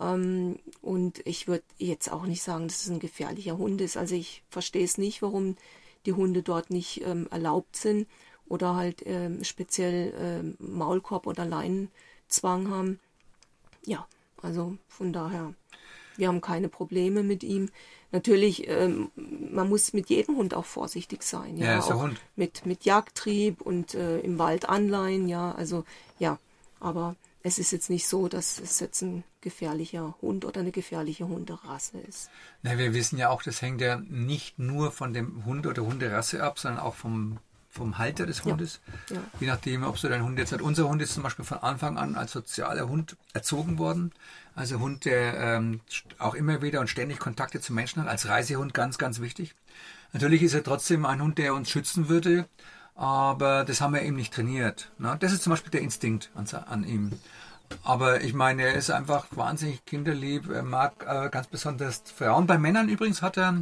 Ähm, 0.00 0.58
und 0.82 1.20
ich 1.26 1.48
würde 1.48 1.64
jetzt 1.78 2.10
auch 2.12 2.24
nicht 2.26 2.42
sagen, 2.42 2.68
dass 2.68 2.82
es 2.82 2.90
ein 2.90 3.00
gefährlicher 3.00 3.58
Hund 3.58 3.80
ist. 3.80 3.96
Also 3.96 4.14
ich 4.14 4.42
verstehe 4.50 4.84
es 4.84 4.98
nicht, 4.98 5.22
warum 5.22 5.56
die 6.04 6.12
Hunde 6.12 6.42
dort 6.42 6.70
nicht 6.70 7.02
ähm, 7.04 7.26
erlaubt 7.30 7.76
sind 7.76 8.06
oder 8.48 8.76
halt 8.76 9.02
ähm, 9.06 9.42
speziell 9.42 10.14
ähm, 10.18 10.56
Maulkorb 10.58 11.26
oder 11.26 11.44
Leinenzwang 11.44 12.70
haben. 12.70 13.00
Ja, 13.84 14.06
also 14.42 14.76
von 14.88 15.12
daher, 15.12 15.54
wir 16.18 16.28
haben 16.28 16.40
keine 16.40 16.68
Probleme 16.68 17.22
mit 17.22 17.42
ihm. 17.42 17.70
Natürlich, 18.12 18.68
ähm, 18.68 19.10
man 19.16 19.68
muss 19.68 19.92
mit 19.92 20.08
jedem 20.08 20.36
Hund 20.36 20.54
auch 20.54 20.64
vorsichtig 20.64 21.22
sein. 21.22 21.56
Ja, 21.56 21.66
ja 21.66 21.78
ist 21.78 21.90
auch 21.90 22.02
Hund. 22.02 22.20
Mit, 22.36 22.64
mit 22.64 22.84
Jagdtrieb 22.84 23.60
und 23.60 23.94
äh, 23.94 24.20
im 24.20 24.38
Wald 24.38 24.68
anleihen, 24.68 25.28
ja, 25.28 25.52
also 25.52 25.84
ja, 26.18 26.38
aber 26.80 27.16
es 27.42 27.58
ist 27.58 27.70
jetzt 27.70 27.90
nicht 27.90 28.08
so, 28.08 28.28
dass 28.28 28.58
es 28.58 28.80
jetzt 28.80 29.02
ein 29.02 29.22
gefährlicher 29.40 30.16
Hund 30.20 30.44
oder 30.44 30.60
eine 30.60 30.72
gefährliche 30.72 31.28
Hunderasse 31.28 31.98
ist. 31.98 32.28
Na, 32.62 32.76
wir 32.78 32.92
wissen 32.94 33.18
ja 33.18 33.28
auch, 33.30 33.42
das 33.42 33.62
hängt 33.62 33.80
ja 33.80 34.00
nicht 34.08 34.58
nur 34.58 34.90
von 34.90 35.14
dem 35.14 35.44
Hund 35.44 35.66
oder 35.66 35.82
Hunderasse 35.82 36.42
ab, 36.42 36.58
sondern 36.58 36.80
auch 36.80 36.94
vom, 36.96 37.38
vom 37.76 37.98
Halter 37.98 38.26
des 38.26 38.44
Hundes. 38.44 38.80
Ja, 39.08 39.16
ja. 39.16 39.22
Je 39.40 39.46
nachdem, 39.46 39.84
ob 39.84 39.98
so 39.98 40.08
dein 40.08 40.22
Hund 40.22 40.38
jetzt 40.38 40.52
hat. 40.52 40.62
Unser 40.62 40.88
Hund 40.88 41.00
ist 41.02 41.14
zum 41.14 41.22
Beispiel 41.22 41.44
von 41.44 41.58
Anfang 41.58 41.98
an 41.98 42.16
als 42.16 42.32
sozialer 42.32 42.88
Hund 42.88 43.16
erzogen 43.32 43.78
worden. 43.78 44.12
Also 44.54 44.80
Hund, 44.80 45.04
der 45.04 45.38
ähm, 45.38 45.80
auch 46.18 46.34
immer 46.34 46.62
wieder 46.62 46.80
und 46.80 46.88
ständig 46.88 47.18
Kontakte 47.18 47.60
zu 47.60 47.72
Menschen 47.72 48.02
hat. 48.02 48.08
Als 48.08 48.28
Reisehund 48.28 48.74
ganz, 48.74 48.98
ganz 48.98 49.20
wichtig. 49.20 49.54
Natürlich 50.12 50.42
ist 50.42 50.54
er 50.54 50.64
trotzdem 50.64 51.04
ein 51.04 51.20
Hund, 51.22 51.38
der 51.38 51.54
uns 51.54 51.70
schützen 51.70 52.08
würde 52.08 52.46
aber 52.96 53.64
das 53.64 53.82
haben 53.82 53.92
wir 53.94 54.02
eben 54.02 54.16
nicht 54.16 54.32
trainiert. 54.32 54.90
Ne? 54.98 55.16
Das 55.20 55.32
ist 55.32 55.42
zum 55.42 55.50
Beispiel 55.50 55.70
der 55.70 55.82
Instinkt 55.82 56.30
an, 56.34 56.46
an, 56.66 56.84
ihm. 56.84 57.12
Aber 57.84 58.22
ich 58.22 58.32
meine, 58.32 58.62
er 58.62 58.74
ist 58.74 58.90
einfach 58.90 59.26
wahnsinnig 59.32 59.84
kinderlieb, 59.84 60.48
er 60.48 60.62
mag 60.62 61.04
äh, 61.06 61.28
ganz 61.28 61.46
besonders 61.48 62.02
Frauen. 62.16 62.46
Bei 62.46 62.58
Männern 62.58 62.88
übrigens 62.88 63.22
hat 63.22 63.36
er 63.36 63.60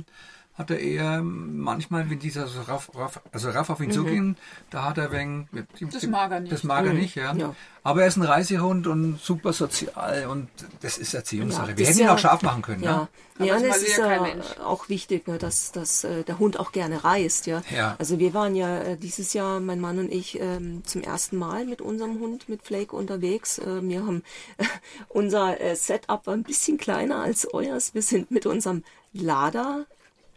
hat 0.54 0.70
er 0.70 0.78
eher 0.78 1.20
manchmal, 1.20 2.08
wenn 2.10 2.20
dieser 2.20 2.46
so 2.46 2.62
raff, 2.62 2.90
raff, 2.94 3.20
also 3.32 3.50
raff 3.50 3.70
auf 3.70 3.80
ihn 3.80 3.88
mhm. 3.88 3.92
zugehen, 3.92 4.36
da 4.70 4.84
hat 4.84 4.98
er 4.98 5.10
wegen. 5.10 5.48
Das 5.80 6.06
mag 6.06 6.30
er 6.30 6.40
nicht. 6.40 6.52
Das 6.52 6.62
mag 6.62 6.86
er 6.86 6.92
mhm. 6.92 7.00
nicht, 7.00 7.16
ja. 7.16 7.34
ja. 7.34 7.56
Aber 7.82 8.02
er 8.02 8.06
ist 8.06 8.16
ein 8.16 8.22
Reisehund 8.22 8.86
und 8.86 9.20
super 9.20 9.52
sozial 9.52 10.26
und 10.28 10.48
das 10.80 10.96
ist 10.96 11.12
Erziehungssache. 11.12 11.72
Ja, 11.72 11.76
Wir 11.76 11.86
hätten 11.86 11.98
ihn 11.98 12.08
auch 12.08 12.18
scharf 12.18 12.42
machen 12.42 12.62
können. 12.62 12.84
Ja, 12.84 13.08
ne? 13.38 13.46
ja 13.46 13.58
das 13.58 13.78
ist 13.78 13.98
ja 13.98 14.24
auch 14.64 14.88
wichtig, 14.88 15.26
ne, 15.26 15.38
dass, 15.38 15.72
dass 15.72 16.04
äh, 16.04 16.22
der 16.22 16.38
Hund 16.38 16.60
auch 16.60 16.70
gerne 16.70 17.02
reist. 17.02 17.46
Ja? 17.46 17.60
ja. 17.74 17.96
Also 17.98 18.20
wir 18.20 18.32
waren 18.32 18.54
ja 18.54 18.78
äh, 18.78 18.96
dieses 18.96 19.32
Jahr, 19.32 19.58
mein 19.58 19.80
Mann 19.80 19.98
und 19.98 20.12
ich, 20.12 20.40
ähm, 20.40 20.84
zum 20.84 21.02
ersten 21.02 21.36
Mal 21.36 21.66
mit 21.66 21.82
unserem 21.82 22.20
Hund, 22.20 22.48
mit 22.48 22.62
Flake 22.62 22.94
unterwegs. 22.94 23.58
Äh, 23.58 23.82
wir 23.82 24.06
haben 24.06 24.22
unser 25.08 25.56
Setup 25.74 26.26
war 26.28 26.34
ein 26.34 26.44
bisschen 26.44 26.78
kleiner 26.78 27.22
als 27.22 27.52
euers. 27.52 27.92
Wir 27.92 28.02
sind 28.02 28.30
mit 28.30 28.46
unserem 28.46 28.84
Lader 29.12 29.84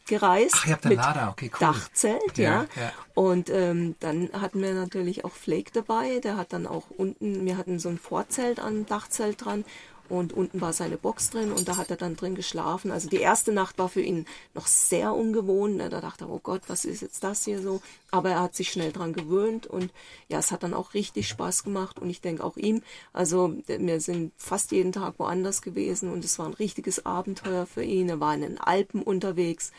gereist. 0.08 0.56
Ach, 0.58 0.66
ihr 0.68 0.74
habt 0.74 0.86
ein 0.86 0.94
Lader, 0.94 1.30
okay, 1.32 1.52
cool. 1.54 1.60
Dachzelt, 1.60 2.38
ja. 2.38 2.44
ja. 2.44 2.62
ja. 2.76 2.92
Und 3.14 3.50
ähm, 3.50 3.96
dann 4.00 4.30
hatten 4.34 4.62
wir 4.62 4.74
natürlich 4.74 5.26
auch 5.26 5.32
Flake 5.32 5.72
dabei. 5.74 6.20
Der 6.20 6.38
hat 6.38 6.54
dann 6.54 6.68
auch 6.68 6.90
unten, 6.96 7.46
wir 7.46 7.58
hatten 7.58 7.80
so 7.80 7.90
ein 7.90 7.98
Vorzelt 7.98 8.60
am 8.60 8.86
Dachzelt 8.86 9.44
dran 9.44 9.66
und 10.10 10.34
unten 10.34 10.62
war 10.62 10.74
seine 10.74 10.98
Box 10.98 11.30
drin 11.30 11.52
und 11.52 11.68
da 11.68 11.78
hat 11.78 11.90
er 11.90 11.98
dann 11.98 12.16
drin 12.16 12.36
geschlafen. 12.36 12.92
Also 12.92 13.10
die 13.10 13.18
erste 13.18 13.52
Nacht 13.52 13.78
war 13.78 13.90
für 13.90 14.02
ihn 14.02 14.26
noch 14.54 14.68
sehr 14.68 15.14
ungewohnt. 15.14 15.78
Ne? 15.78 15.90
Da 15.90 16.02
dachte 16.02 16.26
er, 16.26 16.30
oh 16.30 16.40
Gott, 16.42 16.64
was 16.68 16.86
ist 16.86 17.02
jetzt 17.02 17.24
das 17.24 17.46
hier 17.46 17.62
so? 17.62 17.82
Aber 18.12 18.30
er 18.30 18.42
hat 18.42 18.56
sich 18.56 18.72
schnell 18.72 18.92
dran 18.92 19.14
gewöhnt 19.14 19.68
und 19.68 19.92
ja, 20.30 20.40
es 20.40 20.52
hat 20.52 20.64
dann 20.64 20.74
auch 20.74 20.94
richtig 20.94 21.28
Spaß 21.28 21.64
gemacht 21.64 22.00
und 22.00 22.10
ich 22.10 22.22
denke 22.22 22.44
auch 22.44 22.58
ihm. 22.58 22.82
Also 23.14 23.54
wir 23.68 24.02
sind 24.02 24.34
fast 24.38 24.72
jeden 24.72 24.92
Tag 24.92 25.16
woanders 25.18 25.62
gewesen 25.62 26.12
und 26.12 26.24
es 26.24 26.40
war 26.40 26.46
ein 26.46 26.54
richtiges 26.54 27.06
Abenteuer 27.06 27.66
für 27.66 27.84
ihn. 27.84 28.10
Er 28.10 28.20
war 28.20 28.34
in 28.34 28.42
den 28.42 28.58
Alpen 28.60 29.04
unterwegs 29.04 29.72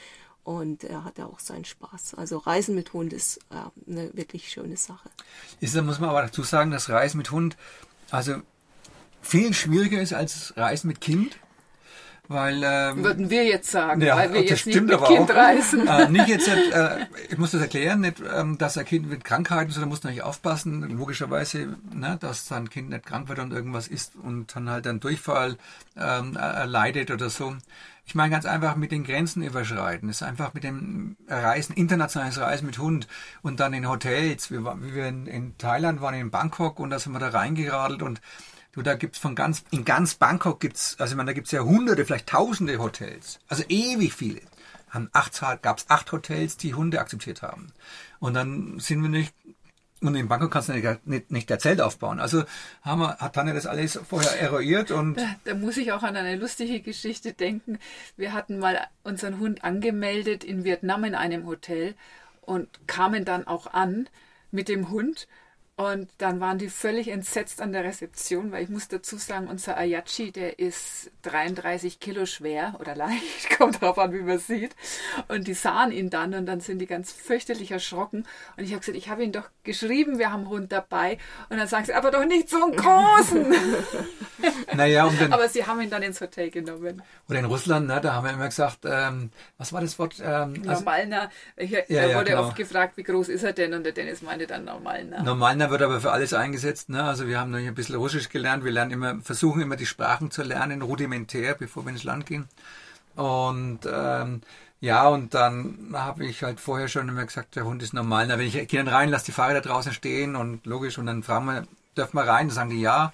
und 0.49 0.83
er 0.85 1.05
hatte 1.05 1.27
auch 1.27 1.41
seinen 1.41 1.67
Spaß. 1.67 2.14
Also 2.14 2.38
Reisen 2.38 2.75
mit 2.75 2.95
Hund 2.95 3.12
ist 3.12 3.38
äh, 3.51 3.91
eine 3.91 4.14
wirklich 4.14 4.49
schöne 4.49 4.79
Sache. 4.79 5.11
Ist, 5.61 5.77
da 5.77 5.83
muss 5.83 6.01
man 6.01 6.09
aber 6.09 6.23
dazu 6.23 6.43
sagen, 6.43 6.71
dass 6.71 6.88
Reisen 6.88 7.19
mit 7.19 7.31
Hund, 7.31 7.59
also 8.11 8.37
viel 9.22 9.52
schwieriger 9.54 10.00
ist 10.00 10.12
als 10.14 10.54
Reisen 10.57 10.88
mit 10.88 11.00
Kind. 11.00 11.38
weil 12.31 12.61
ähm, 12.62 13.02
würden 13.04 13.31
wir 13.31 13.44
jetzt 13.46 13.70
sagen, 13.70 14.02
ja, 14.02 14.14
weil 14.16 14.33
wir 14.35 14.42
das 14.42 14.50
jetzt 14.50 14.66
nicht 14.66 14.74
stimmt 14.74 14.88
mit 14.88 14.96
aber 14.96 15.07
Kind 15.07 15.31
auch. 15.31 15.35
reisen. 15.37 15.87
Äh, 15.88 16.09
nicht 16.11 16.28
jetzt, 16.28 16.46
äh, 16.48 17.07
ich 17.31 17.38
muss 17.38 17.52
das 17.52 17.62
erklären, 17.62 18.00
nicht, 18.02 18.22
ähm, 18.35 18.59
dass 18.59 18.76
ein 18.76 18.85
Kind 18.85 19.09
mit 19.09 19.24
Krankheiten, 19.24 19.70
so, 19.72 19.81
da 19.81 19.87
muss 19.87 20.02
man 20.04 20.12
nicht 20.12 20.22
aufpassen, 20.22 20.83
logischerweise, 20.96 21.76
ne, 21.94 22.18
dass 22.20 22.46
sein 22.46 22.68
Kind 22.68 22.90
nicht 22.90 23.07
krank 23.07 23.28
wird 23.31 23.38
und 23.38 23.52
irgendwas 23.52 23.88
isst 23.88 24.14
und 24.16 24.54
dann 24.54 24.68
halt 24.68 24.87
einen 24.87 25.00
Durchfall 25.00 25.57
ähm, 25.96 26.37
äh, 26.38 26.66
leidet 26.66 27.11
oder 27.11 27.31
so. 27.31 27.57
Ich 28.04 28.14
meine 28.14 28.31
ganz 28.31 28.44
einfach 28.46 28.76
mit 28.76 28.90
den 28.92 29.04
Grenzen 29.04 29.42
überschreiten. 29.42 30.09
Es 30.11 30.16
ist 30.16 30.22
einfach 30.22 30.52
mit 30.54 30.64
dem 30.64 31.16
Reisen, 31.28 31.74
internationales 31.76 32.38
Reisen 32.38 32.64
mit 32.66 32.78
Hund 32.78 33.07
und 33.42 33.61
dann 33.61 33.72
in 33.74 33.87
Hotels. 33.88 34.50
Wir, 34.50 34.64
waren- 34.64 34.83
wie 34.85 34.94
wir 34.94 35.07
in, 35.09 35.26
in 35.26 35.57
Thailand 35.59 36.00
waren, 36.02 36.14
in 36.14 36.31
Bangkok 36.31 36.78
und 36.81 36.88
da 36.90 36.98
sind 36.98 37.12
wir 37.12 37.18
da 37.20 37.28
reingeradelt 37.28 38.02
und 38.02 38.20
Du, 38.72 38.83
da 38.83 38.94
gibt's 38.94 39.18
von 39.18 39.35
ganz, 39.35 39.64
in 39.70 39.85
ganz 39.85 40.14
Bangkok 40.14 40.61
gibt's, 40.61 40.96
also 40.98 41.12
ich 41.12 41.16
meine, 41.16 41.28
da 41.28 41.33
gibt's 41.33 41.50
ja 41.50 41.61
hunderte, 41.61 42.04
vielleicht 42.04 42.28
tausende 42.28 42.78
Hotels. 42.78 43.38
Also 43.48 43.64
ewig 43.68 44.12
viele. 44.12 44.40
Haben 44.90 45.11
acht, 45.12 45.40
gab's 45.62 45.87
acht 45.88 46.12
Hotels, 46.12 46.57
die 46.57 46.74
Hunde 46.74 47.00
akzeptiert 47.00 47.42
haben. 47.42 47.72
Und 48.20 48.35
dann 48.35 48.78
sind 48.78 49.02
wir 49.02 49.09
nicht, 49.09 49.35
und 50.00 50.14
in 50.14 50.28
Bangkok 50.28 50.50
kannst 50.50 50.68
du 50.68 50.74
nicht, 50.74 51.07
nicht, 51.07 51.31
nicht 51.31 51.50
der 51.50 51.59
Zelt 51.59 51.81
aufbauen. 51.81 52.20
Also 52.20 52.44
haben 52.83 53.00
wir, 53.00 53.16
hat 53.18 53.35
Tanja 53.35 53.52
das 53.52 53.66
alles 53.66 53.98
vorher 54.09 54.40
eruiert 54.40 54.90
und, 54.90 55.16
Da, 55.16 55.35
da 55.44 55.54
muss 55.54 55.76
ich 55.76 55.92
auch 55.92 56.02
an 56.02 56.16
eine 56.16 56.37
lustige 56.37 56.81
Geschichte 56.81 57.33
denken. 57.33 57.78
Wir 58.16 58.33
hatten 58.33 58.59
mal 58.59 58.87
unseren 59.02 59.38
Hund 59.40 59.64
angemeldet 59.64 60.44
in 60.44 60.64
Vietnam 60.64 61.04
in 61.04 61.14
einem 61.14 61.46
Hotel 61.46 61.94
und 62.42 62.87
kamen 62.87 63.24
dann 63.24 63.46
auch 63.46 63.66
an 63.72 64.09
mit 64.50 64.68
dem 64.68 64.90
Hund. 64.90 65.26
Und 65.79 66.11
dann 66.19 66.41
waren 66.41 66.59
die 66.59 66.71
völlig 66.71 67.07
entsetzt 67.07 67.62
an 67.62 67.71
der 67.71 67.85
Rezeption, 67.85 68.51
weil 68.51 68.64
ich 68.64 68.69
muss 68.69 68.88
dazu 68.88 69.17
sagen, 69.17 69.47
unser 69.47 69.77
Ayachi, 69.79 70.33
der 70.33 70.59
ist 70.59 71.12
33 71.23 72.01
Kilo 72.01 72.27
schwer 72.27 72.75
oder 72.81 72.97
leicht, 72.97 73.51
kommt 73.57 73.81
drauf 73.81 73.97
an, 73.97 74.12
wie 74.12 74.23
man 74.23 74.41
sieht. 74.41 74.75
Und 75.29 75.47
die 75.47 75.55
sahen 75.55 75.93
ihn 75.93 76.11
dann 76.11 76.35
und 76.35 76.47
dann 76.47 76.59
sind 76.59 76.81
die 76.81 76.87
ganz 76.87 77.12
fürchterlich 77.12 77.71
erschrocken. 77.71 78.27
Und 78.57 78.64
ich 78.64 78.73
habe 78.73 78.81
gesagt, 78.81 78.99
ich 78.99 79.09
habe 79.09 79.23
ihn 79.23 79.31
doch 79.31 79.51
geschrieben, 79.62 80.19
wir 80.19 80.33
haben 80.33 80.41
einen 80.41 80.49
Hund 80.49 80.73
dabei. 80.73 81.17
Und 81.49 81.59
dann 81.59 81.69
sagen 81.69 81.85
sie, 81.85 81.95
aber 81.95 82.11
doch 82.11 82.25
nicht 82.25 82.51
so 82.51 82.61
einen 82.61 82.75
großen. 82.75 83.55
naja, 84.75 85.05
und 85.05 85.21
dann, 85.21 85.33
Aber 85.33 85.49
sie 85.49 85.64
haben 85.64 85.81
ihn 85.81 85.91
dann 85.91 86.03
ins 86.03 86.21
Hotel 86.21 86.51
genommen. 86.51 87.03
oder 87.29 87.38
in 87.38 87.45
Russland, 87.45 87.87
ne, 87.87 88.01
da 88.01 88.14
haben 88.14 88.25
wir 88.25 88.33
immer 88.33 88.47
gesagt, 88.47 88.79
ähm, 88.85 89.31
was 89.59 89.73
war 89.73 89.81
das 89.81 89.97
Wort? 90.01 90.17
Ähm, 90.19 90.55
also, 90.67 90.81
Normalner. 90.81 91.31
Ich, 91.57 91.71
Ja, 91.71 91.85
ja, 91.87 92.17
wurde 92.17 92.31
genau. 92.33 92.47
oft 92.47 92.57
gefragt, 92.57 92.97
wie 92.97 93.05
groß 93.05 93.29
ist 93.29 93.45
er 93.45 93.53
denn? 93.53 93.75
Und 93.75 93.85
der 93.85 93.93
Dennis 93.93 94.23
meinte 94.23 94.49
dann 94.49 94.64
Normalner. 94.64 95.23
Normalner 95.23 95.67
wird 95.70 95.83
aber 95.83 96.00
für 96.00 96.12
alles 96.12 96.35
eingesetzt. 96.35 96.88
Ne? 96.88 97.02
Also 97.02 97.26
wir 97.26 97.38
haben 97.40 97.50
noch 97.50 97.59
ein 97.59 97.74
bisschen 97.74 97.96
Russisch 97.96 98.28
gelernt. 98.28 98.64
Wir 98.64 98.72
lernen 98.72 98.90
immer, 98.90 99.20
versuchen 99.20 99.62
immer 99.62 99.76
die 99.76 99.87
Sprachen 99.87 100.31
zu 100.31 100.42
lernen, 100.42 100.83
rudimentär, 100.83 101.54
bevor 101.54 101.85
wir 101.85 101.90
ins 101.90 102.04
Land 102.04 102.26
gehen. 102.26 102.48
Und 103.16 103.81
ähm, 103.90 104.42
ja, 104.81 105.09
und 105.09 105.35
dann 105.35 105.90
habe 105.92 106.24
ich 106.24 106.42
halt 106.44 106.61
vorher 106.61 106.87
schon 106.88 107.09
immer 107.09 107.24
gesagt, 107.24 107.57
der 107.57 107.64
Hund 107.64 107.83
ist 107.83 107.92
normal. 107.92 108.26
Na, 108.28 108.38
wenn 108.38 108.46
ich 108.46 108.68
gehe 108.68 108.85
dann 108.85 108.88
rein, 108.88 109.09
lasse 109.09 109.26
die 109.26 109.33
Fahrräder 109.33 109.61
draußen 109.61 109.92
stehen 109.92 110.37
und 110.37 110.66
logisch 110.66 110.98
und 110.98 111.07
dann 111.07 111.24
fragen 111.24 111.46
wir, 111.46 111.66
dürfen 111.96 112.16
wir 112.16 112.28
rein? 112.28 112.48
Dann 112.48 112.54
sagen 112.54 112.70
die 112.70 112.81
ja. 112.81 113.12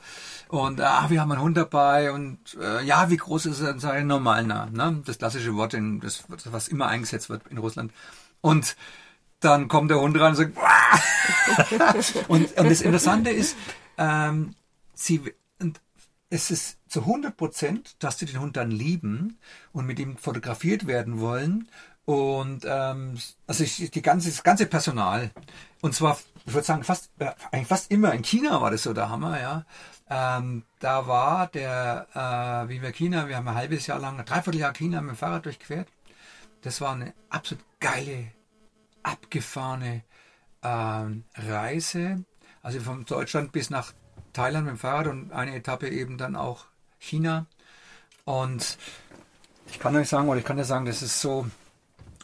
Und 0.49 0.81
ah, 0.81 1.07
wir 1.09 1.21
haben 1.21 1.33
einen 1.33 1.41
Hund 1.41 1.57
dabei 1.57 2.13
und 2.13 2.39
äh, 2.61 2.85
ja, 2.85 3.09
wie 3.09 3.17
groß 3.17 3.47
ist 3.47 3.61
er? 3.61 3.69
Dann 3.69 3.81
sage 3.81 4.01
ich 4.01 4.05
normal, 4.05 4.45
na, 4.45 4.67
ne? 4.67 5.03
Das 5.07 5.19
klassische 5.19 5.55
Wort, 5.57 5.75
in, 5.75 6.01
das, 6.01 6.25
was 6.29 6.69
immer 6.69 6.87
eingesetzt 6.87 7.31
wird 7.31 7.43
in 7.49 7.59
Russland. 7.59 7.93
Und 8.43 8.77
dann 9.45 9.69
kommt 9.69 9.91
der 9.91 10.01
Hund 10.01 10.19
rein 10.19 10.31
und 10.31 10.37
sagt, 10.37 10.57
und, 12.29 12.57
und 12.57 12.71
das 12.71 12.81
Interessante 12.81 13.31
ist, 13.31 13.57
ähm, 13.99 14.55
sie, 14.95 15.21
es 16.31 16.51
ist 16.51 16.79
zu 16.89 17.01
100 17.01 17.37
Prozent, 17.37 18.03
dass 18.03 18.19
sie 18.19 18.27
den 18.27 18.41
Hund 18.41 18.57
dann 18.57 18.71
lieben 18.71 19.39
und 19.73 19.87
mit 19.87 19.99
ihm 19.99 20.17
fotografiert 20.17 20.87
werden 20.87 21.21
wollen. 21.21 21.69
Und 22.05 22.65
ähm, 22.67 23.19
also 23.47 23.65
ich, 23.65 23.91
die 23.91 24.03
ganze, 24.03 24.29
das 24.29 24.43
ganze 24.43 24.67
Personal. 24.67 25.31
Und 25.81 25.95
zwar, 25.95 26.19
ich 26.45 26.53
würde 26.53 26.67
sagen, 26.67 26.85
fast, 26.85 27.11
äh, 27.19 27.31
eigentlich 27.51 27.69
fast 27.69 27.91
immer. 27.91 28.13
In 28.13 28.23
China 28.23 28.61
war 28.61 28.71
das 28.71 28.83
so 28.83 28.93
der 28.93 29.09
Hammer, 29.09 29.41
ja. 29.41 29.65
Ähm, 30.11 30.65
da 30.81 31.07
war 31.07 31.47
der, 31.47 32.07
äh, 32.15 32.69
wie 32.69 32.83
wir 32.83 32.93
China, 32.93 33.29
wir 33.29 33.37
haben 33.37 33.49
ein 33.49 33.55
halbes 33.55 33.87
Jahr 33.87 33.99
lang, 33.99 34.19
ein 34.19 34.27
Dreivierteljahr 34.27 34.75
China 34.75 35.01
mit 35.01 35.13
dem 35.13 35.17
Fahrrad 35.17 35.47
durchquert. 35.47 35.89
Das 36.61 36.81
war 36.81 36.93
eine 36.93 37.15
absolut 37.31 37.65
geile, 37.81 38.33
abgefahrene 39.05 40.03
ähm, 40.63 41.25
Reise. 41.37 42.25
Also 42.63 42.81
von 42.81 43.05
Deutschland 43.05 43.53
bis 43.53 43.71
nach 43.71 43.93
Thailand 44.33 44.67
mit 44.67 44.75
dem 44.75 44.79
Fahrrad 44.79 45.07
und 45.07 45.33
eine 45.33 45.55
Etappe 45.55 45.89
eben 45.89 46.19
dann 46.19 46.35
auch 46.35 46.65
China. 46.99 47.47
Und 48.25 48.79
ich 49.71 49.79
kann 49.79 49.95
euch 49.97 50.09
sagen, 50.09 50.29
oder 50.29 50.39
ich 50.39 50.45
kann 50.45 50.57
dir 50.57 50.65
sagen, 50.65 50.87
das 50.87 51.03
ist 51.03 51.21
so, 51.21 51.47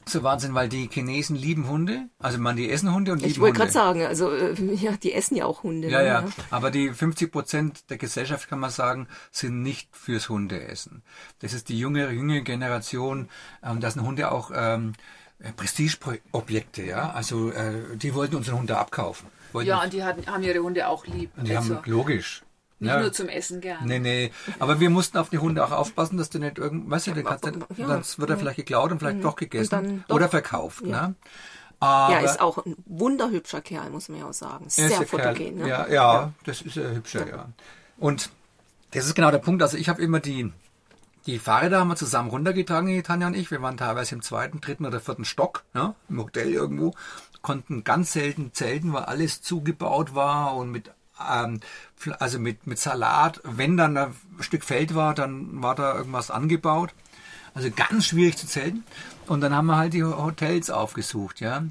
so 0.07 0.23
Wahnsinn, 0.23 0.55
weil 0.55 0.69
die 0.69 0.89
Chinesen 0.89 1.37
lieben 1.37 1.69
Hunde. 1.69 2.09
Also 2.19 2.39
man, 2.39 2.57
die 2.57 2.71
essen 2.71 2.93
Hunde 2.93 3.13
und 3.13 3.19
lieben 3.19 3.31
Ich 3.31 3.39
wollte 3.39 3.61
Hunde. 3.61 3.73
gerade 3.73 3.73
sagen, 3.73 4.07
also 4.07 4.33
äh, 4.33 4.55
ja, 4.75 4.93
die 4.97 5.13
essen 5.13 5.37
ja 5.37 5.45
auch 5.45 5.63
Hunde. 5.63 5.89
Ja, 5.89 6.01
ne? 6.01 6.07
ja. 6.07 6.25
Aber 6.51 6.71
die 6.71 6.91
50 6.91 7.31
Prozent 7.31 7.91
der 7.91 7.99
Gesellschaft, 7.99 8.49
kann 8.49 8.59
man 8.59 8.71
sagen, 8.71 9.09
sind 9.31 9.63
nicht 9.63 9.95
fürs 9.95 10.29
Hundeessen. 10.29 11.03
Das 11.41 11.53
ist 11.53 11.69
die 11.69 11.79
junge, 11.79 12.11
junge 12.11 12.43
Generation. 12.43 13.29
Ähm, 13.63 13.81
das 13.81 13.95
sind 13.95 14.05
Hunde 14.05 14.33
auch 14.33 14.51
ähm, 14.55 14.95
Prestigeobjekte, 15.57 16.83
ja. 16.83 17.11
Also 17.13 17.51
äh, 17.51 17.97
die 17.97 18.15
wollten 18.15 18.37
unseren 18.37 18.59
Hund 18.59 18.71
da 18.71 18.79
abkaufen. 18.79 19.29
Wollten, 19.53 19.69
Ja, 19.69 19.83
und 19.83 19.93
die 19.93 20.05
hatten, 20.05 20.27
haben 20.27 20.43
ihre 20.43 20.61
Hunde 20.61 20.87
auch 20.89 21.07
lieb. 21.07 21.31
und 21.37 21.49
die 21.49 21.57
also, 21.57 21.77
haben 21.77 21.91
logisch. 21.91 22.43
nicht 22.79 22.91
ja. 22.93 23.01
nur 23.01 23.13
zum 23.13 23.29
Essen 23.29 23.61
gern. 23.61 23.85
Nee, 23.87 23.99
nee. 23.99 24.31
Aber 24.59 24.81
wir 24.81 24.91
mussten 24.91 25.19
auf 25.19 25.31
die 25.31 25.39
Hunde 25.39 25.65
auch 25.65 25.73
aufpassen, 25.73 26.17
dass 26.19 26.31
du 26.31 26.39
nicht 26.39 26.59
irgend, 26.59 26.89
weißt 26.91 27.09
du, 27.09 27.13
den 27.13 27.25
kannst 27.25 27.47
du, 27.47 27.51
ja. 27.77 27.87
sonst 27.87 28.19
wird 28.19 28.31
er 28.31 28.37
vielleicht 28.37 28.57
geklaut 28.57 28.93
und 28.93 28.99
vielleicht 28.99 29.25
doch 29.25 29.37
gegessen 29.37 30.05
doch. 30.09 30.17
oder 30.17 30.29
verkauft, 30.29 30.83
Ja. 30.87 31.09
ne? 31.09 31.15
Ja, 31.83 31.87
Aber 31.89 32.21
ist 32.21 32.41
auch 32.43 32.59
ein 32.67 32.77
wunderhübscher 32.85 33.63
Kerl, 33.63 33.89
muss 33.89 34.11
man 34.11 34.19
ja 34.21 34.27
auch 34.29 34.35
sagen. 34.35 34.67
er 34.67 34.71
Sehr 34.71 34.87
ist 34.89 34.99
der 34.99 35.07
Kerl. 35.07 35.35
fotogen. 35.35 35.57
Ne? 35.61 35.69
Ja, 35.69 35.89
ja, 35.89 36.33
das 36.45 36.61
ist 36.61 36.77
ein 36.77 36.97
hübscher, 36.97 37.27
ja. 37.27 37.49
Und 37.99 38.29
das 38.91 39.07
ist 39.07 39.15
genau 39.15 39.31
der 39.31 39.39
Punkt. 39.39 39.63
Also 39.63 39.79
ich 39.79 39.89
habe 39.89 40.03
immer 40.03 40.21
die, 40.21 40.53
die 41.31 41.39
Fahrräder 41.39 41.81
haben 41.81 41.89
wir 41.89 41.97
zusammen 41.97 42.31
runtergetragen, 42.31 43.03
Tanja 43.03 43.29
und 43.29 43.37
ich. 43.37 43.51
Wir 43.51 43.63
waren 43.63 43.77
teilweise 43.77 44.15
im 44.15 44.23
zweiten, 44.23 44.61
dritten 44.61 44.87
oder 44.87 45.01
vierten 45.01 45.25
Stock, 45.25 45.65
ne, 45.75 45.95
im 46.09 46.19
Hotel 46.19 46.53
irgendwo. 46.53 46.95
Konnten 47.43 47.85
ganz 47.85 48.13
selten 48.13 48.53
zelten, 48.53 48.93
weil 48.93 49.05
alles 49.05 49.41
zugebaut 49.41 50.15
war 50.15 50.57
und 50.57 50.71
mit 50.71 50.91
ähm, 51.29 51.61
also 52.19 52.39
mit, 52.39 52.67
mit 52.67 52.79
Salat. 52.79 53.41
Wenn 53.45 53.77
dann 53.77 53.97
ein 53.97 54.15
Stück 54.41 54.65
Feld 54.65 54.95
war, 54.95 55.15
dann 55.15 55.63
war 55.63 55.75
da 55.75 55.95
irgendwas 55.97 56.31
angebaut. 56.31 56.95
Also 57.55 57.71
ganz 57.71 58.07
schwierig 58.07 58.37
zu 58.37 58.47
zelten. 58.47 58.85
Und 59.27 59.41
dann 59.41 59.55
haben 59.55 59.67
wir 59.67 59.77
halt 59.77 59.93
die 59.93 60.05
Hotels 60.05 60.71
aufgesucht, 60.71 61.41
ja. 61.41 61.65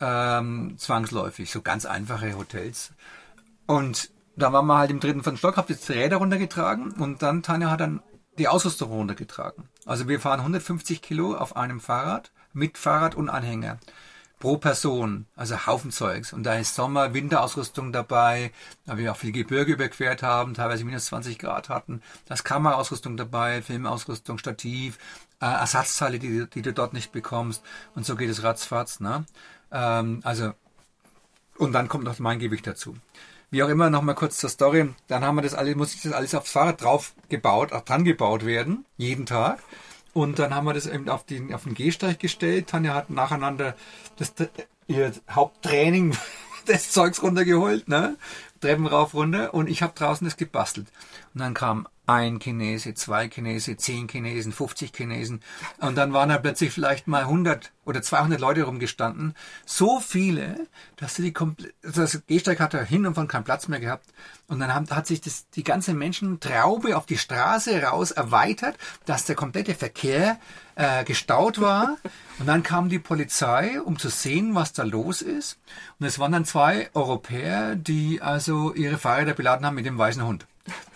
Ähm, 0.00 0.74
zwangsläufig, 0.78 1.50
so 1.50 1.62
ganz 1.62 1.86
einfache 1.86 2.36
Hotels. 2.36 2.92
Und 3.66 4.10
da 4.36 4.52
waren 4.52 4.66
wir 4.66 4.78
halt 4.78 4.90
im 4.90 5.00
dritten 5.00 5.22
von 5.22 5.36
Stock, 5.36 5.56
hab 5.56 5.70
jetzt 5.70 5.88
die 5.88 5.92
Räder 5.92 6.16
runtergetragen 6.16 6.92
und 6.92 7.22
dann 7.22 7.42
Tanja 7.42 7.70
hat 7.70 7.80
dann 7.80 8.02
die 8.38 8.48
Ausrüstung 8.48 8.90
runtergetragen. 8.90 9.68
Also 9.86 10.08
wir 10.08 10.20
fahren 10.20 10.40
150 10.40 11.02
Kilo 11.02 11.34
auf 11.36 11.56
einem 11.56 11.80
Fahrrad 11.80 12.32
mit 12.52 12.78
Fahrrad 12.78 13.14
und 13.14 13.28
Anhänger 13.28 13.78
pro 14.40 14.58
Person, 14.58 15.26
also 15.36 15.66
Haufen 15.66 15.90
Zeugs. 15.90 16.32
Und 16.32 16.42
da 16.42 16.54
ist 16.54 16.74
Sommer, 16.74 17.14
Winterausrüstung 17.14 17.92
dabei, 17.92 18.52
da 18.84 18.98
wir 18.98 19.12
auch 19.12 19.16
viel 19.16 19.32
Gebirge 19.32 19.72
überquert 19.72 20.22
haben, 20.22 20.54
teilweise 20.54 20.84
minus 20.84 21.06
20 21.06 21.38
Grad 21.38 21.68
hatten. 21.70 22.02
Da 22.26 22.34
ist 22.34 22.44
Kameraausrüstung 22.44 23.16
dabei, 23.16 23.62
Filmausrüstung, 23.62 24.36
Stativ, 24.36 24.98
äh, 25.40 25.46
Ersatzteile, 25.46 26.18
die, 26.18 26.46
die 26.46 26.62
du 26.62 26.74
dort 26.74 26.92
nicht 26.92 27.10
bekommst. 27.10 27.62
Und 27.94 28.04
so 28.04 28.16
geht 28.16 28.28
es 28.28 28.42
ratzfatz. 28.42 29.00
Ne? 29.00 29.24
Ähm, 29.72 30.20
also 30.24 30.52
und 31.56 31.72
dann 31.72 31.88
kommt 31.88 32.04
noch 32.04 32.18
mein 32.18 32.38
Gewicht 32.38 32.66
dazu. 32.66 32.96
Wie 33.50 33.62
auch 33.62 33.68
immer, 33.68 33.90
nochmal 33.90 34.14
kurz 34.14 34.36
zur 34.38 34.50
Story. 34.50 34.94
Dann 35.06 35.24
haben 35.24 35.36
wir 35.36 35.42
das 35.42 35.54
alles, 35.54 35.76
muss 35.76 35.94
ich 35.94 36.02
das 36.02 36.12
alles 36.12 36.34
aufs 36.34 36.50
Fahrrad 36.50 36.82
drauf 36.82 37.14
gebaut, 37.28 37.72
auch 37.72 37.82
dran 37.82 38.04
gebaut 38.04 38.44
werden, 38.44 38.84
jeden 38.96 39.26
Tag. 39.26 39.60
Und 40.12 40.38
dann 40.38 40.54
haben 40.54 40.66
wir 40.66 40.74
das 40.74 40.86
eben 40.86 41.08
auf, 41.08 41.24
den 41.24 41.52
auf 41.52 41.64
den 41.64 41.74
Gehsteig 41.74 42.20
gestellt. 42.20 42.68
Tanja 42.68 42.94
hat 42.94 43.10
nacheinander 43.10 43.74
das, 44.16 44.32
ihr 44.86 45.12
Haupttraining 45.30 46.16
des 46.68 46.90
Zeugs 46.90 47.22
runtergeholt, 47.22 47.88
ne? 47.88 48.16
Treppen 48.60 48.86
rauf, 48.86 49.14
runter. 49.14 49.52
Und 49.52 49.68
ich 49.68 49.82
habe 49.82 49.92
draußen 49.94 50.24
das 50.24 50.36
gebastelt. 50.36 50.86
Und 51.34 51.40
dann 51.40 51.54
kam 51.54 51.88
ein 52.06 52.38
Chinese, 52.38 52.94
zwei 52.94 53.28
Chinese, 53.28 53.76
zehn 53.76 54.08
Chinesen, 54.08 54.52
50 54.52 54.92
Chinesen. 54.94 55.40
Und 55.80 55.96
dann 55.96 56.12
waren 56.12 56.28
da 56.28 56.38
plötzlich 56.38 56.70
vielleicht 56.70 57.06
mal 57.06 57.22
100 57.22 57.72
oder 57.84 58.02
200 58.02 58.40
Leute 58.40 58.64
rumgestanden. 58.64 59.34
So 59.64 60.00
viele, 60.00 60.66
dass 60.96 61.14
sie 61.14 61.22
die 61.22 61.32
komplett, 61.32 61.74
das 61.82 62.22
Gehsteig 62.26 62.60
hat 62.60 62.74
er 62.74 62.84
hin 62.84 63.06
und 63.06 63.14
von 63.14 63.26
keinen 63.26 63.44
Platz 63.44 63.68
mehr 63.68 63.80
gehabt. 63.80 64.06
Und 64.48 64.60
dann 64.60 64.74
haben, 64.74 64.88
hat 64.90 65.06
sich 65.06 65.22
das, 65.22 65.48
die 65.50 65.64
ganze 65.64 65.94
Menschentraube 65.94 66.96
auf 66.96 67.06
die 67.06 67.18
Straße 67.18 67.82
raus 67.82 68.10
erweitert, 68.10 68.76
dass 69.06 69.24
der 69.24 69.34
komplette 69.34 69.74
Verkehr 69.74 70.38
äh, 70.76 71.04
gestaut 71.04 71.60
war. 71.60 71.96
Und 72.38 72.46
dann 72.46 72.62
kam 72.62 72.90
die 72.90 72.98
Polizei, 72.98 73.80
um 73.80 73.98
zu 73.98 74.10
sehen, 74.10 74.54
was 74.54 74.74
da 74.74 74.82
los 74.82 75.22
ist. 75.22 75.58
Und 75.98 76.06
es 76.06 76.18
waren 76.18 76.32
dann 76.32 76.44
zwei 76.44 76.90
Europäer, 76.92 77.76
die 77.76 78.20
also 78.20 78.74
ihre 78.74 78.98
Fahrräder 78.98 79.32
beladen 79.32 79.64
haben 79.64 79.74
mit 79.74 79.86
dem 79.86 79.96
weißen 79.96 80.22
Hund. 80.22 80.46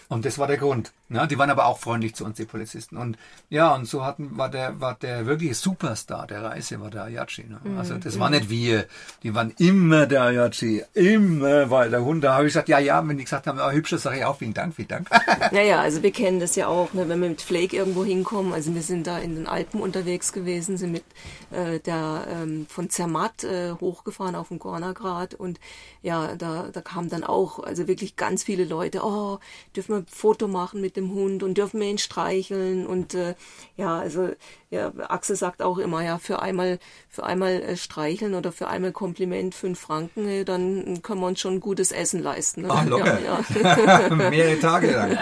Und 0.08 0.24
das 0.24 0.38
war 0.38 0.46
der 0.46 0.56
Grund. 0.56 0.92
Ja, 1.10 1.26
die 1.26 1.38
waren 1.38 1.48
aber 1.48 1.64
auch 1.66 1.78
freundlich 1.78 2.14
zu 2.14 2.24
uns, 2.24 2.36
die 2.36 2.44
Polizisten. 2.44 2.98
Und 2.98 3.16
ja, 3.48 3.74
und 3.74 3.86
so 3.86 4.04
hatten, 4.04 4.36
war 4.36 4.50
der, 4.50 4.78
war 4.78 4.94
der 4.94 5.24
wirkliche 5.24 5.54
Superstar 5.54 6.26
der 6.26 6.42
Reise, 6.42 6.80
war 6.80 6.90
der 6.90 7.04
Ayachi. 7.04 7.44
Ne? 7.44 7.58
Mhm. 7.64 7.78
Also 7.78 7.96
das 7.96 8.18
war 8.18 8.28
nicht 8.28 8.50
wir, 8.50 8.84
die 9.22 9.34
waren 9.34 9.54
immer 9.58 10.06
der 10.06 10.24
Ayachi, 10.24 10.84
immer 10.92 11.70
weil 11.70 11.88
der 11.88 12.04
Hund. 12.04 12.24
Da 12.24 12.34
habe 12.34 12.44
ich 12.44 12.50
gesagt, 12.52 12.68
ja, 12.68 12.78
ja, 12.78 13.06
wenn 13.08 13.16
die 13.16 13.24
gesagt 13.24 13.46
haben, 13.46 13.58
oh, 13.58 13.70
hübscher, 13.70 13.96
sage 13.96 14.18
ich 14.18 14.24
auch, 14.26 14.36
vielen 14.36 14.52
Dank, 14.52 14.74
vielen 14.74 14.88
Dank. 14.88 15.08
Naja, 15.50 15.80
also 15.80 16.02
wir 16.02 16.10
kennen 16.10 16.40
das 16.40 16.56
ja 16.56 16.66
auch, 16.66 16.92
ne, 16.92 17.08
wenn 17.08 17.22
wir 17.22 17.28
mit 17.30 17.40
Flake 17.40 17.74
irgendwo 17.74 18.04
hinkommen. 18.04 18.52
Also 18.52 18.74
wir 18.74 18.82
sind 18.82 19.06
da 19.06 19.18
in 19.18 19.34
den 19.34 19.46
Alpen 19.46 19.80
unterwegs 19.80 20.32
gewesen, 20.32 20.76
sind 20.76 20.92
mit 20.92 21.04
äh, 21.50 21.80
der 21.80 22.26
ähm, 22.28 22.66
von 22.68 22.90
Zermatt 22.90 23.44
äh, 23.44 23.72
hochgefahren 23.72 24.34
auf 24.34 24.48
den 24.48 24.58
Gornergrat 24.58 25.34
und 25.34 25.58
ja, 26.02 26.36
da, 26.36 26.68
da 26.72 26.80
kamen 26.80 27.08
dann 27.08 27.24
auch, 27.24 27.60
also 27.60 27.88
wirklich 27.88 28.16
ganz 28.16 28.44
viele 28.44 28.64
Leute, 28.64 29.00
oh, 29.02 29.38
dürfen 29.74 29.94
wir 29.94 29.98
ein 29.98 30.06
Foto 30.06 30.48
machen 30.48 30.80
mit 30.80 30.97
dem 30.98 31.14
Hund 31.14 31.42
und 31.42 31.56
dürfen 31.56 31.80
wir 31.80 31.88
ihn 31.88 31.98
streicheln 31.98 32.86
und 32.86 33.14
äh, 33.14 33.34
ja, 33.76 33.98
also 33.98 34.30
ja, 34.70 34.92
Axel 35.08 35.36
sagt 35.36 35.62
auch 35.62 35.78
immer, 35.78 36.02
ja, 36.04 36.18
für 36.18 36.42
einmal, 36.42 36.78
für 37.08 37.24
einmal 37.24 37.62
äh, 37.62 37.76
streicheln 37.76 38.34
oder 38.34 38.52
für 38.52 38.68
einmal 38.68 38.92
Kompliment 38.92 39.54
fünf 39.54 39.78
Franken, 39.80 40.28
äh, 40.28 40.44
dann 40.44 41.00
können 41.02 41.20
wir 41.20 41.26
uns 41.26 41.40
schon 41.40 41.60
gutes 41.60 41.92
Essen 41.92 42.22
leisten. 42.22 42.62
Ne? 42.62 42.70
Ah, 42.70 42.82
locker. 42.82 43.18
Ja, 43.20 43.40
ja. 43.54 44.14
Mehrere 44.30 44.58
Tage 44.58 44.90
lang. 44.90 45.18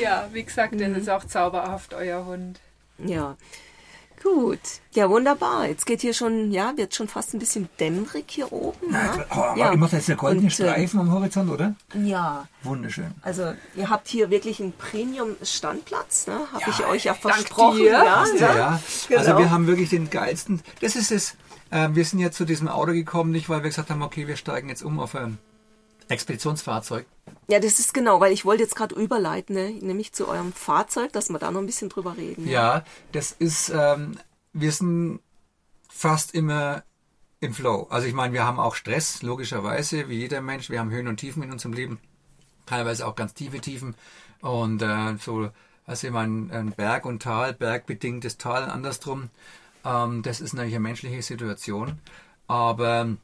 Ja, 0.00 0.28
wie 0.32 0.44
gesagt, 0.44 0.80
das 0.80 0.96
ist 0.96 1.10
auch 1.10 1.24
zauberhaft, 1.24 1.94
euer 1.94 2.24
Hund. 2.26 2.60
Ja. 2.98 3.36
Gut. 4.22 4.58
Ja, 4.92 5.08
wunderbar. 5.08 5.66
Jetzt 5.66 5.86
geht 5.86 6.00
hier 6.02 6.12
schon, 6.12 6.50
ja, 6.52 6.76
wird 6.76 6.94
schon 6.94 7.08
fast 7.08 7.32
ein 7.34 7.38
bisschen 7.38 7.68
dämmerig 7.78 8.24
hier 8.28 8.52
oben. 8.52 8.92
Ja, 8.92 9.24
Oh, 9.34 9.58
ja. 9.58 9.72
Ich 9.72 9.78
mache 9.78 9.96
jetzt 9.96 10.08
einen 10.10 10.18
goldenen 10.18 10.44
Und, 10.46 10.50
äh, 10.60 10.70
Streifen 10.70 11.00
am 11.00 11.10
Horizont, 11.12 11.50
oder? 11.50 11.74
ja. 11.94 12.46
Wunderschön. 12.62 13.12
Also 13.22 13.54
ihr 13.76 13.88
habt 13.88 14.08
hier 14.08 14.28
wirklich 14.30 14.60
einen 14.60 14.72
Premium-Standplatz, 14.72 16.26
ne? 16.26 16.40
Habe 16.52 16.64
ich 16.70 16.78
Ja, 16.78 16.88
euch 16.88 17.04
ja 17.04 17.14
versprochen. 17.14 17.78
dir. 17.78 17.92
Ja, 17.92 18.24
Ja, 18.26 18.34
ja. 18.36 18.56
ja. 18.56 18.80
Genau. 19.08 19.20
Also 19.20 19.38
wir 19.38 19.50
haben 19.50 19.66
wirklich 19.66 19.88
den 19.90 20.10
geilsten. 20.10 20.60
Das 20.80 20.96
ist 20.96 21.10
es. 21.12 21.36
Äh, 21.70 21.88
wir 21.92 22.04
sind 22.04 22.18
jetzt 22.18 22.36
zu 22.36 22.44
diesem 22.44 22.68
Auto 22.68 22.92
gekommen, 22.92 23.30
nicht 23.30 23.48
weil 23.48 23.62
wir 23.62 23.70
gesagt 23.70 23.90
haben, 23.90 24.02
okay, 24.02 24.26
wir 24.26 24.36
steigen 24.36 24.68
jetzt 24.68 24.82
um 24.82 24.98
auf 25.00 25.14
ein 25.14 25.38
Expeditionsfahrzeug. 26.10 27.06
ja, 27.48 27.58
das 27.60 27.78
ist 27.78 27.94
genau, 27.94 28.20
weil 28.20 28.32
ich 28.32 28.44
wollte 28.44 28.62
jetzt 28.62 28.76
gerade 28.76 28.94
überleiten, 28.94 29.54
ne? 29.54 29.70
nämlich 29.80 30.12
zu 30.12 30.28
eurem 30.28 30.52
Fahrzeug, 30.52 31.12
dass 31.12 31.30
wir 31.30 31.38
da 31.38 31.50
noch 31.50 31.60
ein 31.60 31.66
bisschen 31.66 31.88
drüber 31.88 32.16
reden. 32.16 32.48
Ja, 32.48 32.84
das 33.12 33.32
ist, 33.32 33.70
ähm, 33.70 34.18
wir 34.52 34.72
sind 34.72 35.20
fast 35.88 36.34
immer 36.34 36.82
im 37.40 37.54
Flow. 37.54 37.86
Also 37.90 38.06
ich 38.06 38.14
meine, 38.14 38.32
wir 38.32 38.44
haben 38.44 38.60
auch 38.60 38.74
Stress, 38.74 39.22
logischerweise, 39.22 40.08
wie 40.08 40.18
jeder 40.18 40.40
Mensch. 40.40 40.70
Wir 40.70 40.80
haben 40.80 40.90
Höhen 40.90 41.08
und 41.08 41.16
Tiefen 41.18 41.42
in 41.42 41.52
unserem 41.52 41.72
Leben, 41.72 41.98
teilweise 42.66 43.06
auch 43.06 43.14
ganz 43.14 43.34
tiefe 43.34 43.60
Tiefen. 43.60 43.94
Und 44.40 44.82
äh, 44.82 45.16
so, 45.18 45.50
also 45.86 46.06
ich 46.06 46.12
meine, 46.12 46.52
ein 46.52 46.72
Berg 46.72 47.04
und 47.04 47.22
Tal, 47.22 47.54
bergbedingtes 47.54 48.38
Tal, 48.38 48.64
andersrum. 48.64 49.30
Ähm, 49.84 50.22
das 50.22 50.40
ist 50.40 50.52
natürlich 50.52 50.74
eine 50.74 50.82
menschliche 50.82 51.22
Situation. 51.22 51.98
Aber 52.46 53.16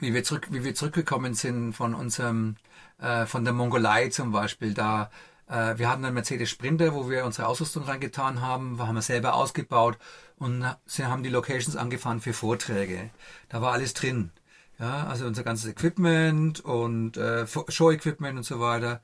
wie 0.00 0.14
wir 0.14 0.24
zurück, 0.24 0.48
wie 0.50 0.64
wir 0.64 0.74
zurückgekommen 0.74 1.34
sind 1.34 1.72
von 1.74 1.94
unserem, 1.94 2.56
äh, 3.00 3.26
von 3.26 3.44
der 3.44 3.52
Mongolei 3.52 4.08
zum 4.08 4.32
Beispiel, 4.32 4.74
da 4.74 5.10
äh, 5.48 5.78
wir 5.78 5.90
hatten 5.90 6.04
einen 6.04 6.14
Mercedes 6.14 6.50
Sprinter, 6.50 6.94
wo 6.94 7.10
wir 7.10 7.24
unsere 7.24 7.46
Ausrüstung 7.46 7.84
reingetan 7.84 8.40
haben, 8.40 8.78
haben 8.78 8.94
wir 8.94 9.02
selber 9.02 9.34
ausgebaut 9.34 9.98
und 10.38 10.64
sie 10.86 11.04
haben 11.04 11.22
die 11.22 11.28
Locations 11.28 11.76
angefahren 11.76 12.20
für 12.20 12.32
Vorträge. 12.32 13.10
Da 13.48 13.60
war 13.60 13.72
alles 13.72 13.94
drin. 13.94 14.30
Ja, 14.78 15.06
also 15.06 15.26
unser 15.26 15.44
ganzes 15.44 15.70
Equipment 15.70 16.60
und 16.60 17.16
äh, 17.16 17.46
Show-Equipment 17.46 18.38
und 18.38 18.44
so 18.44 18.58
weiter. 18.58 19.00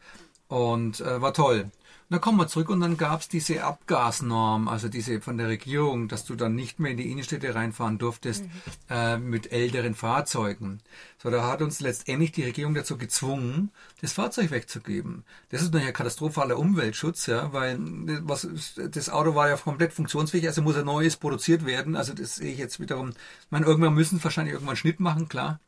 Und 0.49 1.01
äh, 1.01 1.21
war 1.21 1.35
toll. 1.35 1.71
Dann 2.11 2.23
kommen 2.23 2.39
wir 2.39 2.49
zurück 2.49 2.71
und 2.71 2.81
dann 2.81 2.97
gab's 2.97 3.29
diese 3.29 3.65
Abgasnorm, 3.65 4.67
also 4.67 4.89
diese 4.89 5.21
von 5.21 5.37
der 5.37 5.49
Regierung, 5.49 6.09
dass 6.09 6.25
du 6.25 6.37
dann 6.37 6.55
nicht 6.55 6.81
mehr 6.81 6.93
in 6.93 6.97
die 6.97 7.11
Innenstädte 7.11 7.55
reinfahren 7.55 7.99
durftest 7.99 8.45
äh, 8.89 9.19
mit 9.19 9.53
älteren 9.53 9.95
Fahrzeugen. 9.95 10.81
So, 11.23 11.29
da 11.29 11.47
hat 11.47 11.61
uns 11.61 11.81
letztendlich 11.81 12.33
die 12.33 12.45
Regierung 12.45 12.73
dazu 12.73 12.97
gezwungen, 12.97 13.73
das 14.01 14.13
Fahrzeug 14.15 14.51
wegzugeben. 14.51 15.25
Das 15.51 15.61
ist 15.61 15.69
natürlich 15.69 15.89
ein 15.89 15.95
katastrophaler 15.95 16.59
Umweltschutz, 16.59 17.27
ja, 17.27 17.53
weil 17.53 17.75
äh, 17.75 18.21
was, 18.23 18.49
das 18.91 19.11
Auto 19.11 19.35
war 19.35 19.51
ja 19.51 19.57
komplett 19.57 19.93
funktionsfähig, 19.93 20.47
also 20.47 20.63
muss 20.63 20.77
ein 20.77 20.87
neues 20.87 21.17
produziert 21.17 21.67
werden. 21.67 21.95
Also 21.95 22.15
das 22.15 22.37
sehe 22.37 22.53
ich 22.53 22.59
jetzt 22.59 22.81
wiederum. 22.81 23.11
Ich 23.11 23.51
meine, 23.51 23.67
irgendwann 23.67 23.93
müssen 23.93 24.23
wahrscheinlich 24.25 24.55
irgendwann 24.55 24.73
einen 24.73 24.77
Schnitt 24.79 25.01
machen, 25.01 25.29
klar. 25.29 25.61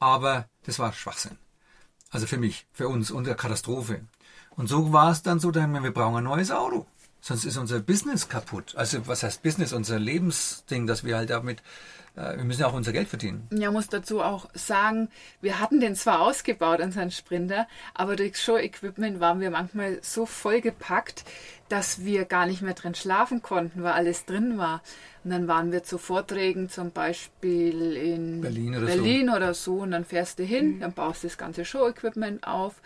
Aber 0.00 0.48
das 0.64 0.80
war 0.80 0.92
Schwachsinn. 0.92 1.38
Also 2.10 2.26
für 2.26 2.38
mich, 2.38 2.66
für 2.72 2.88
uns 2.88 3.10
und 3.10 3.26
eine 3.26 3.36
Katastrophe. 3.36 4.00
Und 4.56 4.68
so 4.68 4.92
war 4.92 5.10
es 5.10 5.22
dann 5.22 5.38
so, 5.38 5.50
dann, 5.50 5.82
wir 5.82 5.92
brauchen 5.92 6.16
ein 6.16 6.24
neues 6.24 6.50
Auto. 6.50 6.86
Sonst 7.20 7.44
ist 7.44 7.56
unser 7.56 7.80
Business 7.80 8.28
kaputt. 8.28 8.74
Also 8.76 9.06
was 9.06 9.22
heißt 9.22 9.42
Business? 9.42 9.72
Unser 9.72 9.98
Lebensding, 9.98 10.86
dass 10.86 11.04
wir 11.04 11.16
halt 11.16 11.30
damit, 11.30 11.58
äh, 12.14 12.36
wir 12.36 12.44
müssen 12.44 12.60
ja 12.60 12.68
auch 12.68 12.72
unser 12.72 12.92
Geld 12.92 13.08
verdienen. 13.08 13.48
Ja, 13.50 13.72
muss 13.72 13.88
dazu 13.88 14.22
auch 14.22 14.48
sagen, 14.54 15.08
wir 15.40 15.58
hatten 15.58 15.80
den 15.80 15.96
zwar 15.96 16.20
ausgebaut, 16.20 16.80
unseren 16.80 17.10
Sprinter, 17.10 17.66
aber 17.94 18.14
durch 18.14 18.40
Show-Equipment 18.40 19.18
waren 19.18 19.40
wir 19.40 19.50
manchmal 19.50 19.98
so 20.02 20.24
vollgepackt, 20.24 21.24
dass 21.68 22.04
wir 22.04 22.26
gar 22.26 22.46
nicht 22.46 22.62
mehr 22.62 22.74
drin 22.74 22.94
schlafen 22.94 23.42
konnten, 23.42 23.82
weil 23.82 23.92
alles 23.92 24.24
drin 24.24 24.56
war. 24.56 24.82
Und 25.24 25.32
dann 25.32 25.48
waren 25.48 25.72
wir 25.72 25.82
zu 25.82 25.98
Vorträgen, 25.98 26.70
zum 26.70 26.92
Beispiel 26.92 27.96
in 27.96 28.40
Berlin 28.40 28.76
oder 28.76 28.80
so. 28.80 28.86
Berlin 28.86 29.30
oder 29.30 29.54
so, 29.54 29.78
und 29.78 29.90
dann 29.90 30.04
fährst 30.04 30.38
du 30.38 30.44
hin, 30.44 30.78
dann 30.78 30.92
baust 30.92 31.24
du 31.24 31.26
das 31.26 31.36
ganze 31.36 31.64
Show-Equipment 31.64 32.46
auf. 32.46 32.76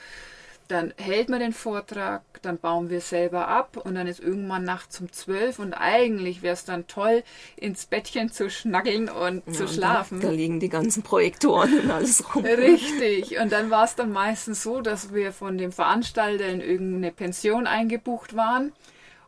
Dann 0.70 0.94
hält 0.98 1.28
man 1.28 1.40
den 1.40 1.52
Vortrag, 1.52 2.22
dann 2.42 2.58
bauen 2.58 2.90
wir 2.90 3.00
selber 3.00 3.48
ab 3.48 3.76
und 3.76 3.96
dann 3.96 4.06
ist 4.06 4.20
irgendwann 4.20 4.62
nachts 4.62 5.00
um 5.00 5.10
zwölf 5.12 5.58
und 5.58 5.74
eigentlich 5.74 6.42
wäre 6.42 6.54
es 6.54 6.64
dann 6.64 6.86
toll, 6.86 7.24
ins 7.56 7.86
Bettchen 7.86 8.30
zu 8.30 8.48
schnackeln 8.50 9.08
und 9.08 9.42
Ja, 9.46 9.52
zu 9.52 9.62
und 9.64 9.70
schlafen. 9.70 10.20
Da, 10.20 10.28
da 10.28 10.32
liegen 10.32 10.60
die 10.60 10.68
ganzen 10.68 11.02
Projektoren 11.02 11.80
und 11.80 11.90
alles 11.90 12.34
rum. 12.34 12.44
Richtig. 12.44 13.40
Und 13.40 13.50
dann 13.50 13.70
war 13.70 13.84
es 13.84 13.96
dann 13.96 14.12
meistens 14.12 14.62
so, 14.62 14.80
dass 14.80 15.12
wir 15.12 15.32
von 15.32 15.58
dem 15.58 15.72
Veranstalter 15.72 16.46
in 16.46 16.60
irgendeine 16.60 17.10
Pension 17.10 17.66
eingebucht 17.66 18.36
waren. 18.36 18.72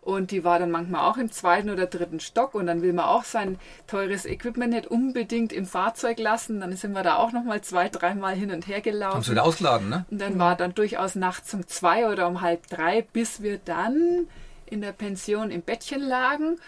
Und 0.03 0.33
die 0.33 0.43
war 0.43 0.59
dann 0.59 0.73
manchmal 0.73 1.09
auch 1.09 1.17
im 1.17 1.31
zweiten 1.31 1.71
oder 1.71 1.87
dritten 1.87 2.19
Stock. 2.19 2.55
Und 2.55 2.67
dann 2.67 2.83
will 2.83 2.93
man 2.93 3.05
auch 3.05 3.23
sein 3.23 3.59
teures 3.87 4.27
Equipment 4.27 4.73
nicht 4.73 4.89
unbedingt 4.89 5.53
im 5.53 5.65
Fahrzeug 5.65 6.19
lassen. 6.19 6.59
Dann 6.61 6.75
sind 6.77 6.93
wir 6.93 7.05
da 7.05 7.17
auch 7.17 7.31
nochmal 7.31 7.61
zwei, 7.61 7.89
dreimal 7.89 8.35
hin 8.35 8.51
und 8.51 8.67
her 8.67 8.79
Haben 8.79 8.83
gelaufen. 8.83 9.23
sie 9.23 9.31
wieder 9.31 9.45
ausgeladen, 9.45 9.89
ne? 9.89 10.05
Und 10.11 10.21
dann 10.21 10.41
war 10.41 10.57
dann 10.57 10.75
durchaus 10.75 11.15
nachts 11.15 11.55
um 11.55 11.69
zwei 11.69 12.09
oder 12.09 12.27
um 12.27 12.41
halb 12.41 12.67
drei, 12.67 13.03
bis 13.13 13.43
wir 13.43 13.59
dann 13.59 14.27
in 14.67 14.81
der 14.81 14.93
Pension 14.93 15.53
im 15.53 15.63
Bettchen 15.63 16.03
lagen, 16.03 16.59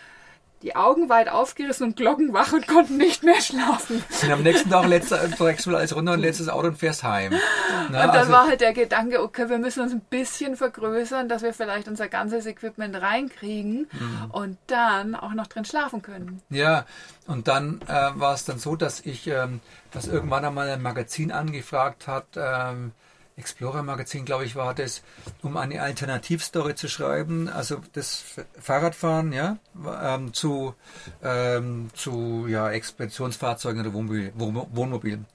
die 0.64 0.74
Augen 0.74 1.10
weit 1.10 1.28
aufgerissen 1.28 1.88
und 1.88 1.96
glockenwach 1.96 2.52
und 2.54 2.66
konnten 2.66 2.96
nicht 2.96 3.22
mehr 3.22 3.40
schlafen. 3.42 4.02
Und 4.22 4.30
am 4.32 4.42
nächsten 4.42 4.70
Tag 4.70 4.86
letzter, 4.86 5.30
trägst 5.30 5.66
du 5.66 5.76
alles 5.76 5.94
runter 5.94 6.14
und 6.14 6.20
letztes 6.20 6.48
Auto 6.48 6.68
und 6.68 6.78
fährst 6.78 7.04
heim. 7.04 7.34
Na, 7.70 7.86
Und 7.86 7.92
dann 7.92 8.10
also, 8.10 8.32
war 8.32 8.46
halt 8.48 8.62
der 8.62 8.72
Gedanke, 8.72 9.22
okay, 9.22 9.50
wir 9.50 9.58
müssen 9.58 9.82
uns 9.82 9.92
ein 9.92 10.00
bisschen 10.00 10.56
vergrößern, 10.56 11.28
dass 11.28 11.42
wir 11.42 11.52
vielleicht 11.52 11.86
unser 11.86 12.08
ganzes 12.08 12.46
Equipment 12.46 13.00
reinkriegen 13.00 13.88
Mhm. 13.92 14.30
und 14.32 14.58
dann 14.68 15.14
auch 15.14 15.34
noch 15.34 15.46
drin 15.46 15.66
schlafen 15.66 16.00
können. 16.00 16.40
Ja, 16.48 16.86
und 17.26 17.46
dann 17.46 17.80
äh, 17.86 18.10
war 18.14 18.32
es 18.34 18.46
dann 18.46 18.58
so, 18.58 18.74
dass 18.74 19.00
ich, 19.00 19.26
ähm, 19.26 19.60
dass 19.92 20.06
irgendwann 20.06 20.44
einmal 20.46 20.70
ein 20.70 20.80
Magazin 20.82 21.30
angefragt 21.30 22.06
hat, 22.06 22.24
ähm, 22.36 22.92
Explorer 23.36 23.82
Magazin, 23.82 24.24
glaube 24.24 24.44
ich, 24.44 24.54
war 24.54 24.74
das, 24.74 25.02
um 25.42 25.56
eine 25.56 25.82
Alternativstory 25.82 26.76
zu 26.76 26.88
schreiben, 26.88 27.48
also 27.48 27.80
das 27.92 28.22
Fahrradfahren, 28.60 29.32
ja, 29.32 29.58
ähm, 30.02 30.32
zu, 30.32 30.74
ähm, 31.22 31.90
zu 31.94 32.46
ja, 32.46 32.70
Expeditionsfahrzeugen 32.70 33.80
oder 33.80 33.92
Wohnmobil, 33.92 34.32
Wohn- 34.36 34.68
Wohnmobilen. 34.72 35.26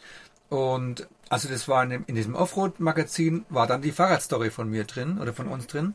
Und 0.47 1.07
also 1.29 1.49
das 1.49 1.67
war 1.67 1.83
in, 1.83 1.89
dem, 1.89 2.03
in 2.07 2.15
diesem 2.15 2.35
Offroad-Magazin, 2.35 3.45
war 3.49 3.67
dann 3.67 3.81
die 3.81 3.91
Fahrradstory 3.91 4.49
von 4.49 4.69
mir 4.69 4.85
drin 4.85 5.19
oder 5.19 5.33
von 5.33 5.47
uns 5.47 5.67
drin. 5.67 5.93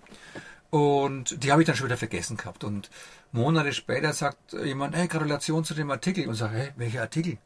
Und 0.71 1.43
die 1.43 1.53
habe 1.53 1.63
ich 1.63 1.67
dann 1.67 1.77
schon 1.77 1.87
wieder 1.87 1.97
vergessen 1.97 2.37
gehabt. 2.37 2.65
Und 2.65 2.91
Monate 3.33 3.73
später 3.73 4.13
sagt 4.13 4.53
jemand, 4.53 4.95
hey, 4.95 5.09
Gratulation 5.09 5.65
zu 5.65 5.73
dem 5.75 5.91
Artikel. 5.91 6.29
Und 6.29 6.35
sage, 6.35 6.57
hey, 6.57 6.73
welcher 6.77 7.01
Artikel? 7.03 7.39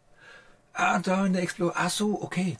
Ah, 0.73 0.99
da 0.99 1.25
in 1.27 1.33
der 1.33 1.42
Explorer. 1.42 1.75
Ach 1.77 1.90
so, 1.90 2.23
okay. 2.23 2.57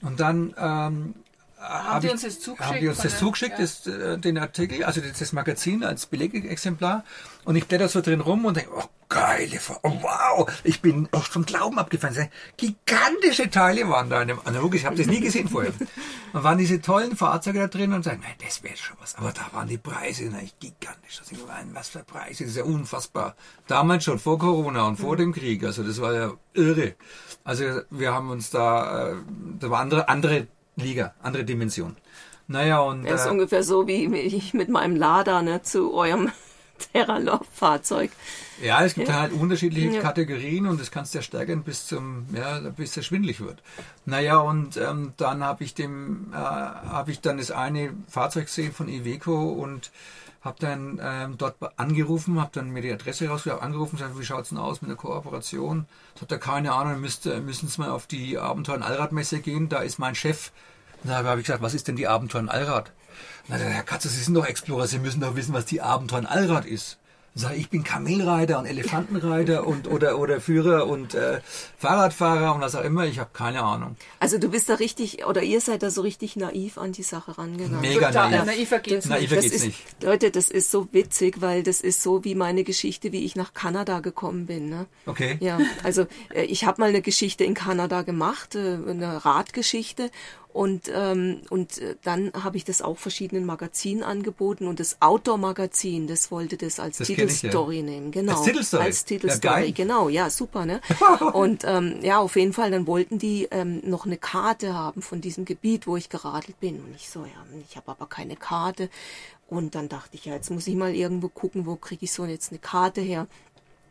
Und 0.00 0.20
dann 0.20 0.54
ähm, 0.56 1.14
haben 1.62 2.00
die 2.00 2.08
uns 2.10 2.22
das 2.22 2.40
zugeschickt 2.40 2.68
Haben 2.68 2.80
die 2.80 2.88
uns 2.88 2.98
das 2.98 3.18
zugeschickt, 3.18 3.58
ja. 3.58 3.64
das, 3.64 3.86
äh, 3.86 4.18
den 4.18 4.38
Artikel, 4.38 4.84
also 4.84 5.00
das, 5.00 5.32
Magazin 5.32 5.84
als 5.84 6.06
Belegexemplar. 6.06 7.04
Und 7.44 7.56
ich 7.56 7.66
blätter 7.66 7.88
so 7.88 8.00
drin 8.00 8.20
rum 8.20 8.44
und 8.44 8.56
denke, 8.56 8.70
oh, 8.76 8.84
geile, 9.08 9.58
oh, 9.82 9.92
wow, 10.00 10.50
ich 10.64 10.80
bin 10.80 11.08
echt 11.12 11.28
vom 11.28 11.44
Glauben 11.44 11.78
abgefallen. 11.78 12.28
Gigantische 12.56 13.50
Teile 13.50 13.88
waren 13.88 14.10
da 14.10 14.22
in 14.22 14.28
dem 14.28 14.40
Analog. 14.44 14.74
Ich 14.74 14.86
habe 14.86 14.96
das 14.96 15.06
nie 15.06 15.20
gesehen 15.20 15.48
vorher. 15.48 15.72
Und 16.32 16.44
waren 16.44 16.56
diese 16.56 16.80
tollen 16.80 17.14
Fahrzeuge 17.14 17.58
da 17.58 17.66
drin 17.66 17.92
und 17.92 18.04
sagen, 18.04 18.20
nein, 18.22 18.32
das 18.42 18.62
wäre 18.62 18.74
schon 18.74 18.96
was. 19.00 19.16
Aber 19.16 19.32
da 19.32 19.50
waren 19.52 19.68
die 19.68 19.76
Preise 19.76 20.24
natürlich 20.24 20.58
gigantisch. 20.58 21.20
Mein, 21.46 21.74
was 21.74 21.90
für 21.90 21.98
Preise, 22.04 22.44
das 22.44 22.52
ist 22.52 22.56
ja 22.56 22.64
unfassbar. 22.64 23.36
Damals 23.66 24.04
schon, 24.04 24.18
vor 24.18 24.38
Corona 24.38 24.86
und 24.86 24.96
vor 24.96 25.18
dem 25.18 25.34
Krieg. 25.34 25.62
Also 25.62 25.82
das 25.82 26.00
war 26.00 26.14
ja 26.14 26.32
irre. 26.54 26.94
Also 27.44 27.82
wir 27.90 28.14
haben 28.14 28.30
uns 28.30 28.48
da, 28.48 29.10
äh, 29.10 29.16
da 29.58 29.68
war 29.68 29.80
andere, 29.80 30.08
andere 30.08 30.46
Liga, 30.76 31.14
andere 31.22 31.44
Dimension. 31.44 31.96
Naja, 32.48 32.80
und. 32.80 33.04
Das 33.04 33.22
ist 33.22 33.26
äh, 33.26 33.30
ungefähr 33.30 33.62
so 33.62 33.86
wie 33.86 34.04
ich 34.16 34.52
mit 34.54 34.68
meinem 34.68 34.96
Lader 34.96 35.42
ne, 35.42 35.62
zu 35.62 35.94
eurem 35.94 36.30
Terralov-Fahrzeug. 36.92 38.10
Ja, 38.62 38.84
es 38.84 38.94
gibt 38.94 39.08
Ja. 39.08 39.20
halt 39.20 39.32
unterschiedliche 39.32 39.96
Ja. 39.96 40.00
Kategorien 40.00 40.66
und 40.66 40.80
das 40.80 40.90
kannst 40.90 41.14
du 41.14 41.18
ja 41.18 41.22
steigern 41.22 41.62
bis 41.62 41.86
zum, 41.86 42.26
ja, 42.34 42.58
bis 42.70 42.96
es 42.96 43.06
schwindlig 43.06 43.40
wird. 43.40 43.62
Naja, 44.06 44.38
und 44.38 44.76
ähm, 44.76 45.12
dann 45.16 45.42
habe 45.44 45.64
ich 45.64 45.74
dem, 45.74 46.32
äh, 46.32 46.36
habe 46.36 47.10
ich 47.10 47.20
dann 47.20 47.38
das 47.38 47.50
eine 47.50 47.92
Fahrzeug 48.08 48.46
gesehen 48.46 48.72
von 48.72 48.88
Iveco 48.88 49.50
und 49.52 49.90
habe 50.42 50.56
dann 50.58 51.00
ähm, 51.02 51.38
dort 51.38 51.56
angerufen, 51.78 52.40
habe 52.40 52.50
dann 52.52 52.70
mir 52.70 52.82
die 52.82 52.92
Adresse 52.92 53.28
hab 53.28 53.62
angerufen, 53.62 53.96
gesagt, 53.96 54.18
wie 54.18 54.24
schaut's 54.24 54.48
denn 54.48 54.58
aus 54.58 54.82
mit 54.82 54.90
der 54.90 54.96
Kooperation? 54.96 55.86
Sagt 56.18 56.32
er, 56.32 56.38
keine 56.38 56.72
Ahnung, 56.72 57.00
müsst, 57.00 57.26
müssen 57.26 57.68
Sie 57.68 57.80
mal 57.80 57.90
auf 57.90 58.06
die 58.06 58.38
Abenteuer- 58.38 58.82
Allradmesse 58.82 59.40
gehen, 59.40 59.68
da 59.68 59.78
ist 59.78 59.98
mein 59.98 60.14
Chef. 60.14 60.50
Da 61.04 61.22
habe 61.24 61.40
ich 61.40 61.46
gesagt, 61.46 61.62
was 61.62 61.74
ist 61.74 61.88
denn 61.88 61.96
die 61.96 62.08
Abenteuer- 62.08 62.48
Allrad? 62.48 62.92
Na, 63.48 63.56
Herr 63.56 63.82
Katze, 63.82 64.08
Sie 64.08 64.20
sind 64.22 64.34
doch 64.34 64.46
Explorer, 64.46 64.86
Sie 64.86 64.98
müssen 64.98 65.20
doch 65.20 65.36
wissen, 65.36 65.52
was 65.54 65.64
die 65.64 65.82
Abenteuer- 65.82 66.26
Allrad 66.26 66.64
ist. 66.66 66.98
Sage 67.34 67.54
ich, 67.54 67.62
ich 67.62 67.70
bin 67.70 67.82
Kamelreiter 67.82 68.58
und 68.58 68.66
Elefantenreiter 68.66 69.66
und 69.66 69.88
oder 69.88 70.18
oder 70.18 70.38
Führer 70.40 70.86
und 70.86 71.14
äh, 71.14 71.40
Fahrradfahrer 71.78 72.54
und 72.54 72.60
was 72.60 72.74
auch 72.74 72.84
immer. 72.84 73.06
Ich 73.06 73.18
habe 73.18 73.30
keine 73.32 73.62
Ahnung. 73.62 73.96
Also 74.20 74.36
du 74.36 74.50
bist 74.50 74.68
da 74.68 74.74
richtig, 74.74 75.24
oder 75.26 75.42
ihr 75.42 75.62
seid 75.62 75.82
da 75.82 75.90
so 75.90 76.02
richtig 76.02 76.36
naiv 76.36 76.76
an 76.76 76.92
die 76.92 77.02
Sache 77.02 77.38
rangegangen. 77.38 77.80
Mega 77.80 78.08
Total, 78.08 78.30
naiv. 78.30 78.44
naiver 78.44 78.78
geht's 78.80 79.06
Naiver 79.06 79.36
nicht. 79.36 79.44
Geht's 79.44 79.56
ist, 79.56 79.64
nicht. 79.64 80.02
Leute, 80.02 80.30
das 80.30 80.50
ist 80.50 80.70
so 80.70 80.88
witzig, 80.92 81.40
weil 81.40 81.62
das 81.62 81.80
ist 81.80 82.02
so 82.02 82.22
wie 82.22 82.34
meine 82.34 82.64
Geschichte, 82.64 83.12
wie 83.12 83.24
ich 83.24 83.34
nach 83.34 83.54
Kanada 83.54 84.00
gekommen 84.00 84.44
bin. 84.44 84.68
Ne? 84.68 84.86
Okay. 85.06 85.38
Ja, 85.40 85.58
also 85.84 86.06
äh, 86.34 86.42
ich 86.42 86.66
habe 86.66 86.82
mal 86.82 86.90
eine 86.90 87.00
Geschichte 87.00 87.44
in 87.44 87.54
Kanada 87.54 88.02
gemacht, 88.02 88.56
äh, 88.56 88.78
eine 88.86 89.24
Radgeschichte. 89.24 90.10
Und, 90.52 90.90
ähm, 90.94 91.40
und 91.48 91.78
äh, 91.78 91.96
dann 92.02 92.30
habe 92.34 92.58
ich 92.58 92.64
das 92.64 92.82
auch 92.82 92.98
verschiedenen 92.98 93.46
Magazinen 93.46 94.02
angeboten 94.02 94.66
und 94.66 94.80
das 94.80 95.00
Outdoor-Magazin, 95.00 96.06
das 96.06 96.30
wollte 96.30 96.56
das 96.58 96.78
als 96.78 96.98
Das 96.98 97.08
ich, 97.08 97.16
ja. 97.16 97.24
Titelstory 97.26 97.82
nehmen. 97.82 98.10
Genau. 98.10 98.32
Als 98.36 98.42
Titelstory? 98.42 98.82
Als 98.84 99.00
Ja, 99.00 99.06
Titelstory, 99.06 99.54
geil. 99.62 99.72
genau. 99.72 100.08
Ja, 100.10 100.28
super, 100.28 100.66
ne? 100.66 100.80
und 101.32 101.64
ähm, 101.64 101.96
ja, 102.02 102.18
auf 102.18 102.36
jeden 102.36 102.52
Fall, 102.52 102.70
dann 102.70 102.86
wollten 102.86 103.18
die 103.18 103.48
ähm, 103.50 103.80
noch 103.84 104.04
eine 104.04 104.18
Karte 104.18 104.74
haben 104.74 105.00
von 105.00 105.20
diesem 105.22 105.44
Gebiet, 105.46 105.86
wo 105.86 105.96
ich 105.96 106.10
geradelt 106.10 106.60
bin. 106.60 106.76
Und 106.82 106.94
ich 106.94 107.08
so, 107.08 107.20
ja, 107.20 107.46
ich 107.68 107.76
habe 107.76 107.90
aber 107.90 108.06
keine 108.06 108.36
Karte. 108.36 108.90
Und 109.48 109.74
dann 109.74 109.88
dachte 109.88 110.16
ich, 110.16 110.26
ja, 110.26 110.34
jetzt 110.34 110.50
muss 110.50 110.66
ich 110.66 110.74
mal 110.74 110.94
irgendwo 110.94 111.28
gucken, 111.28 111.66
wo 111.66 111.76
kriege 111.76 112.04
ich 112.04 112.12
so 112.12 112.24
jetzt 112.24 112.50
eine 112.52 112.58
Karte 112.58 113.00
her. 113.00 113.26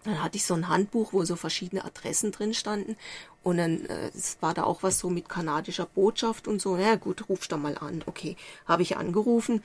Dann 0.04 0.24
hatte 0.24 0.38
ich 0.38 0.46
so 0.46 0.54
ein 0.54 0.68
Handbuch, 0.68 1.14
wo 1.14 1.24
so 1.26 1.36
verschiedene 1.36 1.86
Adressen 1.86 2.32
drin 2.32 2.54
standen. 2.54 2.98
Und 3.44 3.58
dann 3.58 3.86
äh, 3.86 4.12
war 4.40 4.54
da 4.54 4.64
auch 4.64 4.84
was 4.84 5.00
so 5.00 5.10
mit 5.10 5.30
kanadischer 5.30 5.86
Botschaft 5.86 6.48
und 6.48 6.62
so. 6.62 6.76
Na 6.76 6.82
ja, 6.82 6.96
gut, 6.96 7.30
rufst 7.30 7.52
da 7.52 7.58
mal 7.58 7.78
an. 7.78 8.04
Okay, 8.06 8.36
habe 8.66 8.84
ich 8.84 8.98
angerufen 8.98 9.64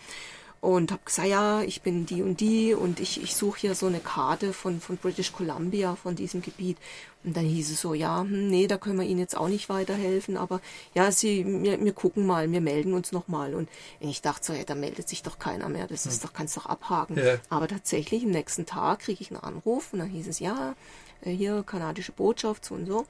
und 0.61 0.91
habe 0.91 1.03
gesagt, 1.05 1.29
ja, 1.29 1.63
ich 1.63 1.83
bin 1.83 2.07
die 2.07 2.23
und 2.23 2.41
die 2.41 2.75
und 2.75 2.99
ich, 2.99 3.23
ich 3.23 3.37
suche 3.37 3.61
hier 3.61 3.75
so 3.75 3.87
eine 3.87 4.01
Karte 4.01 4.53
von, 4.53 4.81
von 4.81 4.97
British 4.97 5.33
Columbia, 5.33 5.97
von 5.97 6.17
diesem 6.17 6.43
Gebiet. 6.43 6.79
Und 7.25 7.37
dann 7.37 7.45
hieß 7.45 7.73
es 7.73 7.81
so, 7.81 7.93
ja, 7.93 8.21
hm, 8.21 8.49
nee, 8.49 8.67
da 8.67 8.79
können 8.79 8.99
wir 8.99 9.07
Ihnen 9.07 9.21
jetzt 9.21 9.37
auch 9.37 9.49
nicht 9.49 9.69
weiterhelfen, 9.69 10.37
aber 10.37 10.61
ja, 10.95 11.11
Sie, 11.11 11.45
wir, 11.63 11.85
wir 11.85 11.93
gucken 11.93 12.27
mal, 12.27 12.51
wir 12.51 12.61
melden 12.61 12.95
uns 12.95 13.13
nochmal. 13.13 13.55
Und 13.55 13.69
ich 14.01 14.23
dachte 14.23 14.47
so, 14.47 14.53
ja, 14.53 14.65
da 14.65 14.75
meldet 14.75 15.09
sich 15.09 15.23
doch 15.23 15.39
keiner 15.39 15.69
mehr, 15.69 15.87
das 15.87 16.07
ist 16.07 16.25
doch, 16.25 16.33
kannst 16.33 16.57
doch 16.57 16.67
abhaken. 16.67 17.17
Ja. 17.17 17.37
Aber 17.49 17.69
tatsächlich, 17.69 18.25
am 18.25 18.31
nächsten 18.31 18.65
Tag 18.65 19.01
kriege 19.01 19.21
ich 19.21 19.31
einen 19.31 19.41
Anruf 19.41 19.93
und 19.93 19.99
dann 19.99 20.09
hieß 20.09 20.29
es, 20.29 20.41
ja, 20.41 20.75
äh, 21.23 21.31
hier 21.31 21.65
kanadische 21.65 22.13
Botschaft, 22.13 22.65
so 22.65 22.75
und 22.75 22.87
so. 22.87 23.07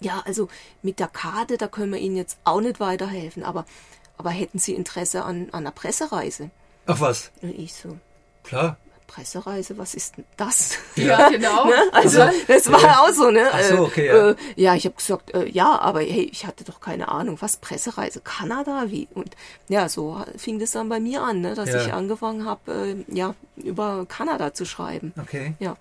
Ja, 0.00 0.22
also 0.26 0.48
mit 0.82 1.00
der 1.00 1.08
Karte, 1.08 1.56
da 1.56 1.68
können 1.68 1.92
wir 1.92 2.00
Ihnen 2.00 2.16
jetzt 2.16 2.38
auch 2.44 2.60
nicht 2.60 2.80
weiterhelfen, 2.80 3.42
aber, 3.42 3.66
aber 4.18 4.30
hätten 4.30 4.58
Sie 4.58 4.74
Interesse 4.74 5.24
an, 5.24 5.48
an 5.52 5.60
einer 5.60 5.70
Pressereise? 5.70 6.50
Ach 6.86 7.00
was? 7.00 7.30
Und 7.42 7.58
ich 7.58 7.74
so, 7.74 7.98
Klar. 8.44 8.76
Pressereise, 9.08 9.78
was 9.78 9.94
ist 9.94 10.16
denn 10.16 10.24
das? 10.36 10.78
Ja, 10.96 11.28
genau. 11.28 11.66
Ne? 11.66 11.74
Also 11.92 12.24
das 12.48 12.70
war 12.70 13.02
auch 13.02 13.12
so, 13.12 13.30
ne? 13.30 13.48
Ach 13.52 13.62
so, 13.62 13.78
okay, 13.84 14.06
ja. 14.08 14.30
Äh, 14.30 14.36
ja, 14.56 14.74
ich 14.74 14.84
habe 14.84 14.96
gesagt, 14.96 15.32
äh, 15.32 15.48
ja, 15.48 15.78
aber 15.78 16.00
hey, 16.00 16.28
ich 16.32 16.44
hatte 16.44 16.64
doch 16.64 16.80
keine 16.80 17.06
Ahnung, 17.08 17.36
was 17.40 17.56
Pressereise, 17.58 18.20
Kanada, 18.20 18.86
wie? 18.88 19.06
Und 19.14 19.36
ja, 19.68 19.88
so 19.88 20.24
fing 20.36 20.58
das 20.58 20.72
dann 20.72 20.88
bei 20.88 20.98
mir 20.98 21.22
an, 21.22 21.40
ne? 21.40 21.54
dass 21.54 21.68
Ja. 21.70 21.82
ich 21.86 21.92
angefangen 21.92 22.44
habe, 22.46 23.04
äh, 23.08 23.14
ja, 23.14 23.34
über 23.56 24.06
Kanada 24.08 24.52
zu 24.54 24.64
schreiben. 24.64 25.12
Okay. 25.22 25.54
Ja, 25.60 25.76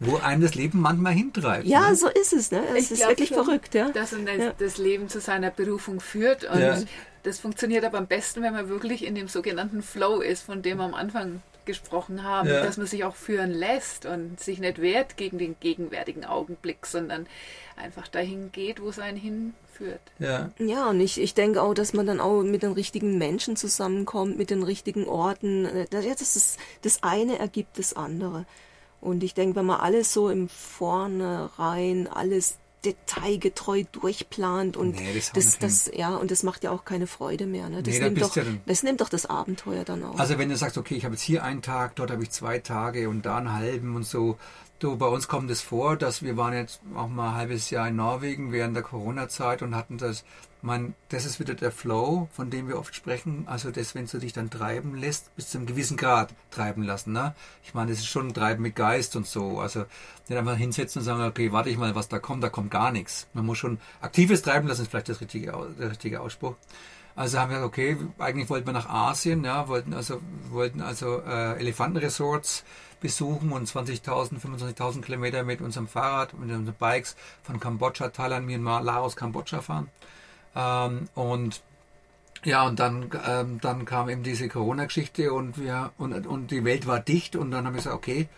Wo 0.00 0.16
einem 0.16 0.40
das 0.40 0.54
Leben 0.54 0.80
manchmal 0.80 1.12
hintreibt. 1.12 1.66
ja, 1.66 1.90
ne? 1.90 1.96
so 1.96 2.08
ist 2.08 2.32
es, 2.32 2.50
ne? 2.52 2.62
Es 2.74 2.86
Ich 2.90 3.00
ist 3.00 3.06
wirklich 3.08 3.28
schon, 3.30 3.44
verrückt, 3.44 3.74
ja. 3.74 3.90
Dass 3.90 4.10
das, 4.10 4.20
Ja. 4.38 4.52
das 4.58 4.78
Leben 4.78 5.10
zu 5.10 5.20
seiner 5.20 5.50
Berufung 5.50 6.00
führt. 6.00 6.44
Und 6.44 6.58
Ja. 6.60 6.78
Das 7.26 7.38
funktioniert 7.40 7.84
aber 7.84 7.98
am 7.98 8.06
besten, 8.06 8.42
wenn 8.42 8.52
man 8.52 8.68
wirklich 8.68 9.04
in 9.04 9.14
dem 9.14 9.28
sogenannten 9.28 9.82
Flow 9.82 10.20
ist, 10.20 10.42
von 10.42 10.62
dem 10.62 10.78
wir 10.78 10.84
am 10.84 10.94
Anfang 10.94 11.42
gesprochen 11.64 12.22
haben, 12.22 12.48
Ja. 12.48 12.62
dass 12.62 12.76
man 12.76 12.86
sich 12.86 13.02
auch 13.04 13.16
führen 13.16 13.50
lässt 13.50 14.06
und 14.06 14.38
sich 14.38 14.60
nicht 14.60 14.80
wehrt 14.80 15.16
gegen 15.16 15.36
den 15.36 15.56
gegenwärtigen 15.58 16.24
Augenblick, 16.24 16.86
sondern 16.86 17.26
einfach 17.76 18.06
dahin 18.06 18.52
geht, 18.52 18.80
wo 18.80 18.88
es 18.88 19.00
einen 19.00 19.16
hinführt. 19.18 20.00
Ja. 20.20 20.50
Ja, 20.58 20.88
und 20.90 21.00
ich, 21.00 21.20
ich 21.20 21.34
denke 21.34 21.60
auch, 21.62 21.74
dass 21.74 21.92
man 21.92 22.06
dann 22.06 22.20
auch 22.20 22.42
mit 22.42 22.62
den 22.62 22.72
richtigen 22.72 23.18
Menschen 23.18 23.56
zusammenkommt, 23.56 24.38
mit 24.38 24.50
den 24.50 24.62
richtigen 24.62 25.06
Orten. 25.08 25.68
Das, 25.90 26.04
ist, 26.04 26.58
das 26.82 27.02
eine 27.02 27.38
ergibt 27.40 27.78
das 27.80 27.94
andere. 27.94 28.46
Und 29.00 29.24
ich 29.24 29.34
denke, 29.34 29.56
wenn 29.56 29.66
man 29.66 29.80
alles 29.80 30.12
so 30.12 30.30
im 30.30 30.48
Vornherein, 30.48 32.06
alles 32.08 32.58
detailgetreu 32.86 33.84
durchplant 33.92 34.76
und 34.76 34.96
Nee, 34.96 35.14
das 35.14 35.32
das, 35.32 35.58
das, 35.58 35.90
ja, 35.94 36.16
und 36.16 36.30
das 36.30 36.42
macht 36.42 36.64
ja 36.64 36.70
auch 36.70 36.84
keine 36.84 37.06
Freude 37.06 37.46
mehr. 37.46 37.68
Ne? 37.68 37.82
Das, 37.82 37.94
Nee, 37.94 38.04
nimmt 38.04 38.22
doch, 38.22 38.36
das 38.66 38.82
nimmt 38.82 39.00
doch 39.00 39.08
das 39.08 39.26
Abenteuer 39.26 39.84
dann 39.84 40.04
auch. 40.04 40.18
Also 40.18 40.38
wenn 40.38 40.48
du 40.48 40.56
sagst, 40.56 40.78
okay, 40.78 40.94
ich 40.94 41.04
habe 41.04 41.14
jetzt 41.14 41.22
hier 41.22 41.42
einen 41.42 41.62
Tag, 41.62 41.96
dort 41.96 42.10
habe 42.10 42.22
ich 42.22 42.30
zwei 42.30 42.58
Tage 42.58 43.08
und 43.08 43.26
da 43.26 43.38
einen 43.38 43.52
halben 43.52 43.96
und 43.96 44.04
so. 44.06 44.38
Du, 44.78 44.96
bei 44.96 45.06
uns 45.06 45.26
kommt 45.26 45.50
es 45.50 45.62
vor, 45.62 45.96
dass 45.96 46.22
wir 46.22 46.36
waren 46.36 46.52
jetzt 46.52 46.80
auch 46.94 47.08
mal 47.08 47.30
ein 47.30 47.34
halbes 47.36 47.70
Jahr 47.70 47.88
in 47.88 47.96
Norwegen 47.96 48.52
während 48.52 48.76
der 48.76 48.82
Corona-Zeit 48.82 49.62
und 49.62 49.74
hatten 49.74 49.96
das, 49.96 50.22
man, 50.66 50.94
das 51.10 51.24
ist 51.24 51.38
wieder 51.38 51.54
der 51.54 51.70
Flow, 51.70 52.28
von 52.32 52.50
dem 52.50 52.66
wir 52.66 52.78
oft 52.78 52.94
sprechen. 52.94 53.44
Also 53.46 53.70
das, 53.70 53.94
wenn 53.94 54.06
du 54.06 54.18
dich 54.18 54.32
dann 54.32 54.50
treiben 54.50 54.96
lässt, 54.96 55.34
bis 55.36 55.48
zu 55.48 55.58
einem 55.58 55.66
gewissen 55.66 55.96
Grad 55.96 56.34
treiben 56.50 56.82
lassen. 56.82 57.12
Ne? 57.12 57.34
Ich 57.62 57.72
meine, 57.72 57.92
das 57.92 58.00
ist 58.00 58.08
schon 58.08 58.26
ein 58.26 58.34
Treiben 58.34 58.62
mit 58.62 58.74
Geist 58.74 59.14
und 59.14 59.28
so. 59.28 59.60
Also 59.60 59.86
nicht 60.28 60.36
einfach 60.36 60.56
hinsetzen 60.56 61.00
und 61.00 61.06
sagen, 61.06 61.22
okay, 61.22 61.52
warte 61.52 61.70
ich 61.70 61.78
mal, 61.78 61.94
was 61.94 62.08
da 62.08 62.18
kommt, 62.18 62.42
da 62.42 62.48
kommt 62.48 62.72
gar 62.72 62.90
nichts. 62.90 63.28
Man 63.32 63.46
muss 63.46 63.58
schon 63.58 63.78
aktives 64.00 64.42
Treiben 64.42 64.66
lassen, 64.66 64.82
ist 64.82 64.90
vielleicht 64.90 65.08
das 65.08 65.20
richtige, 65.20 65.52
der 65.78 65.90
richtige 65.90 66.20
Ausspruch. 66.20 66.56
Also 67.14 67.38
haben 67.38 67.50
wir 67.50 67.58
gesagt, 67.58 67.72
okay, 67.72 67.96
eigentlich 68.18 68.50
wollten 68.50 68.66
wir 68.66 68.72
nach 68.72 68.88
Asien, 68.88 69.44
ja, 69.44 69.68
wollten 69.68 69.94
also, 69.94 70.20
wollten 70.50 70.82
also 70.82 71.22
äh, 71.22 71.58
Elefantenresorts 71.60 72.64
besuchen 73.00 73.52
und 73.52 73.68
20.000, 73.68 74.40
25.000 74.40 75.02
Kilometer 75.02 75.44
mit 75.44 75.60
unserem 75.60 75.86
Fahrrad, 75.86 76.34
mit 76.34 76.50
unseren 76.50 76.74
Bikes 76.74 77.14
von 77.44 77.60
Kambodscha, 77.60 78.08
Thailand, 78.08 78.46
Myanmar, 78.46 78.82
Laos, 78.82 79.14
Kambodscha 79.14 79.60
fahren. 79.60 79.88
Ähm, 80.56 81.08
und 81.14 81.62
ja, 82.44 82.64
und 82.64 82.78
dann, 82.78 83.10
ähm, 83.26 83.58
dann 83.60 83.84
kam 83.84 84.08
eben 84.08 84.22
diese 84.22 84.48
Corona-Geschichte 84.48 85.32
und 85.32 85.58
wir 85.58 85.92
und, 85.98 86.26
und 86.26 86.50
die 86.50 86.64
Welt 86.64 86.86
war 86.86 87.00
dicht 87.00 87.36
und 87.36 87.50
dann 87.50 87.66
haben 87.66 87.74
wir 87.74 87.78
gesagt, 87.78 87.96
okay, 87.96 88.28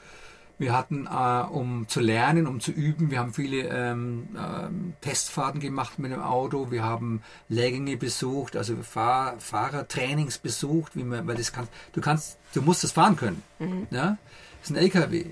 wir 0.58 0.76
hatten, 0.76 1.06
äh, 1.06 1.42
um 1.50 1.86
zu 1.88 2.00
lernen, 2.00 2.46
um 2.46 2.58
zu 2.58 2.72
üben, 2.72 3.10
wir 3.10 3.20
haben 3.20 3.32
viele 3.32 3.68
ähm, 3.68 4.28
ähm, 4.36 4.94
Testfahrten 5.00 5.60
gemacht 5.60 5.98
mit 5.98 6.10
dem 6.10 6.20
Auto, 6.20 6.70
wir 6.70 6.82
haben 6.82 7.22
Lehrgänge 7.48 7.96
besucht, 7.96 8.56
also 8.56 8.74
Fahr 8.76 9.34
Fahrertrainings 9.38 10.38
besucht, 10.38 10.96
wie 10.96 11.04
man, 11.04 11.26
weil 11.28 11.36
das 11.36 11.52
kann, 11.52 11.68
du 11.92 12.00
kannst, 12.00 12.38
du 12.54 12.62
musst 12.62 12.82
das 12.82 12.92
fahren 12.92 13.14
können, 13.14 13.42
ja, 13.90 14.16
das 14.60 14.70
ist 14.70 14.76
ein 14.76 14.82
LKW 14.82 15.26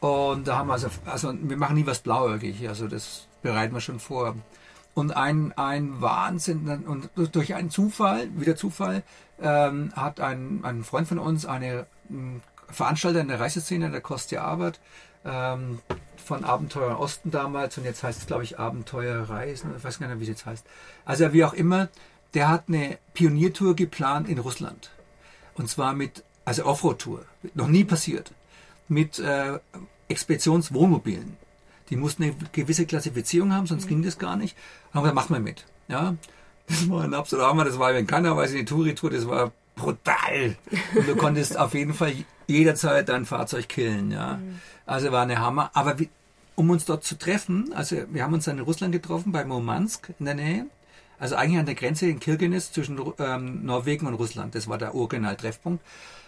und 0.00 0.48
da 0.48 0.56
haben 0.56 0.68
wir 0.68 0.74
also, 0.74 0.88
also 1.04 1.34
wir 1.38 1.56
machen 1.56 1.76
nie 1.76 1.86
was 1.86 1.98
blauäugig, 1.98 2.66
also 2.68 2.88
das 2.88 3.26
bereiten 3.42 3.74
wir 3.74 3.80
schon 3.80 4.00
vor. 4.00 4.36
Und 4.94 5.16
ein, 5.16 5.52
ein 5.56 6.00
Wahnsinn, 6.00 6.84
und 6.86 7.10
durch 7.14 7.54
einen 7.54 7.70
Zufall, 7.70 8.28
wieder 8.36 8.56
Zufall, 8.56 9.02
ähm, 9.40 9.92
hat 9.94 10.20
ein, 10.20 10.60
ein 10.64 10.84
Freund 10.84 11.08
von 11.08 11.18
uns, 11.18 11.46
eine 11.46 11.86
m, 12.08 12.40
Veranstalter 12.68 13.20
in 13.20 13.28
der 13.28 13.40
Reiseszene, 13.40 13.90
der 13.90 14.00
Kostja 14.00 14.42
Arbeit, 14.42 14.80
ähm, 15.24 15.80
von 16.16 16.44
Abenteuer 16.44 16.98
Osten 16.98 17.30
damals, 17.30 17.78
und 17.78 17.84
jetzt 17.84 18.02
heißt 18.02 18.20
es, 18.20 18.26
glaube 18.26 18.44
ich, 18.44 18.58
Abenteuer 18.58 19.28
Reisen, 19.28 19.74
ich 19.76 19.84
weiß 19.84 19.98
gar 19.98 20.08
nicht, 20.08 20.18
wie 20.18 20.24
es 20.24 20.28
jetzt 20.28 20.46
heißt. 20.46 20.66
Also 21.04 21.32
wie 21.32 21.44
auch 21.44 21.54
immer, 21.54 21.88
der 22.34 22.48
hat 22.48 22.64
eine 22.68 22.98
Pioniertour 23.14 23.74
geplant 23.74 24.28
in 24.28 24.38
Russland. 24.38 24.90
Und 25.54 25.68
zwar 25.68 25.94
mit, 25.94 26.24
also 26.44 26.64
Offroad-Tour, 26.64 27.24
noch 27.54 27.68
nie 27.68 27.84
passiert, 27.84 28.32
mit 28.88 29.18
äh, 29.18 29.58
Expeditionswohnmobilen. 30.08 31.36
Die 31.90 31.96
mussten 31.96 32.22
eine 32.22 32.34
gewisse 32.52 32.86
Klassifizierung 32.86 33.52
haben, 33.52 33.66
sonst 33.66 33.88
ging 33.88 34.02
das 34.02 34.18
gar 34.18 34.36
nicht. 34.36 34.56
Und 34.88 34.94
haben 34.94 35.02
gesagt, 35.02 35.16
mach 35.16 35.28
mal 35.28 35.40
mit. 35.40 35.66
Ja, 35.88 36.14
das 36.68 36.88
war 36.88 37.02
ein 37.02 37.14
absoluter 37.14 37.48
Hammer. 37.48 37.64
Das 37.64 37.78
war, 37.78 37.92
wenn 37.92 38.06
keiner 38.06 38.36
weiß, 38.36 38.52
die 38.52 38.64
Touri-Tour, 38.64 39.10
das 39.10 39.26
war 39.26 39.52
brutal. 39.74 40.56
Und 40.94 41.08
du 41.08 41.16
konntest 41.16 41.58
auf 41.58 41.74
jeden 41.74 41.94
Fall 41.94 42.12
jederzeit 42.46 43.08
dein 43.08 43.26
Fahrzeug 43.26 43.68
killen. 43.68 44.10
Ja, 44.12 44.38
also 44.86 45.10
war 45.10 45.22
eine 45.22 45.38
Hammer. 45.40 45.70
Aber 45.74 45.98
wie, 45.98 46.08
um 46.54 46.70
uns 46.70 46.84
dort 46.84 47.04
zu 47.04 47.18
treffen, 47.18 47.72
also 47.74 47.96
wir 48.10 48.22
haben 48.22 48.34
uns 48.34 48.44
dann 48.44 48.58
in 48.58 48.64
Russland 48.64 48.92
getroffen, 48.92 49.32
bei 49.32 49.44
Murmansk 49.44 50.12
in 50.18 50.26
der 50.26 50.34
Nähe. 50.34 50.66
Also 51.18 51.36
eigentlich 51.36 51.58
an 51.58 51.66
der 51.66 51.74
Grenze 51.74 52.06
in 52.06 52.18
Kirkenes 52.18 52.72
zwischen 52.72 52.98
ähm, 53.18 53.64
Norwegen 53.64 54.06
und 54.06 54.14
Russland. 54.14 54.54
Das 54.54 54.68
war 54.68 54.78
der 54.78 54.94
Original-Treffpunkt. 54.94 55.84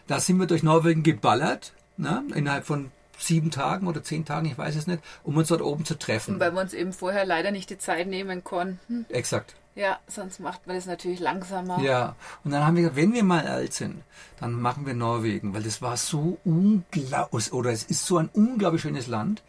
Da 0.07 0.21
sind 0.21 0.39
wir 0.39 0.47
durch 0.47 0.63
Norwegen 0.63 1.03
geballert, 1.03 1.73
ne? 1.97 2.23
innerhalb 2.35 2.67
von 2.67 2.91
sieben 3.23 3.51
Tagen 3.51 3.87
oder 3.87 4.03
zehn 4.03 4.25
Tagen, 4.25 4.47
ich 4.47 4.59
weiß 4.59 4.77
es 4.77 4.87
nicht, 4.87 5.03
um 5.23 5.37
uns 5.37 5.49
dort 5.49 5.63
oben 5.63 5.85
zu 5.85 5.99
treffen. 5.99 6.41
Weil 6.41 6.53
wir 6.53 6.61
uns 6.61 6.75
eben 6.75 6.93
vorher 6.93 7.25
leider 7.25 7.51
nicht 7.51 7.71
die 7.71 7.79
Zeit 7.79 8.07
nehmen 8.07 8.45
konnten. 8.45 9.07
Exakt. 9.09 9.55
Ja, 9.75 9.99
sonst 10.07 10.39
macht 10.39 10.67
man 10.67 10.77
das 10.77 10.85
natürlich 10.85 11.21
langsamer. 11.21 11.81
Ja, 11.81 12.15
und 12.45 12.51
dann 12.51 12.67
haben 12.67 12.77
wir 12.77 12.83
gesagt, 12.83 12.97
wenn 12.97 13.15
wir 13.15 13.25
mal 13.25 13.47
alt 13.47 13.73
sind, 13.73 14.03
dann 14.39 14.61
machen 14.61 14.85
wir 14.85 14.93
Norwegen, 14.93 15.55
weil 15.55 15.63
das 15.63 15.81
war 15.81 15.97
so 15.97 16.39
unglaublich, 16.45 17.53
oder 17.53 17.71
es 17.71 17.85
ist 17.85 18.05
so 18.05 18.19
ein 18.19 18.29
unglaublich 18.35 18.83
schönes 18.83 19.07
Land. 19.07 19.43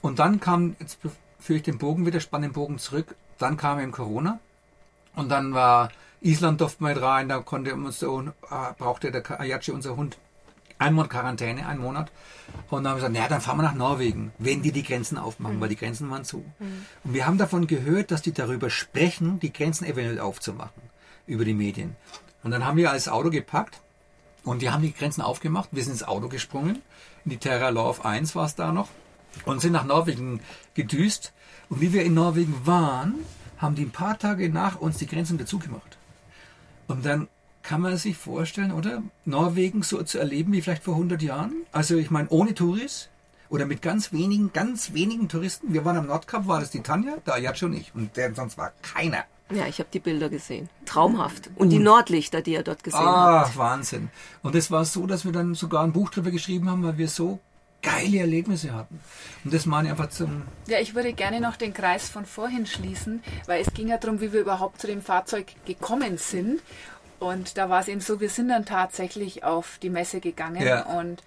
Und 0.00 0.20
dann 0.20 0.38
kam, 0.38 0.76
jetzt 0.78 0.98
führe 1.40 1.56
ich 1.56 1.64
den 1.64 1.78
Bogen 1.78 2.06
wieder, 2.06 2.20
spann 2.20 2.42
den 2.42 2.52
Bogen 2.52 2.78
zurück, 2.78 3.16
dann 3.38 3.56
kam 3.56 3.80
eben 3.80 3.90
Corona 3.90 4.38
und 5.16 5.28
dann 5.28 5.54
war 5.54 5.90
Island 6.20 6.60
durfte 6.60 6.82
mal 6.82 6.92
rein, 6.92 7.28
da 7.28 7.40
konnte 7.40 7.74
uns 7.74 7.98
so, 7.98 8.20
äh, 8.20 8.32
brauchte 8.78 9.10
der 9.10 9.40
Ayachi, 9.40 9.72
unser 9.72 9.96
Hund, 9.96 10.18
ein 10.78 10.94
Monat 10.94 11.10
Quarantäne, 11.10 11.66
ein 11.66 11.78
Monat. 11.78 12.10
Und 12.70 12.84
dann 12.84 12.92
haben 12.92 13.00
wir 13.00 13.08
gesagt, 13.08 13.12
naja, 13.14 13.28
dann 13.28 13.40
fahren 13.40 13.58
wir 13.58 13.62
nach 13.62 13.74
Norwegen, 13.74 14.32
wenn 14.38 14.62
die 14.62 14.72
die 14.72 14.82
Grenzen 14.82 15.18
aufmachen, 15.18 15.56
mhm. 15.56 15.60
weil 15.60 15.68
die 15.68 15.76
Grenzen 15.76 16.10
waren 16.10 16.24
zu. 16.24 16.44
Mhm. 16.58 16.86
Und 17.04 17.14
wir 17.14 17.26
haben 17.26 17.38
davon 17.38 17.66
gehört, 17.66 18.10
dass 18.10 18.22
die 18.22 18.32
darüber 18.32 18.70
sprechen, 18.70 19.40
die 19.40 19.52
Grenzen 19.52 19.84
eventuell 19.84 20.20
aufzumachen, 20.20 20.82
über 21.26 21.44
die 21.44 21.54
Medien. 21.54 21.96
Und 22.42 22.50
dann 22.50 22.64
haben 22.64 22.76
wir 22.76 22.90
als 22.90 23.08
Auto 23.08 23.30
gepackt 23.30 23.80
und 24.44 24.62
die 24.62 24.70
haben 24.70 24.82
die 24.82 24.92
Grenzen 24.92 25.22
aufgemacht. 25.22 25.70
Wir 25.72 25.82
sind 25.82 25.92
ins 25.92 26.02
Auto 26.02 26.28
gesprungen, 26.28 26.82
in 27.24 27.30
die 27.30 27.38
Terra 27.38 27.70
Love 27.70 28.04
1 28.04 28.34
war 28.34 28.46
es 28.46 28.54
da 28.54 28.72
noch, 28.72 28.88
und 29.44 29.60
sind 29.60 29.72
nach 29.72 29.84
Norwegen 29.84 30.40
gedüst. 30.74 31.32
Und 31.70 31.80
wie 31.80 31.92
wir 31.92 32.04
in 32.04 32.14
Norwegen 32.14 32.54
waren, 32.66 33.14
haben 33.56 33.74
die 33.74 33.84
ein 33.84 33.90
paar 33.90 34.18
Tage 34.18 34.50
nach 34.50 34.78
uns 34.78 34.98
die 34.98 35.06
Grenzen 35.06 35.38
wieder 35.38 35.46
zugemacht. 35.46 35.96
Und 36.86 37.06
dann 37.06 37.28
kann 37.64 37.80
man 37.80 37.96
sich 37.96 38.16
vorstellen, 38.16 38.70
oder? 38.70 39.02
Norwegen 39.24 39.82
so 39.82 40.02
zu 40.02 40.18
erleben 40.18 40.52
wie 40.52 40.60
vielleicht 40.60 40.84
vor 40.84 40.94
100 40.94 41.22
Jahren. 41.22 41.52
Also 41.72 41.96
ich 41.96 42.10
meine, 42.10 42.28
ohne 42.28 42.54
Touris 42.54 43.08
oder 43.48 43.66
mit 43.66 43.82
ganz 43.82 44.12
wenigen, 44.12 44.52
ganz 44.52 44.92
wenigen 44.92 45.28
Touristen. 45.28 45.72
Wir 45.72 45.84
waren 45.84 45.96
am 45.96 46.06
Nordkap, 46.06 46.46
war 46.46 46.60
das 46.60 46.70
die 46.70 46.82
Tanja, 46.82 47.16
der 47.26 47.34
Ayacho 47.34 47.66
und 47.66 47.74
ich. 47.74 47.94
Und 47.94 48.16
der, 48.16 48.34
sonst 48.34 48.58
war 48.58 48.72
keiner. 48.82 49.24
Ja, 49.50 49.66
ich 49.66 49.78
habe 49.78 49.88
die 49.92 50.00
Bilder 50.00 50.28
gesehen. 50.28 50.68
Traumhaft. 50.86 51.50
Und 51.56 51.70
die 51.70 51.78
Nordlichter, 51.78 52.42
die 52.42 52.52
ihr 52.52 52.62
dort 52.62 52.84
gesehen 52.84 53.00
ah, 53.00 53.40
habt. 53.40 53.54
Ah, 53.54 53.58
Wahnsinn. 53.58 54.10
Und 54.42 54.54
es 54.54 54.70
war 54.70 54.84
so, 54.84 55.06
dass 55.06 55.24
wir 55.24 55.32
dann 55.32 55.54
sogar 55.54 55.84
ein 55.84 55.92
Buch 55.92 56.10
drüber 56.10 56.30
geschrieben 56.30 56.70
haben, 56.70 56.82
weil 56.82 56.98
wir 56.98 57.08
so 57.08 57.40
geile 57.84 58.18
Erlebnisse 58.18 58.74
hatten. 58.74 58.98
Und 59.44 59.54
das 59.54 59.66
meine 59.66 59.88
ich 59.88 59.92
einfach 59.92 60.08
zum. 60.08 60.42
Ja, 60.66 60.80
ich 60.80 60.94
würde 60.94 61.12
gerne 61.12 61.40
noch 61.40 61.56
den 61.56 61.74
Kreis 61.74 62.08
von 62.08 62.24
vorhin 62.24 62.66
schließen, 62.66 63.22
weil 63.46 63.60
es 63.60 63.72
ging 63.74 63.88
ja 63.88 63.98
darum, 63.98 64.20
wie 64.20 64.32
wir 64.32 64.40
überhaupt 64.40 64.80
zu 64.80 64.86
dem 64.86 65.02
Fahrzeug 65.02 65.46
gekommen 65.66 66.18
sind. 66.18 66.60
Und 67.24 67.56
da 67.56 67.70
war 67.70 67.80
es 67.80 67.88
eben 67.88 68.02
so, 68.02 68.20
wir 68.20 68.28
sind 68.28 68.48
dann 68.48 68.66
tatsächlich 68.66 69.44
auf 69.44 69.78
die 69.80 69.88
Messe 69.88 70.20
gegangen 70.20 70.62
ja. 70.62 70.82
und 70.82 71.22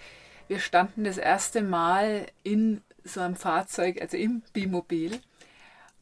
wir 0.47 0.59
standen 0.59 1.03
das 1.03 1.17
erste 1.17 1.63
Mal 1.63 2.27
in 2.43 2.81
so 3.03 3.19
einem 3.19 3.35
Fahrzeug, 3.35 3.99
also 3.99 4.15
im 4.15 4.43
Bimobil. 4.53 5.19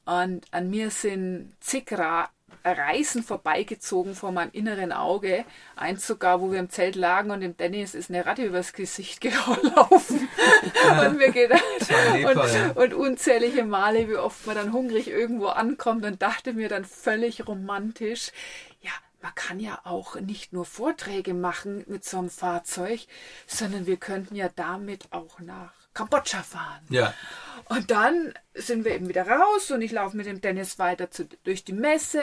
Und 0.03 0.45
an 0.51 0.69
mir 0.69 0.89
sind 0.89 1.53
zig 1.61 1.93
Ra 1.93 2.29
Reisen 2.65 3.23
vorbeigezogen 3.23 4.15
vor 4.15 4.31
meinem 4.31 4.51
inneren 4.51 4.91
Auge. 4.91 5.45
Eins 5.77 6.05
sogar, 6.05 6.41
wo 6.41 6.51
wir 6.51 6.59
im 6.59 6.69
Zelt 6.69 6.95
lagen 6.95 7.31
und 7.31 7.41
dem 7.41 7.55
Dennis 7.55 7.95
ist 7.95 8.09
eine 8.09 8.25
Ratte 8.25 8.43
übers 8.43 8.73
Gesicht 8.73 9.21
gelaufen. 9.21 10.27
Ja, 10.83 11.07
und 11.07 11.17
mir 11.17 11.31
gedacht, 11.31 11.61
Leber, 12.13 12.31
und, 12.31 12.53
ja. 12.53 12.71
und, 12.75 12.93
unzählige 12.93 13.63
Male, 13.63 14.09
wie 14.09 14.15
oft 14.15 14.45
man 14.45 14.55
dann 14.55 14.73
hungrig 14.73 15.07
irgendwo 15.07 15.47
ankommt 15.47 16.03
und 16.03 16.21
dachte 16.21 16.53
mir 16.53 16.67
dann 16.67 16.83
völlig 16.83 17.47
romantisch, 17.47 18.31
ja, 18.81 18.91
man 19.25 19.33
kann 19.33 19.59
ja 19.59 19.79
auch 19.85 20.19
nicht 20.19 20.53
nur 20.53 20.65
Vorträge 20.65 21.33
machen 21.33 21.83
mit 21.87 22.05
so 22.05 22.19
einem 22.19 22.29
Fahrzeug, 22.29 22.99
sondern 23.47 23.87
wir 23.87 23.97
könnten 23.97 24.35
ja 24.35 24.49
damit 24.55 25.11
auch 25.11 25.39
nach 25.39 25.73
Kambodscha 25.95 26.43
fahren. 26.43 26.83
Ja. 26.89 27.11
Und 27.67 27.89
dann 27.89 28.35
sind 28.53 28.85
wir 28.85 28.93
eben 28.93 29.09
wieder 29.09 29.27
raus 29.27 29.71
und 29.71 29.81
ich 29.81 29.91
laufe 29.91 30.15
mit 30.15 30.27
dem 30.27 30.41
Dennis 30.41 30.77
weiter 30.77 31.09
zu, 31.09 31.27
durch 31.43 31.63
die 31.63 31.73
Messe 31.73 32.21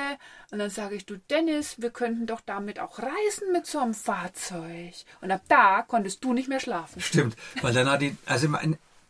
und 0.53 0.61
dann 0.61 0.71
sage 0.71 0.95
ich, 0.95 1.05
du 1.05 1.17
Dennis, 1.17 1.83
wir 1.83 1.91
könnten 1.91 2.27
doch 2.27 2.41
damit 2.41 2.79
auch 2.79 3.01
reisen 3.01 3.51
mit 3.51 3.67
so 3.67 3.81
einem 3.81 3.95
Fahrzeug. 3.95 4.95
Und 5.23 5.33
ab 5.33 5.43
da 5.49 5.83
konntest 5.83 6.23
du 6.23 6.33
nicht 6.33 6.49
mehr 6.49 6.61
schlafen. 6.61 7.01
Stimmt, 7.01 7.35
weil 7.63 7.75
dann 7.75 7.91
hat 7.91 8.01
die, 8.01 8.17
also 8.27 8.47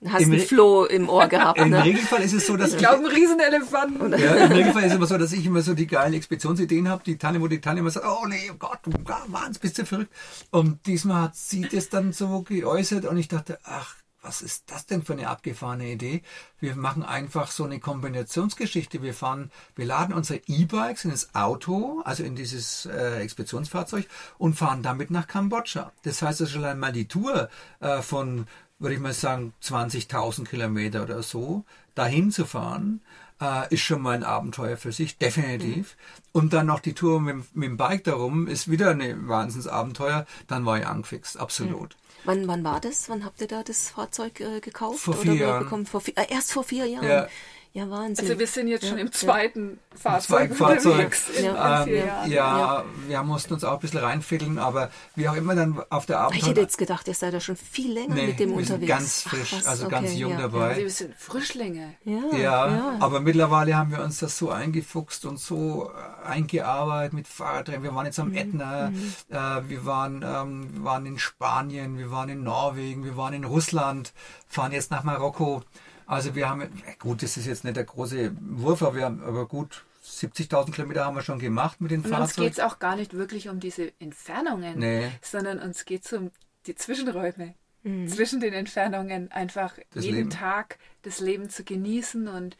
Hast 0.08 0.24
einen 0.24 0.40
Floh 0.40 0.84
im 0.84 1.08
Ohr 1.08 1.28
gehabt. 1.28 1.60
Im 1.60 1.70
ne? 1.70 1.84
Regelfall 1.84 2.22
ist 2.22 2.32
es 2.32 2.46
so, 2.46 2.56
dass 2.56 2.72
ich 2.72 2.78
glaube, 2.78 3.04
ein 3.04 3.06
Riesenelefanten. 3.06 4.18
Ja, 4.18 4.34
Im 4.46 4.52
Regelfall 4.52 4.82
ist 4.82 4.90
es 4.90 4.96
immer 4.96 5.06
so, 5.06 5.18
dass 5.18 5.32
ich 5.32 5.46
immer 5.46 5.62
so 5.62 5.74
die 5.74 5.86
geilen 5.86 6.14
Expeditionsideen 6.14 6.88
habe. 6.88 7.02
Die 7.04 7.18
Tanne, 7.18 7.40
wo 7.40 7.48
die 7.48 7.60
Tanne 7.60 7.80
immer 7.80 7.90
sagt, 7.90 8.06
oh 8.06 8.26
nee, 8.26 8.50
oh 8.50 8.56
Gott, 8.58 8.80
du 8.82 8.92
Wahnsinn, 9.28 9.60
bist 9.60 9.78
du 9.78 9.86
verrückt. 9.86 10.12
Und 10.50 10.86
diesmal 10.86 11.22
hat 11.22 11.36
sie 11.36 11.62
das 11.62 11.88
dann 11.88 12.12
so 12.12 12.42
geäußert 12.42 13.04
und 13.04 13.16
ich 13.16 13.28
dachte, 13.28 13.58
ach, 13.64 13.96
was 14.22 14.40
ist 14.40 14.70
das 14.70 14.86
denn 14.86 15.02
für 15.02 15.14
eine 15.14 15.28
abgefahrene 15.28 15.90
Idee? 15.90 16.22
Wir 16.60 16.76
machen 16.76 17.02
einfach 17.02 17.50
so 17.50 17.64
eine 17.64 17.80
Kombinationsgeschichte. 17.80 19.02
Wir 19.02 19.14
fahren, 19.14 19.50
wir 19.74 19.84
laden 19.84 20.14
unsere 20.14 20.40
E-Bikes 20.46 21.04
in 21.04 21.10
das 21.10 21.34
Auto, 21.34 22.00
also 22.04 22.22
in 22.22 22.36
dieses 22.36 22.86
äh, 22.86 23.16
Expeditionsfahrzeug 23.20 24.06
und 24.38 24.54
fahren 24.54 24.82
damit 24.82 25.10
nach 25.10 25.26
Kambodscha. 25.26 25.92
Das 26.04 26.22
heißt, 26.22 26.40
das 26.40 26.48
ist 26.48 26.54
schon 26.54 26.64
einmal 26.64 26.92
die 26.92 27.08
Tour 27.08 27.48
äh, 27.80 28.00
von 28.00 28.46
würde 28.82 28.94
ich 28.94 29.00
mal 29.00 29.12
sagen, 29.12 29.54
20.000 29.62 30.44
Kilometer 30.46 31.04
oder 31.04 31.22
so, 31.22 31.64
dahin 31.94 32.30
zu 32.30 32.44
fahren, 32.44 33.00
äh, 33.40 33.72
ist 33.72 33.80
schon 33.82 34.02
mal 34.02 34.14
ein 34.14 34.24
Abenteuer 34.24 34.76
für 34.76 34.92
sich, 34.92 35.18
definitiv. 35.18 35.96
Mhm. 35.96 36.22
Und 36.32 36.52
dann 36.52 36.66
noch 36.66 36.80
die 36.80 36.94
Tour 36.94 37.20
mit, 37.20 37.54
mit 37.54 37.68
dem 37.68 37.76
Bike 37.76 38.04
darum, 38.04 38.48
ist 38.48 38.70
wieder 38.70 38.90
ein 38.90 39.28
Wahnsinnsabenteuer. 39.28 40.26
Dann 40.48 40.66
war 40.66 40.78
ich 40.78 40.86
angefixt, 40.86 41.38
absolut. 41.38 41.94
Mhm. 41.94 42.02
Wann, 42.24 42.48
wann 42.48 42.64
war 42.64 42.80
das? 42.80 43.08
Wann 43.08 43.24
habt 43.24 43.40
ihr 43.40 43.48
da 43.48 43.62
das 43.62 43.90
Fahrzeug 43.90 44.40
äh, 44.40 44.60
gekauft? 44.60 45.00
Vor 45.00 45.14
vier 45.14 45.34
Jahren. 45.34 45.64
Bekommen? 45.64 45.86
Vor 45.86 46.00
vier, 46.00 46.16
äh, 46.18 46.26
erst 46.30 46.52
vor 46.52 46.64
vier 46.64 46.86
Jahren? 46.86 47.06
Ja. 47.06 47.28
Ja, 47.74 47.88
Wahnsinn. 47.88 48.26
Also 48.26 48.38
wir 48.38 48.46
sind 48.46 48.68
jetzt 48.68 48.86
schon 48.86 48.98
im 48.98 49.10
zweiten 49.12 49.78
ja. 49.92 49.98
Fahrzeug 49.98 50.50
Im 50.50 50.56
zweiten 50.56 50.82
Fahrzeug. 50.82 51.16
Ja. 51.42 51.84
Ähm, 51.84 51.96
ja. 51.96 52.26
ja, 52.26 52.84
wir 53.08 53.22
mussten 53.22 53.54
uns 53.54 53.64
auch 53.64 53.74
ein 53.74 53.78
bisschen 53.78 54.00
reinfiddeln, 54.00 54.58
aber 54.58 54.90
wie 55.14 55.26
auch 55.26 55.34
immer 55.34 55.54
dann 55.54 55.82
auf 55.88 56.04
der 56.04 56.20
Arbeit. 56.20 56.36
Ich 56.36 56.46
hätte 56.46 56.60
jetzt 56.60 56.76
gedacht, 56.76 57.08
ihr 57.08 57.14
seid 57.14 57.32
ja 57.32 57.40
schon 57.40 57.56
viel 57.56 57.94
länger 57.94 58.14
nee, 58.14 58.26
mit 58.26 58.40
dem 58.40 58.50
wir 58.50 58.56
unterwegs. 58.58 58.80
Sind 58.80 58.88
ganz 58.88 59.22
frisch, 59.22 59.54
Ach, 59.64 59.70
also 59.70 59.86
okay, 59.86 59.94
ganz 59.94 60.14
jung 60.14 60.36
dabei. 60.36 60.68
Also 60.68 60.80
wir 60.82 60.90
sind 60.90 61.14
Frischlinge. 61.14 61.94
Ja, 62.04 62.36
ja, 62.36 62.96
aber 63.00 63.20
mittlerweile 63.20 63.74
haben 63.74 63.90
wir 63.90 64.02
uns 64.02 64.18
das 64.18 64.36
so 64.36 64.50
eingefuchst 64.50 65.24
und 65.24 65.38
so 65.38 65.90
äh, 65.90 66.28
eingearbeitet 66.28 67.14
mit 67.14 67.26
Fahrradrennen. 67.26 67.82
Wir 67.82 67.94
waren 67.94 68.04
jetzt 68.04 68.20
am 68.20 68.30
mhm. 68.30 68.36
Ätna, 68.36 68.90
mhm. 68.90 69.14
Äh, 69.30 69.68
wir, 69.70 69.86
waren, 69.86 70.22
ähm, 70.22 70.74
wir 70.74 70.84
waren 70.84 71.06
in 71.06 71.18
Spanien, 71.18 71.96
wir 71.96 72.10
waren 72.10 72.28
in 72.28 72.42
Norwegen, 72.42 73.02
wir 73.02 73.16
waren 73.16 73.32
in 73.32 73.44
Russland, 73.44 74.12
fahren 74.46 74.72
jetzt 74.72 74.90
nach 74.90 75.04
Marokko. 75.04 75.62
Also 76.06 76.34
wir 76.34 76.48
haben, 76.48 76.68
gut, 76.98 77.22
das 77.22 77.36
ist 77.36 77.46
jetzt 77.46 77.64
nicht 77.64 77.76
der 77.76 77.84
große 77.84 78.32
Wurf, 78.40 78.82
aber 78.82 78.96
wir 78.96 79.04
haben 79.04 79.22
aber 79.22 79.46
gut 79.46 79.84
70.000 80.04 80.72
Kilometer 80.72 81.04
haben 81.04 81.14
wir 81.14 81.22
schon 81.22 81.38
gemacht 81.38 81.80
mit 81.80 81.90
den 81.90 82.02
Fahrzeugen. 82.02 82.22
Uns 82.22 82.34
geht 82.34 82.52
es 82.52 82.60
auch 82.60 82.78
gar 82.78 82.96
nicht 82.96 83.14
wirklich 83.14 83.48
um 83.48 83.60
diese 83.60 83.92
Entfernungen, 84.00 84.78
nee. 84.78 85.10
sondern 85.20 85.60
uns 85.60 85.84
geht 85.84 86.04
es 86.04 86.12
um 86.12 86.30
die 86.66 86.74
Zwischenräume. 86.74 87.54
Mhm. 87.84 88.08
Zwischen 88.08 88.40
den 88.40 88.52
Entfernungen 88.52 89.30
einfach 89.32 89.74
das 89.92 90.04
jeden 90.04 90.16
Leben. 90.16 90.30
Tag 90.30 90.78
das 91.02 91.20
Leben 91.20 91.50
zu 91.50 91.64
genießen 91.64 92.28
und 92.28 92.56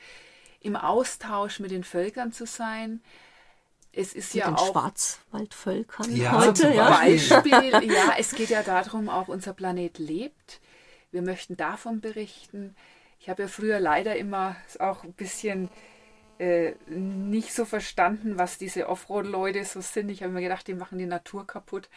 im 0.61 0.77
Austausch 0.77 1.61
mit 1.61 1.71
den 1.71 1.85
Völkern 1.85 2.33
zu 2.33 2.47
sein. 2.47 3.01
Es 3.93 4.15
ist 4.15 4.35
mit 4.35 4.45
ja 4.45 4.51
den 4.51 4.57
auch 4.57 4.73
Schwarzwaldvölkern 4.73 6.17
ja, 6.17 6.45
heute, 6.45 6.73
ja. 6.73 6.91
Beispiel. 6.91 7.93
ja, 7.93 8.15
es 8.19 8.35
geht 8.35 8.51
ja 8.51 8.63
darum, 8.63 9.09
auch 9.09 9.29
unser 9.29 9.53
Planet 9.53 9.99
lebt. 9.99 10.61
Wir 11.11 11.23
möchten 11.23 11.57
davon 11.57 12.01
berichten. 12.01 12.75
Ich 13.23 13.29
habe 13.29 13.43
ja 13.43 13.49
früher 13.49 13.79
leider 13.79 14.17
immer 14.17 14.57
auch 14.81 15.05
ein 15.05 15.13
bisschen 15.13 15.69
äh, 16.41 16.73
nicht 16.89 17.55
so 17.55 17.65
verstanden, 17.65 18.37
was 18.37 18.59
diese 18.59 18.89
Offroad-Leute 18.89 19.65
so 19.65 19.81
sind. 19.81 20.09
Ich 20.09 20.25
habe 20.25 20.33
mir 20.33 20.41
gedacht, 20.41 20.67
die 20.67 20.75
machen 20.75 20.99
die 20.99 21.07
Natur 21.07 21.47
kaputt 21.47 21.89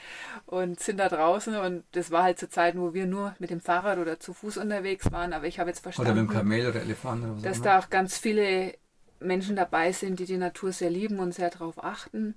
und 0.45 0.79
sind 0.79 0.97
da 0.99 1.09
draußen. 1.09 1.55
Und 1.55 1.83
das 1.93 2.11
war 2.11 2.21
halt 2.21 2.37
zu 2.37 2.47
Zeiten, 2.47 2.79
wo 2.79 2.93
wir 2.93 3.07
nur 3.07 3.33
mit 3.39 3.49
dem 3.49 3.59
Fahrrad 3.59 3.97
oder 3.97 4.19
zu 4.19 4.33
Fuß 4.33 4.57
unterwegs 4.57 5.11
waren. 5.11 5.33
Aber 5.33 5.47
ich 5.47 5.59
habe 5.59 5.71
jetzt 5.71 5.79
verstanden, 5.79 6.11
oder 6.11 6.21
mit 6.21 6.29
dem 6.29 6.35
Kamel 6.35 6.67
oder 6.67 6.81
Elefant 6.81 7.23
oder 7.23 7.35
was 7.37 7.41
dass 7.41 7.61
da 7.63 7.79
auch 7.79 7.89
ganz 7.89 8.19
viele 8.19 8.75
Menschen 9.19 9.55
dabei 9.55 9.93
sind, 9.93 10.19
die 10.19 10.25
die 10.25 10.37
Natur 10.37 10.73
sehr 10.73 10.91
lieben 10.91 11.17
und 11.17 11.33
sehr 11.33 11.49
darauf 11.49 11.83
achten. 11.83 12.35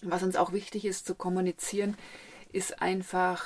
Was 0.00 0.22
uns 0.22 0.36
auch 0.36 0.54
wichtig 0.54 0.86
ist 0.86 1.04
zu 1.04 1.14
kommunizieren, 1.14 1.98
ist 2.50 2.80
einfach 2.80 3.44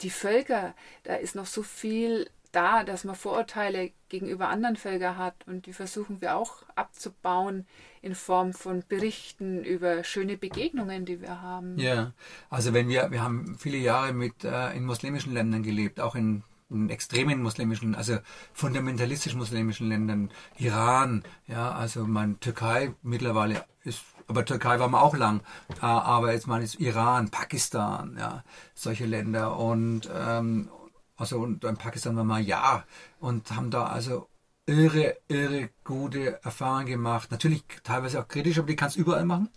die 0.00 0.10
Völker. 0.10 0.74
Da 1.02 1.16
ist 1.16 1.34
noch 1.34 1.46
so 1.46 1.64
viel 1.64 2.28
da, 2.52 2.84
dass 2.84 3.04
man 3.04 3.16
Vorurteile 3.16 3.90
gegenüber 4.08 4.48
anderen 4.48 4.76
Völkern 4.76 5.16
hat 5.16 5.34
und 5.46 5.66
die 5.66 5.72
versuchen 5.72 6.20
wir 6.20 6.36
auch 6.36 6.62
abzubauen 6.74 7.66
in 8.02 8.14
Form 8.14 8.52
von 8.52 8.84
Berichten 8.88 9.64
über 9.64 10.04
schöne 10.04 10.36
Begegnungen, 10.36 11.04
die 11.04 11.20
wir 11.20 11.40
haben. 11.40 11.78
Ja, 11.78 12.12
also 12.50 12.74
wenn 12.74 12.88
wir, 12.88 13.10
wir 13.10 13.22
haben 13.22 13.56
viele 13.58 13.78
Jahre 13.78 14.12
mit 14.12 14.44
äh, 14.44 14.72
in 14.72 14.84
muslimischen 14.84 15.32
Ländern 15.32 15.62
gelebt, 15.62 15.98
auch 15.98 16.14
in, 16.14 16.42
in 16.68 16.90
extremen 16.90 17.42
muslimischen, 17.42 17.94
also 17.94 18.18
fundamentalistisch 18.52 19.34
muslimischen 19.34 19.88
Ländern, 19.88 20.30
Iran, 20.58 21.24
ja, 21.46 21.72
also 21.72 22.06
mein 22.06 22.38
Türkei 22.40 22.92
mittlerweile 23.02 23.64
ist 23.84 24.04
aber 24.28 24.44
Türkei 24.44 24.78
war 24.78 24.88
wir 24.88 25.02
auch 25.02 25.16
lang. 25.16 25.40
Äh, 25.80 25.84
aber 25.84 26.32
jetzt 26.32 26.46
meine 26.46 26.64
ich 26.64 26.80
Iran, 26.80 27.30
Pakistan, 27.30 28.16
ja, 28.18 28.44
solche 28.74 29.04
Länder 29.04 29.58
und 29.58 30.08
ähm, 30.14 30.70
also 31.22 31.38
und 31.38 31.62
in 31.62 31.76
Pakistan 31.76 32.16
waren 32.16 32.26
wir 32.26 32.40
ja 32.40 32.84
und 33.20 33.52
haben 33.52 33.70
da 33.70 33.84
also 33.84 34.26
irre, 34.66 35.16
irre 35.28 35.70
gute 35.84 36.42
Erfahrungen 36.42 36.86
gemacht. 36.86 37.30
Natürlich 37.30 37.62
teilweise 37.84 38.20
auch 38.20 38.26
kritisch, 38.26 38.58
aber 38.58 38.66
die 38.66 38.76
kannst 38.76 38.96
du 38.96 39.00
überall 39.00 39.24
machen. 39.24 39.48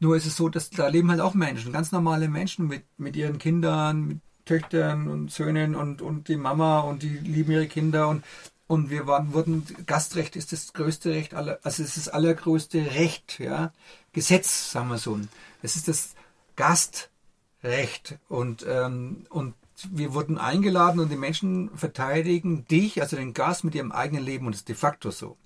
Nur 0.00 0.16
ist 0.16 0.24
es 0.24 0.36
so, 0.36 0.48
dass 0.48 0.70
da 0.70 0.88
leben 0.88 1.10
halt 1.10 1.20
auch 1.20 1.34
Menschen, 1.34 1.70
ganz 1.70 1.92
normale 1.92 2.28
Menschen 2.28 2.66
mit, 2.66 2.84
mit 2.96 3.14
ihren 3.14 3.36
Kindern, 3.38 4.06
mit 4.06 4.20
Töchtern 4.46 5.06
und 5.08 5.30
Söhnen 5.30 5.76
und, 5.76 6.00
und 6.00 6.28
die 6.28 6.36
Mama 6.36 6.80
und 6.80 7.02
die 7.02 7.10
lieben 7.10 7.52
ihre 7.52 7.68
Kinder 7.68 8.08
und, 8.08 8.24
und 8.66 8.88
wir 8.88 9.06
waren, 9.06 9.34
wurden, 9.34 9.66
Gastrecht 9.86 10.34
ist 10.34 10.52
das 10.52 10.72
größte 10.72 11.10
Recht 11.10 11.34
aller, 11.34 11.58
also 11.62 11.82
es 11.82 11.96
ist 11.96 12.06
das 12.06 12.14
allergrößte 12.14 12.94
Recht, 12.94 13.38
ja. 13.38 13.72
Gesetz, 14.12 14.72
sagen 14.72 14.88
wir 14.88 14.98
so. 14.98 15.20
Es 15.62 15.76
ist 15.76 15.88
das 15.88 16.14
Gastrecht 16.56 18.18
und, 18.28 18.64
ähm, 18.66 19.26
und 19.28 19.54
wir 19.90 20.14
wurden 20.14 20.38
eingeladen 20.38 21.00
und 21.00 21.10
die 21.10 21.16
Menschen 21.16 21.70
verteidigen 21.76 22.64
dich, 22.66 23.00
also 23.00 23.16
den 23.16 23.34
Gast, 23.34 23.64
mit 23.64 23.74
ihrem 23.74 23.92
eigenen 23.92 24.24
Leben 24.24 24.46
und 24.46 24.52
das 24.52 24.60
ist 24.60 24.68
de 24.68 24.74
facto 24.74 25.10
so. 25.10 25.36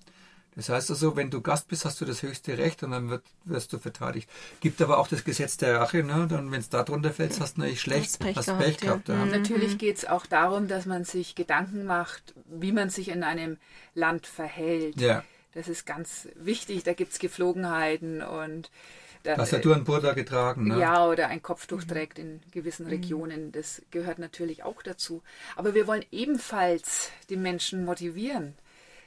Das 0.57 0.69
heißt 0.69 0.89
also, 0.89 1.15
wenn 1.15 1.29
du 1.29 1.39
Gast 1.41 1.67
bist, 1.67 1.85
hast 1.85 2.01
du 2.01 2.05
das 2.05 2.23
höchste 2.23 2.57
Recht 2.57 2.81
und 2.81 2.89
dann 2.89 3.11
wird, 3.11 3.23
wirst 3.45 3.71
du 3.73 3.77
verteidigt. 3.77 4.27
Gibt 4.59 4.81
aber 4.81 4.97
auch 4.97 5.07
das 5.07 5.23
Gesetz 5.23 5.55
der 5.57 5.79
Rache, 5.79 6.03
ne? 6.03 6.25
Dann, 6.27 6.51
wenn 6.51 6.59
es 6.59 6.69
da 6.69 6.81
drunter 6.81 7.11
fällt, 7.11 7.39
hast 7.39 7.57
du 7.57 7.61
natürlich 7.61 7.81
schlecht, 7.81 8.05
hast 8.05 8.19
Pech 8.19 8.35
hast 8.35 8.45
gehabt. 8.47 8.63
Pech 8.63 8.77
gehabt 8.77 9.07
ja. 9.07 9.15
Ja. 9.19 9.25
Mhm. 9.25 9.31
Natürlich 9.31 9.77
geht 9.77 9.97
es 9.97 10.05
auch 10.05 10.25
darum, 10.25 10.67
dass 10.67 10.87
man 10.87 11.03
sich 11.03 11.35
Gedanken 11.35 11.85
macht, 11.85 12.33
wie 12.49 12.71
man 12.71 12.89
sich 12.89 13.09
in 13.09 13.23
einem 13.23 13.57
Land 13.93 14.25
verhält. 14.25 14.99
Ja. 14.99 15.23
Das 15.53 15.67
ist 15.67 15.85
ganz 15.85 16.27
wichtig. 16.33 16.83
Da 16.83 16.93
gibt 16.93 17.13
es 17.13 17.19
Geflogenheiten 17.19 18.23
und 18.23 18.71
dann, 19.27 19.37
Hast 19.37 19.51
ja 19.51 19.59
du 19.59 19.73
einen 19.73 19.83
Burda 19.83 20.13
getragen, 20.13 20.69
ne? 20.69 20.79
Ja, 20.79 21.05
oder 21.05 21.27
ein 21.27 21.41
Kopftuch 21.41 21.83
trägt 21.83 22.17
in 22.17 22.41
gewissen 22.51 22.85
mhm. 22.85 22.91
Regionen. 22.91 23.51
Das 23.51 23.81
gehört 23.91 24.19
natürlich 24.19 24.63
auch 24.63 24.81
dazu. 24.81 25.21
Aber 25.55 25.73
wir 25.73 25.85
wollen 25.85 26.05
ebenfalls 26.11 27.11
die 27.29 27.35
Menschen 27.35 27.83
motivieren, 27.83 28.55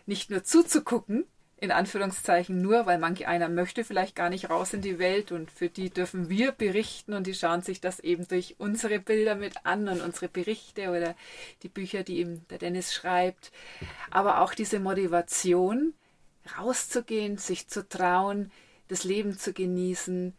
nicht 0.05 0.31
nur 0.31 0.45
zuzugucken, 0.45 1.25
in 1.57 1.71
Anführungszeichen 1.71 2.61
nur, 2.61 2.87
weil 2.87 2.99
manch 2.99 3.27
einer 3.27 3.49
möchte 3.49 3.85
vielleicht 3.85 4.15
gar 4.15 4.31
nicht 4.31 4.51
raus 4.51 4.73
in 4.75 4.83
die 4.83 4.99
Welt 4.99 5.33
und 5.33 5.51
für 5.51 5.69
die 5.69 5.91
dürfen 5.91 6.29
wir 6.29 6.53
berichten 6.53 7.13
und 7.13 7.27
die 7.27 7.35
schauen 7.35 7.63
sich 7.63 7.81
das 7.81 8.01
eben 8.01 8.27
durch 8.29 8.57
unsere 8.59 8.99
Bilder 8.99 9.35
mit 9.35 9.65
an 9.65 9.89
und 9.89 10.01
unsere 10.01 10.29
Berichte 10.29 10.91
oder 10.91 11.15
die 11.63 11.69
Bücher, 11.69 12.03
die 12.03 12.21
ihm 12.21 12.47
der 12.49 12.59
Dennis 12.59 12.95
schreibt. 12.95 13.53
Aber 14.11 14.41
auch 14.41 14.55
diese 14.55 14.81
Motivation, 14.81 15.93
rauszugehen, 16.59 17.37
sich 17.37 17.69
zu 17.69 17.87
trauen, 17.87 18.51
das 18.91 19.05
Leben 19.05 19.39
zu 19.39 19.53
genießen, 19.53 20.35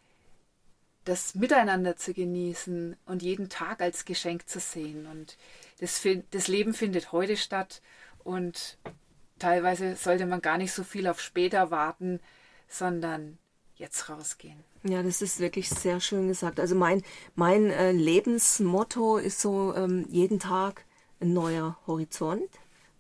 das 1.06 1.36
Miteinander 1.36 1.96
zu 1.96 2.14
genießen 2.14 2.98
und 3.06 3.24
jeden 3.24 3.50
Tag 3.50 3.82
als 3.82 4.04
Geschenk 4.04 4.48
zu 4.48 4.60
sehen. 4.60 5.08
Und 5.08 5.38
das, 5.80 6.06
das 6.32 6.48
Leben 6.48 6.74
findet 6.74 7.14
heute 7.14 7.38
statt 7.38 7.82
und 8.24 8.78
teilweise 9.40 9.96
sollte 9.96 10.26
man 10.26 10.42
gar 10.42 10.58
nicht 10.58 10.74
so 10.74 10.84
viel 10.84 11.08
auf 11.08 11.22
später 11.22 11.72
warten, 11.72 12.20
sondern 12.68 13.38
jetzt 13.78 14.10
rausgehen. 14.10 14.64
Ja, 14.84 15.02
das 15.02 15.22
ist 15.22 15.40
wirklich 15.40 15.70
sehr 15.70 16.02
schön 16.02 16.28
gesagt. 16.28 16.60
Also 16.60 16.76
mein, 16.76 17.04
mein 17.36 17.70
äh, 17.70 17.94
Lebensmotto 17.94 19.18
ist 19.18 19.40
so 19.40 19.74
ähm, 19.76 20.06
jeden 20.10 20.40
Tag 20.40 20.84
ein 21.22 21.34
neuer 21.34 21.78
Horizont 21.88 22.50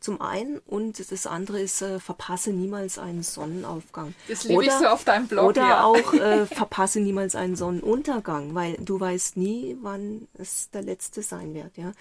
zum 0.02 0.20
einen 0.20 0.58
und 0.60 0.99
das 1.12 1.28
andere 1.28 1.62
ist, 1.62 1.82
äh, 1.82 1.99
verpasse 1.99 2.52
niemals 2.52 2.97
einen 2.97 3.24
Sonnenaufgang. 3.24 4.14
Das 4.28 4.43
liebe 4.43 4.66
ich 4.66 4.72
so 4.72 4.88
auf 4.88 5.04
deinem 5.04 5.28
Blog. 5.28 5.49
Oder 5.49 5.68
ja. 5.68 5.84
auch 5.84 6.14
äh, 6.14 6.45
verpasse 6.47 6.99
niemals 6.99 7.36
einen 7.36 7.56
Sonnenuntergang, 7.56 8.56
weil 8.56 8.78
du 8.80 8.99
weißt 8.99 9.38
nie, 9.38 9.78
wann 9.82 10.28
es 10.34 10.72
der 10.72 10.82
letzte 10.82 11.22
sein 11.22 11.54
wird. 11.54 11.78
Ja? 11.78 11.91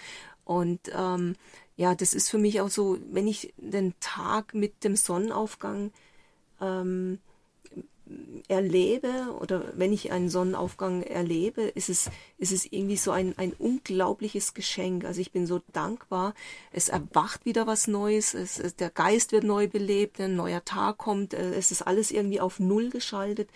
Und 0.45 0.81
ähm, 0.97 1.37
ja, 1.77 1.95
das 1.95 2.15
ist 2.15 2.31
für 2.31 2.39
mich 2.39 2.61
auch 2.61 2.71
so, 2.71 2.99
wenn 3.11 3.29
ich 3.29 3.53
den 3.59 3.95
Tag 4.01 4.55
mit 4.55 4.83
dem 4.83 4.97
Sonnenaufgang 4.97 5.93
ähm, 6.61 7.19
erlebe 8.49 9.35
oder 9.41 9.73
wenn 9.75 9.93
ich 9.93 10.13
einen 10.13 10.29
Sonnenaufgang 10.29 11.03
erlebe, 11.03 11.63
ist 11.63 11.89
es, 11.89 12.11
ist 12.39 12.53
es 12.53 12.67
irgendwie 12.71 12.97
so 12.97 13.11
ein, 13.11 13.37
ein 13.39 13.53
unglaubliches 13.53 14.55
Geschenk. 14.55 15.05
Also 15.05 15.21
ich 15.21 15.33
bin 15.33 15.47
so 15.47 15.61
dankbar. 15.73 16.35
Es 16.73 16.89
erwacht 16.89 17.45
wieder 17.45 17.67
was 17.67 17.87
Neues, 17.87 18.35
es, 18.35 18.57
der 18.77 18.91
Geist 18.91 19.33
wird 19.33 19.45
neu 19.45 19.69
belebt, 19.69 20.21
ein 20.21 20.37
neuer 20.37 20.65
Tag 20.65 20.99
kommt, 20.99 21.35
äh, 21.35 21.55
es 21.55 21.71
ist 21.71 21.83
alles 21.83 22.11
irgendwie 22.11 22.41
auf 22.41 22.61
Null 22.61 22.91
geschaltet 22.91 23.49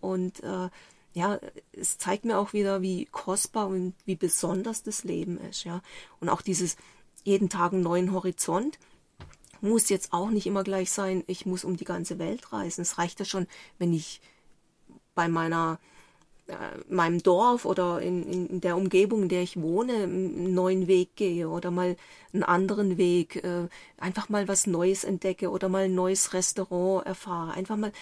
und 0.00 0.42
äh, 0.42 0.68
ja, 1.12 1.40
es 1.72 1.98
zeigt 1.98 2.24
mir 2.24 2.38
auch 2.38 2.52
wieder, 2.52 2.82
wie 2.82 3.06
kostbar 3.06 3.66
und 3.66 3.94
wie 4.04 4.14
besonders 4.14 4.82
das 4.82 5.02
Leben 5.02 5.38
ist, 5.38 5.64
ja. 5.64 5.82
Und 6.20 6.28
auch 6.28 6.40
dieses, 6.40 6.76
jeden 7.24 7.48
Tag 7.48 7.72
einen 7.72 7.82
neuen 7.82 8.12
Horizont. 8.12 8.78
Muss 9.60 9.88
jetzt 9.88 10.12
auch 10.12 10.30
nicht 10.30 10.46
immer 10.46 10.64
gleich 10.64 10.90
sein, 10.90 11.24
ich 11.26 11.46
muss 11.46 11.64
um 11.64 11.76
die 11.76 11.84
ganze 11.84 12.18
Welt 12.18 12.52
reisen. 12.52 12.82
Es 12.82 12.98
reicht 12.98 13.18
ja 13.18 13.24
schon, 13.24 13.46
wenn 13.78 13.92
ich 13.92 14.20
bei 15.14 15.28
meiner 15.28 15.78
äh, 16.50 16.54
meinem 16.88 17.22
Dorf 17.22 17.64
oder 17.64 18.00
in, 18.00 18.48
in 18.48 18.60
der 18.60 18.76
Umgebung, 18.76 19.22
in 19.22 19.28
der 19.28 19.42
ich 19.42 19.60
wohne, 19.60 19.92
einen 19.92 20.52
neuen 20.52 20.88
Weg 20.88 21.14
gehe 21.14 21.48
oder 21.48 21.70
mal 21.70 21.96
einen 22.32 22.42
anderen 22.42 22.98
Weg, 22.98 23.36
äh, 23.44 23.68
einfach 23.98 24.28
mal 24.28 24.48
was 24.48 24.66
Neues 24.66 25.04
entdecke 25.04 25.50
oder 25.50 25.68
mal 25.68 25.84
ein 25.84 25.94
neues 25.94 26.32
Restaurant 26.32 27.06
erfahre, 27.06 27.52
einfach 27.52 27.76
mal 27.76 27.92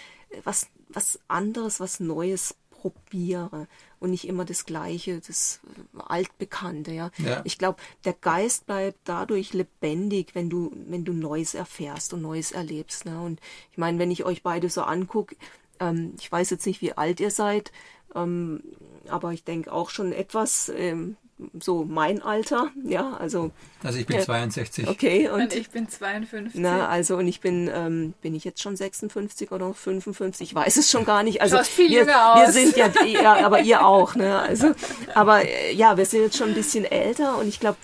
was, 0.44 0.68
was 0.88 1.18
anderes, 1.28 1.78
was 1.78 2.00
Neues 2.00 2.54
probiere 2.80 3.66
und 4.00 4.10
nicht 4.10 4.26
immer 4.26 4.44
das 4.44 4.64
Gleiche, 4.64 5.20
das 5.20 5.60
Altbekannte. 5.96 6.92
Ja? 6.92 7.10
ja. 7.18 7.40
Ich 7.44 7.58
glaube, 7.58 7.78
der 8.04 8.12
Geist 8.12 8.66
bleibt 8.66 8.98
dadurch 9.04 9.52
lebendig, 9.52 10.34
wenn 10.34 10.48
du, 10.48 10.72
wenn 10.86 11.04
du 11.04 11.12
Neues 11.12 11.54
erfährst 11.54 12.12
und 12.12 12.22
Neues 12.22 12.52
erlebst. 12.52 13.04
Ne? 13.04 13.20
Und 13.20 13.40
ich 13.72 13.78
meine, 13.78 13.98
wenn 13.98 14.10
ich 14.10 14.24
euch 14.24 14.42
beide 14.42 14.70
so 14.70 14.82
angucke, 14.82 15.36
ähm, 15.80 16.14
ich 16.18 16.30
weiß 16.30 16.50
jetzt 16.50 16.66
nicht, 16.66 16.80
wie 16.80 16.92
alt 16.92 17.20
ihr 17.20 17.30
seid, 17.30 17.72
ähm, 18.14 18.62
aber 19.08 19.32
ich 19.32 19.44
denke 19.44 19.72
auch 19.72 19.90
schon 19.90 20.12
etwas 20.12 20.68
ähm, 20.68 21.16
so 21.60 21.84
mein 21.84 22.22
Alter, 22.22 22.70
ja, 22.84 23.16
also. 23.18 23.50
Also 23.82 23.98
ich 23.98 24.06
bin 24.06 24.18
äh, 24.18 24.22
62. 24.22 24.88
Okay, 24.88 25.28
und, 25.28 25.42
und, 25.42 25.54
ich 25.54 25.70
bin 25.70 25.88
52. 25.88 26.60
Na, 26.60 26.88
also 26.88 27.16
und 27.16 27.28
ich 27.28 27.40
bin, 27.40 27.70
ähm, 27.72 28.14
bin 28.22 28.34
ich 28.34 28.44
jetzt 28.44 28.60
schon 28.60 28.76
56 28.76 29.52
oder 29.52 29.72
55? 29.72 30.48
Ich 30.48 30.54
weiß 30.54 30.76
es 30.76 30.90
schon 30.90 31.04
gar 31.04 31.22
nicht. 31.22 31.40
Also 31.40 31.62
viel 31.62 31.90
wir, 31.90 32.00
jünger 32.00 32.34
aus. 32.34 32.40
wir 32.40 32.52
sind 32.52 32.76
ja, 32.76 32.90
ja, 33.22 33.46
aber 33.46 33.60
ihr 33.60 33.84
auch, 33.84 34.14
ne? 34.14 34.38
Also, 34.38 34.72
aber 35.14 35.44
äh, 35.44 35.72
ja, 35.74 35.96
wir 35.96 36.06
sind 36.06 36.22
jetzt 36.22 36.36
schon 36.36 36.48
ein 36.48 36.54
bisschen 36.54 36.84
älter 36.84 37.38
und 37.38 37.48
ich 37.48 37.60
glaube, 37.60 37.76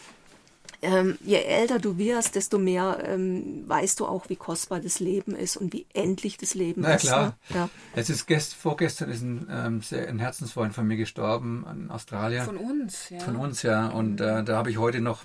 ähm, 0.85 1.19
je 1.25 1.37
älter 1.37 1.79
du 1.79 1.99
wirst, 1.99 2.35
desto 2.35 2.59
mehr 2.59 3.03
ähm, 3.07 3.65
weißt 3.67 4.01
du 4.01 4.07
auch, 4.07 4.29
wie 4.29 4.37
kostbar 4.37 4.81
das 4.81 5.01
Leben 5.01 5.35
ist 5.35 5.57
und 5.57 5.73
wie 5.73 5.87
endlich 5.95 6.37
das 6.37 6.55
Leben 6.55 6.83
Na, 6.83 6.95
ist. 6.95 7.05
Na 7.05 7.11
klar. 7.11 7.39
Ne? 7.49 7.57
Ja. 7.57 7.71
Es 7.95 8.11
ist 8.11 8.27
gest, 8.27 8.55
vorgestern 8.55 9.11
ist 9.11 9.23
ein, 9.23 9.49
ähm, 9.51 9.83
sehr, 9.83 10.09
ein 10.09 10.19
Herzensfreund 10.19 10.75
von 10.75 10.87
mir 10.87 10.97
gestorben 10.97 11.67
in 11.71 11.91
Australien. 11.91 12.45
Von 12.45 12.59
uns, 12.59 13.11
ja. 13.11 13.19
Von 13.21 13.37
uns, 13.37 13.63
ja. 13.63 13.89
Und 13.89 14.21
äh, 14.21 14.45
da 14.45 14.57
habe 14.57 14.71
ich 14.71 14.79
heute 14.79 15.01
noch, 15.01 15.25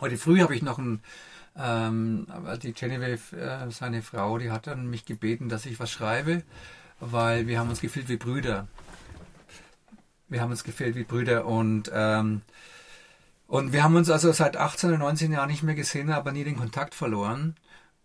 heute 0.00 0.16
früh 0.16 0.40
habe 0.40 0.54
ich 0.54 0.62
noch 0.62 0.78
ein, 0.78 1.00
ähm, 1.56 2.26
die 2.62 2.72
Genevieve, 2.72 3.36
äh, 3.36 3.70
seine 3.70 4.02
Frau, 4.02 4.38
die 4.38 4.50
hat 4.50 4.66
dann 4.66 4.88
mich 4.88 5.04
gebeten, 5.04 5.48
dass 5.48 5.66
ich 5.66 5.78
was 5.78 5.90
schreibe, 5.90 6.42
weil 7.00 7.46
wir 7.46 7.58
haben 7.58 7.68
uns 7.68 7.80
gefühlt 7.80 8.08
wie 8.08 8.16
Brüder. 8.16 8.66
Wir 10.28 10.40
haben 10.40 10.50
uns 10.50 10.64
gefühlt 10.64 10.94
wie 10.94 11.04
Brüder 11.04 11.46
und 11.46 11.90
ähm, 11.92 12.42
und 13.48 13.72
wir 13.72 13.82
haben 13.82 13.96
uns 13.96 14.10
also 14.10 14.30
seit 14.32 14.58
18 14.58 14.90
oder 14.90 14.98
19 14.98 15.32
Jahren 15.32 15.48
nicht 15.48 15.62
mehr 15.62 15.74
gesehen, 15.74 16.10
aber 16.10 16.32
nie 16.32 16.44
den 16.44 16.58
Kontakt 16.58 16.94
verloren. 16.94 17.56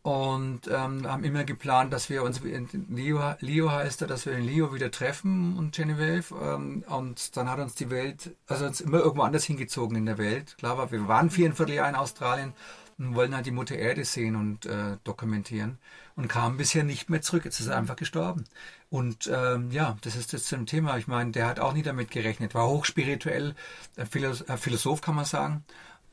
Und 0.02 0.62
ähm, 0.68 1.08
haben 1.08 1.24
immer 1.24 1.44
geplant, 1.46 1.94
dass 1.94 2.10
wir 2.10 2.24
uns 2.24 2.40
in 2.40 2.68
Leo, 2.90 3.22
Leo 3.40 3.72
heißt 3.72 4.02
er, 4.02 4.08
dass 4.08 4.26
wir 4.26 4.34
in 4.34 4.46
Leo 4.46 4.74
wieder 4.74 4.92
treffen 4.92 5.58
und 5.58 5.74
Genevieve. 5.76 6.34
Ähm, 6.42 6.84
und 6.88 7.36
dann 7.38 7.50
hat 7.50 7.60
uns 7.60 7.76
die 7.76 7.90
Welt, 7.90 8.36
also 8.48 8.66
uns 8.66 8.82
immer 8.82 9.00
irgendwo 9.00 9.24
anders 9.24 9.44
hingezogen 9.46 9.98
in 9.98 10.06
der 10.06 10.18
Welt. 10.18 10.56
Klar 10.58 10.78
war, 10.78 10.92
wir 10.92 11.08
waren 11.08 11.30
viereinviertel 11.30 11.76
in 11.76 11.96
Australien 11.96 12.54
und 12.98 13.16
wollen 13.16 13.36
halt 13.36 13.46
die 13.46 13.52
Mutter 13.52 13.76
Erde 13.76 14.06
sehen 14.06 14.36
und 14.36 14.66
äh, 14.66 14.98
dokumentieren 15.04 15.78
und 16.16 16.28
kam 16.28 16.58
bisher 16.58 16.84
nicht 16.84 17.10
mehr 17.10 17.22
zurück. 17.22 17.46
Jetzt 17.46 17.60
ist 17.60 17.68
er 17.68 17.78
einfach 17.78 17.96
gestorben. 17.96 18.46
Und 18.90 19.30
ähm, 19.34 19.72
ja, 19.72 19.98
das 20.02 20.16
ist 20.16 20.34
jetzt 20.34 20.48
zum 20.48 20.66
Thema. 20.66 20.98
Ich 20.98 21.08
meine, 21.08 21.32
der 21.32 21.48
hat 21.48 21.60
auch 21.60 21.74
nie 21.74 21.82
damit 21.82 22.12
gerechnet. 22.12 22.54
War 22.54 22.68
hochspirituell, 22.68 23.56
äh, 23.96 24.06
Philosoph 24.06 25.02
kann 25.02 25.16
man 25.16 25.26
sagen. 25.26 25.64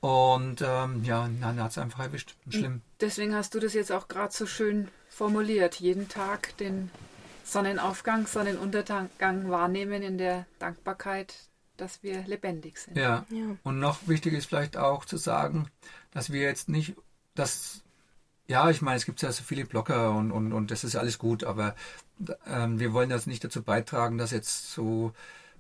Und 0.01 0.63
ähm, 0.63 1.05
ja, 1.05 1.29
dann 1.41 1.63
hat 1.63 1.73
es 1.73 1.79
einfach 1.79 2.01
erwischt. 2.01 2.35
Schlimm. 2.49 2.81
Deswegen 3.01 3.35
hast 3.35 3.55
du 3.55 3.61
das 3.61 3.75
jetzt 3.75 3.93
auch 3.93 4.09
gerade 4.09 4.33
so 4.33 4.47
schön 4.47 4.89
formuliert. 5.11 5.75
Jeden 5.77 6.09
Tag 6.09 6.57
den 6.57 6.91
Sonnenaufgang, 7.45 8.27
Sonnenuntergang 8.27 9.51
wahrnehmen 9.51 10.03
in 10.03 10.17
der 10.17 10.47
Dankbarkeit, 10.59 11.35
dass 11.77 12.03
wir 12.03 12.23
lebendig 12.27 12.79
sind. 12.79 12.97
Ja. 12.97 13.27
ja. 13.29 13.57
Und 13.63 13.79
noch 13.79 14.07
wichtig 14.07 14.35
ist 14.35 14.47
vielleicht 14.47 14.77
auch 14.77 15.05
zu 15.05 15.19
sagen, 15.19 15.69
dass 16.13 16.33
wir 16.33 16.43
jetzt 16.43 16.69
nicht, 16.69 16.95
dass 17.35 17.83
Ja, 18.49 18.71
ich 18.71 18.83
meine, 18.83 18.97
es 18.99 19.07
gibt 19.07 19.23
ja 19.23 19.33
so 19.33 19.45
viele 19.45 19.65
Blogger 19.65 20.11
und, 20.13 20.33
und, 20.33 20.53
und 20.53 20.71
das 20.73 20.85
ist 20.85 20.97
alles 20.97 21.19
gut, 21.19 21.45
aber 21.45 21.75
ähm, 22.47 22.81
wir 22.81 22.93
wollen 22.93 23.13
also 23.13 23.31
nicht 23.31 23.45
dazu 23.45 23.63
beitragen, 23.63 24.19
dass 24.19 24.33
jetzt 24.33 24.73
so 24.73 25.13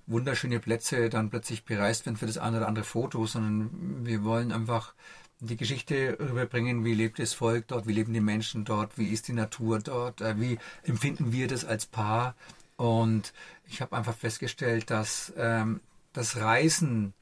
wunderschöne 0.06 0.60
Plätze 0.60 1.08
dann 1.08 1.30
plötzlich 1.30 1.64
bereist 1.64 2.06
werden 2.06 2.16
für 2.16 2.26
das 2.26 2.38
eine 2.38 2.58
oder 2.58 2.68
andere 2.68 2.84
Foto, 2.84 3.26
sondern 3.26 4.04
wir 4.06 4.24
wollen 4.24 4.52
einfach 4.52 4.94
die 5.40 5.56
Geschichte 5.56 6.18
rüberbringen, 6.20 6.84
wie 6.84 6.94
lebt 6.94 7.18
das 7.18 7.32
Volk 7.34 7.68
dort, 7.68 7.86
wie 7.86 7.94
leben 7.94 8.12
die 8.12 8.20
Menschen 8.20 8.64
dort, 8.64 8.98
wie 8.98 9.08
ist 9.12 9.28
die 9.28 9.32
Natur 9.34 9.78
dort, 9.80 10.20
äh, 10.20 10.38
wie 10.40 10.58
empfinden 10.84 11.32
wir 11.32 11.48
das 11.48 11.64
als 11.64 11.86
Paar. 11.86 12.34
Und 12.76 13.32
ich 13.68 13.80
habe 13.82 13.96
einfach 13.96 14.16
festgestellt, 14.16 14.90
dass 14.90 15.32
ähm, 15.36 15.80
das 16.12 16.36
Reisen 16.38 17.14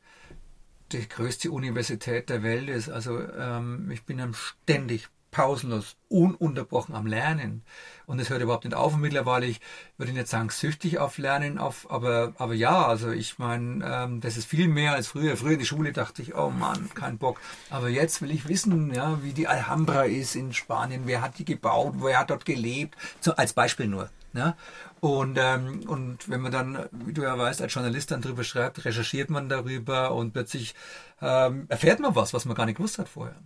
die 0.92 1.08
größte 1.08 1.50
Universität 1.50 2.30
der 2.30 2.42
Welt 2.42 2.68
ist. 2.68 2.88
Also 2.88 3.20
ähm, 3.20 3.90
ich 3.90 4.04
bin 4.04 4.18
ständig 4.34 5.08
pausenlos, 5.38 5.94
ununterbrochen 6.08 6.96
am 6.96 7.06
Lernen. 7.06 7.62
Und 8.06 8.18
es 8.18 8.28
hört 8.28 8.42
überhaupt 8.42 8.64
nicht 8.64 8.74
auf. 8.74 8.94
Und 8.94 9.02
mittlerweile, 9.02 9.46
ich 9.46 9.60
würde 9.96 10.12
nicht 10.12 10.26
sagen 10.26 10.50
süchtig 10.50 10.98
auf 10.98 11.16
Lernen, 11.16 11.58
auf, 11.58 11.88
aber, 11.92 12.32
aber 12.38 12.54
ja, 12.54 12.84
also 12.84 13.12
ich 13.12 13.38
meine, 13.38 13.84
ähm, 13.86 14.20
das 14.20 14.36
ist 14.36 14.46
viel 14.46 14.66
mehr 14.66 14.94
als 14.94 15.06
früher. 15.06 15.36
Früher 15.36 15.52
in 15.52 15.60
der 15.60 15.64
Schule 15.64 15.92
dachte 15.92 16.22
ich, 16.22 16.34
oh 16.34 16.50
Mann, 16.50 16.90
kein 16.92 17.18
Bock. 17.18 17.40
Aber 17.70 17.88
jetzt 17.88 18.20
will 18.20 18.32
ich 18.32 18.48
wissen, 18.48 18.92
ja, 18.92 19.22
wie 19.22 19.32
die 19.32 19.46
Alhambra 19.46 20.06
ist 20.06 20.34
in 20.34 20.52
Spanien, 20.52 21.02
wer 21.04 21.22
hat 21.22 21.38
die 21.38 21.44
gebaut, 21.44 21.94
wer 21.98 22.18
hat 22.18 22.30
dort 22.30 22.44
gelebt, 22.44 22.96
so, 23.20 23.36
als 23.36 23.52
Beispiel 23.52 23.86
nur. 23.86 24.10
Ja? 24.32 24.56
Und, 24.98 25.38
ähm, 25.40 25.84
und 25.86 26.28
wenn 26.28 26.40
man 26.40 26.50
dann, 26.50 26.88
wie 26.90 27.12
du 27.12 27.22
ja 27.22 27.38
weißt, 27.38 27.62
als 27.62 27.72
Journalist 27.72 28.10
dann 28.10 28.22
drüber 28.22 28.42
schreibt, 28.42 28.84
recherchiert 28.84 29.30
man 29.30 29.48
darüber 29.48 30.16
und 30.16 30.32
plötzlich 30.32 30.74
ähm, 31.22 31.66
erfährt 31.68 32.00
man 32.00 32.16
was, 32.16 32.34
was 32.34 32.44
man 32.44 32.56
gar 32.56 32.66
nicht 32.66 32.78
gewusst 32.78 32.98
hat 32.98 33.08
vorher. 33.08 33.36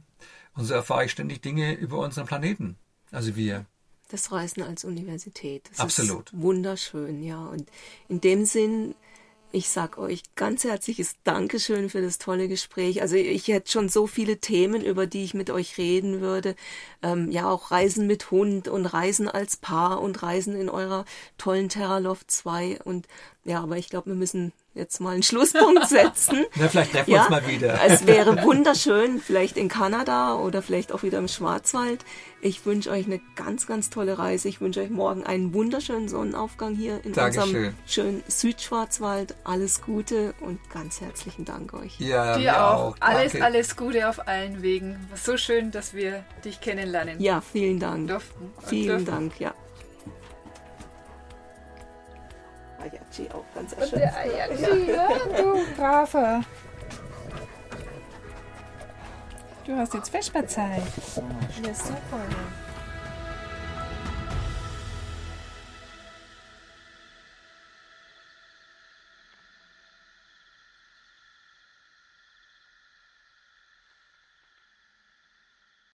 Und 0.54 0.66
so 0.66 0.74
erfahre 0.74 1.04
ich 1.04 1.12
ständig 1.12 1.40
Dinge 1.40 1.74
über 1.74 1.98
unseren 1.98 2.26
Planeten. 2.26 2.76
Also 3.10 3.36
wir. 3.36 3.66
Das 4.10 4.32
Reisen 4.32 4.62
als 4.62 4.84
Universität. 4.84 5.68
Das 5.70 5.80
Absolut. 5.80 6.32
Ist 6.32 6.40
wunderschön, 6.40 7.22
ja. 7.22 7.46
Und 7.46 7.70
in 8.08 8.20
dem 8.20 8.44
Sinn, 8.44 8.94
ich 9.52 9.68
sag 9.68 9.98
euch 9.98 10.22
ganz 10.34 10.64
herzliches 10.64 11.14
Dankeschön 11.24 11.88
für 11.88 12.02
das 12.02 12.18
tolle 12.18 12.48
Gespräch. 12.48 13.00
Also 13.00 13.16
ich 13.16 13.48
hätte 13.48 13.70
schon 13.70 13.88
so 13.88 14.06
viele 14.06 14.38
Themen, 14.38 14.82
über 14.82 15.06
die 15.06 15.24
ich 15.24 15.34
mit 15.34 15.50
euch 15.50 15.78
reden 15.78 16.20
würde. 16.20 16.56
Ähm, 17.02 17.30
ja, 17.30 17.48
auch 17.48 17.70
Reisen 17.70 18.06
mit 18.06 18.30
Hund 18.30 18.68
und 18.68 18.86
Reisen 18.86 19.28
als 19.28 19.56
Paar 19.56 20.00
und 20.00 20.22
Reisen 20.22 20.56
in 20.56 20.68
eurer 20.68 21.04
tollen 21.38 21.68
Terraloft 21.68 22.30
2. 22.30 22.80
Und 22.82 23.08
ja, 23.44 23.62
aber 23.62 23.78
ich 23.78 23.88
glaube, 23.88 24.10
wir 24.10 24.16
müssen 24.16 24.52
jetzt 24.74 25.00
mal 25.00 25.10
einen 25.10 25.22
Schlusspunkt 25.22 25.88
setzen. 25.88 26.46
Na, 26.56 26.68
vielleicht 26.68 26.92
treffen 26.92 27.08
wir 27.08 27.16
ja, 27.16 27.22
uns 27.22 27.30
mal 27.30 27.46
wieder. 27.46 27.78
Es 27.84 28.06
wäre 28.06 28.42
wunderschön, 28.42 29.20
vielleicht 29.20 29.56
in 29.56 29.68
Kanada 29.68 30.36
oder 30.36 30.62
vielleicht 30.62 30.92
auch 30.92 31.02
wieder 31.02 31.18
im 31.18 31.28
Schwarzwald. 31.28 32.04
Ich 32.40 32.64
wünsche 32.64 32.90
euch 32.90 33.06
eine 33.06 33.20
ganz, 33.36 33.66
ganz 33.66 33.90
tolle 33.90 34.18
Reise. 34.18 34.48
Ich 34.48 34.60
wünsche 34.60 34.80
euch 34.80 34.90
morgen 34.90 35.24
einen 35.24 35.54
wunderschönen 35.54 36.08
Sonnenaufgang 36.08 36.74
hier 36.74 37.04
in 37.04 37.12
Dankeschön. 37.12 37.44
unserem 37.44 37.74
schönen 37.86 38.22
Südschwarzwald. 38.26 39.36
Alles 39.44 39.82
Gute 39.82 40.34
und 40.40 40.58
ganz 40.70 41.00
herzlichen 41.00 41.44
Dank 41.44 41.74
euch. 41.74 42.00
Ja, 42.00 42.38
dir 42.38 42.64
auch. 42.64 42.92
auch. 42.92 42.96
Alles, 43.00 43.40
alles 43.40 43.76
Gute 43.76 44.08
auf 44.08 44.26
allen 44.26 44.62
Wegen. 44.62 44.96
So 45.14 45.36
schön, 45.36 45.70
dass 45.70 45.94
wir 45.94 46.24
dich 46.44 46.60
kennenlernen. 46.60 47.20
Ja, 47.20 47.40
vielen 47.40 47.78
Dank. 47.78 48.08
Durften. 48.08 48.50
Vielen 48.66 49.04
durften. 49.04 49.06
Dank, 49.06 49.40
ja. 49.40 49.54
Ayachi 52.82 53.28
auch 53.30 53.44
ganz 53.54 53.72
erschöpft. 53.72 53.96
Der 53.96 54.16
Ayachi, 54.16 54.90
ja, 54.90 55.08
du 55.36 55.64
braver. 55.76 56.42
Du 59.64 59.76
hast 59.76 59.94
jetzt 59.94 60.12
Vesperzeit. 60.12 60.82
Ja, 61.64 61.74
super. 61.74 61.96
Ja. 62.12 62.61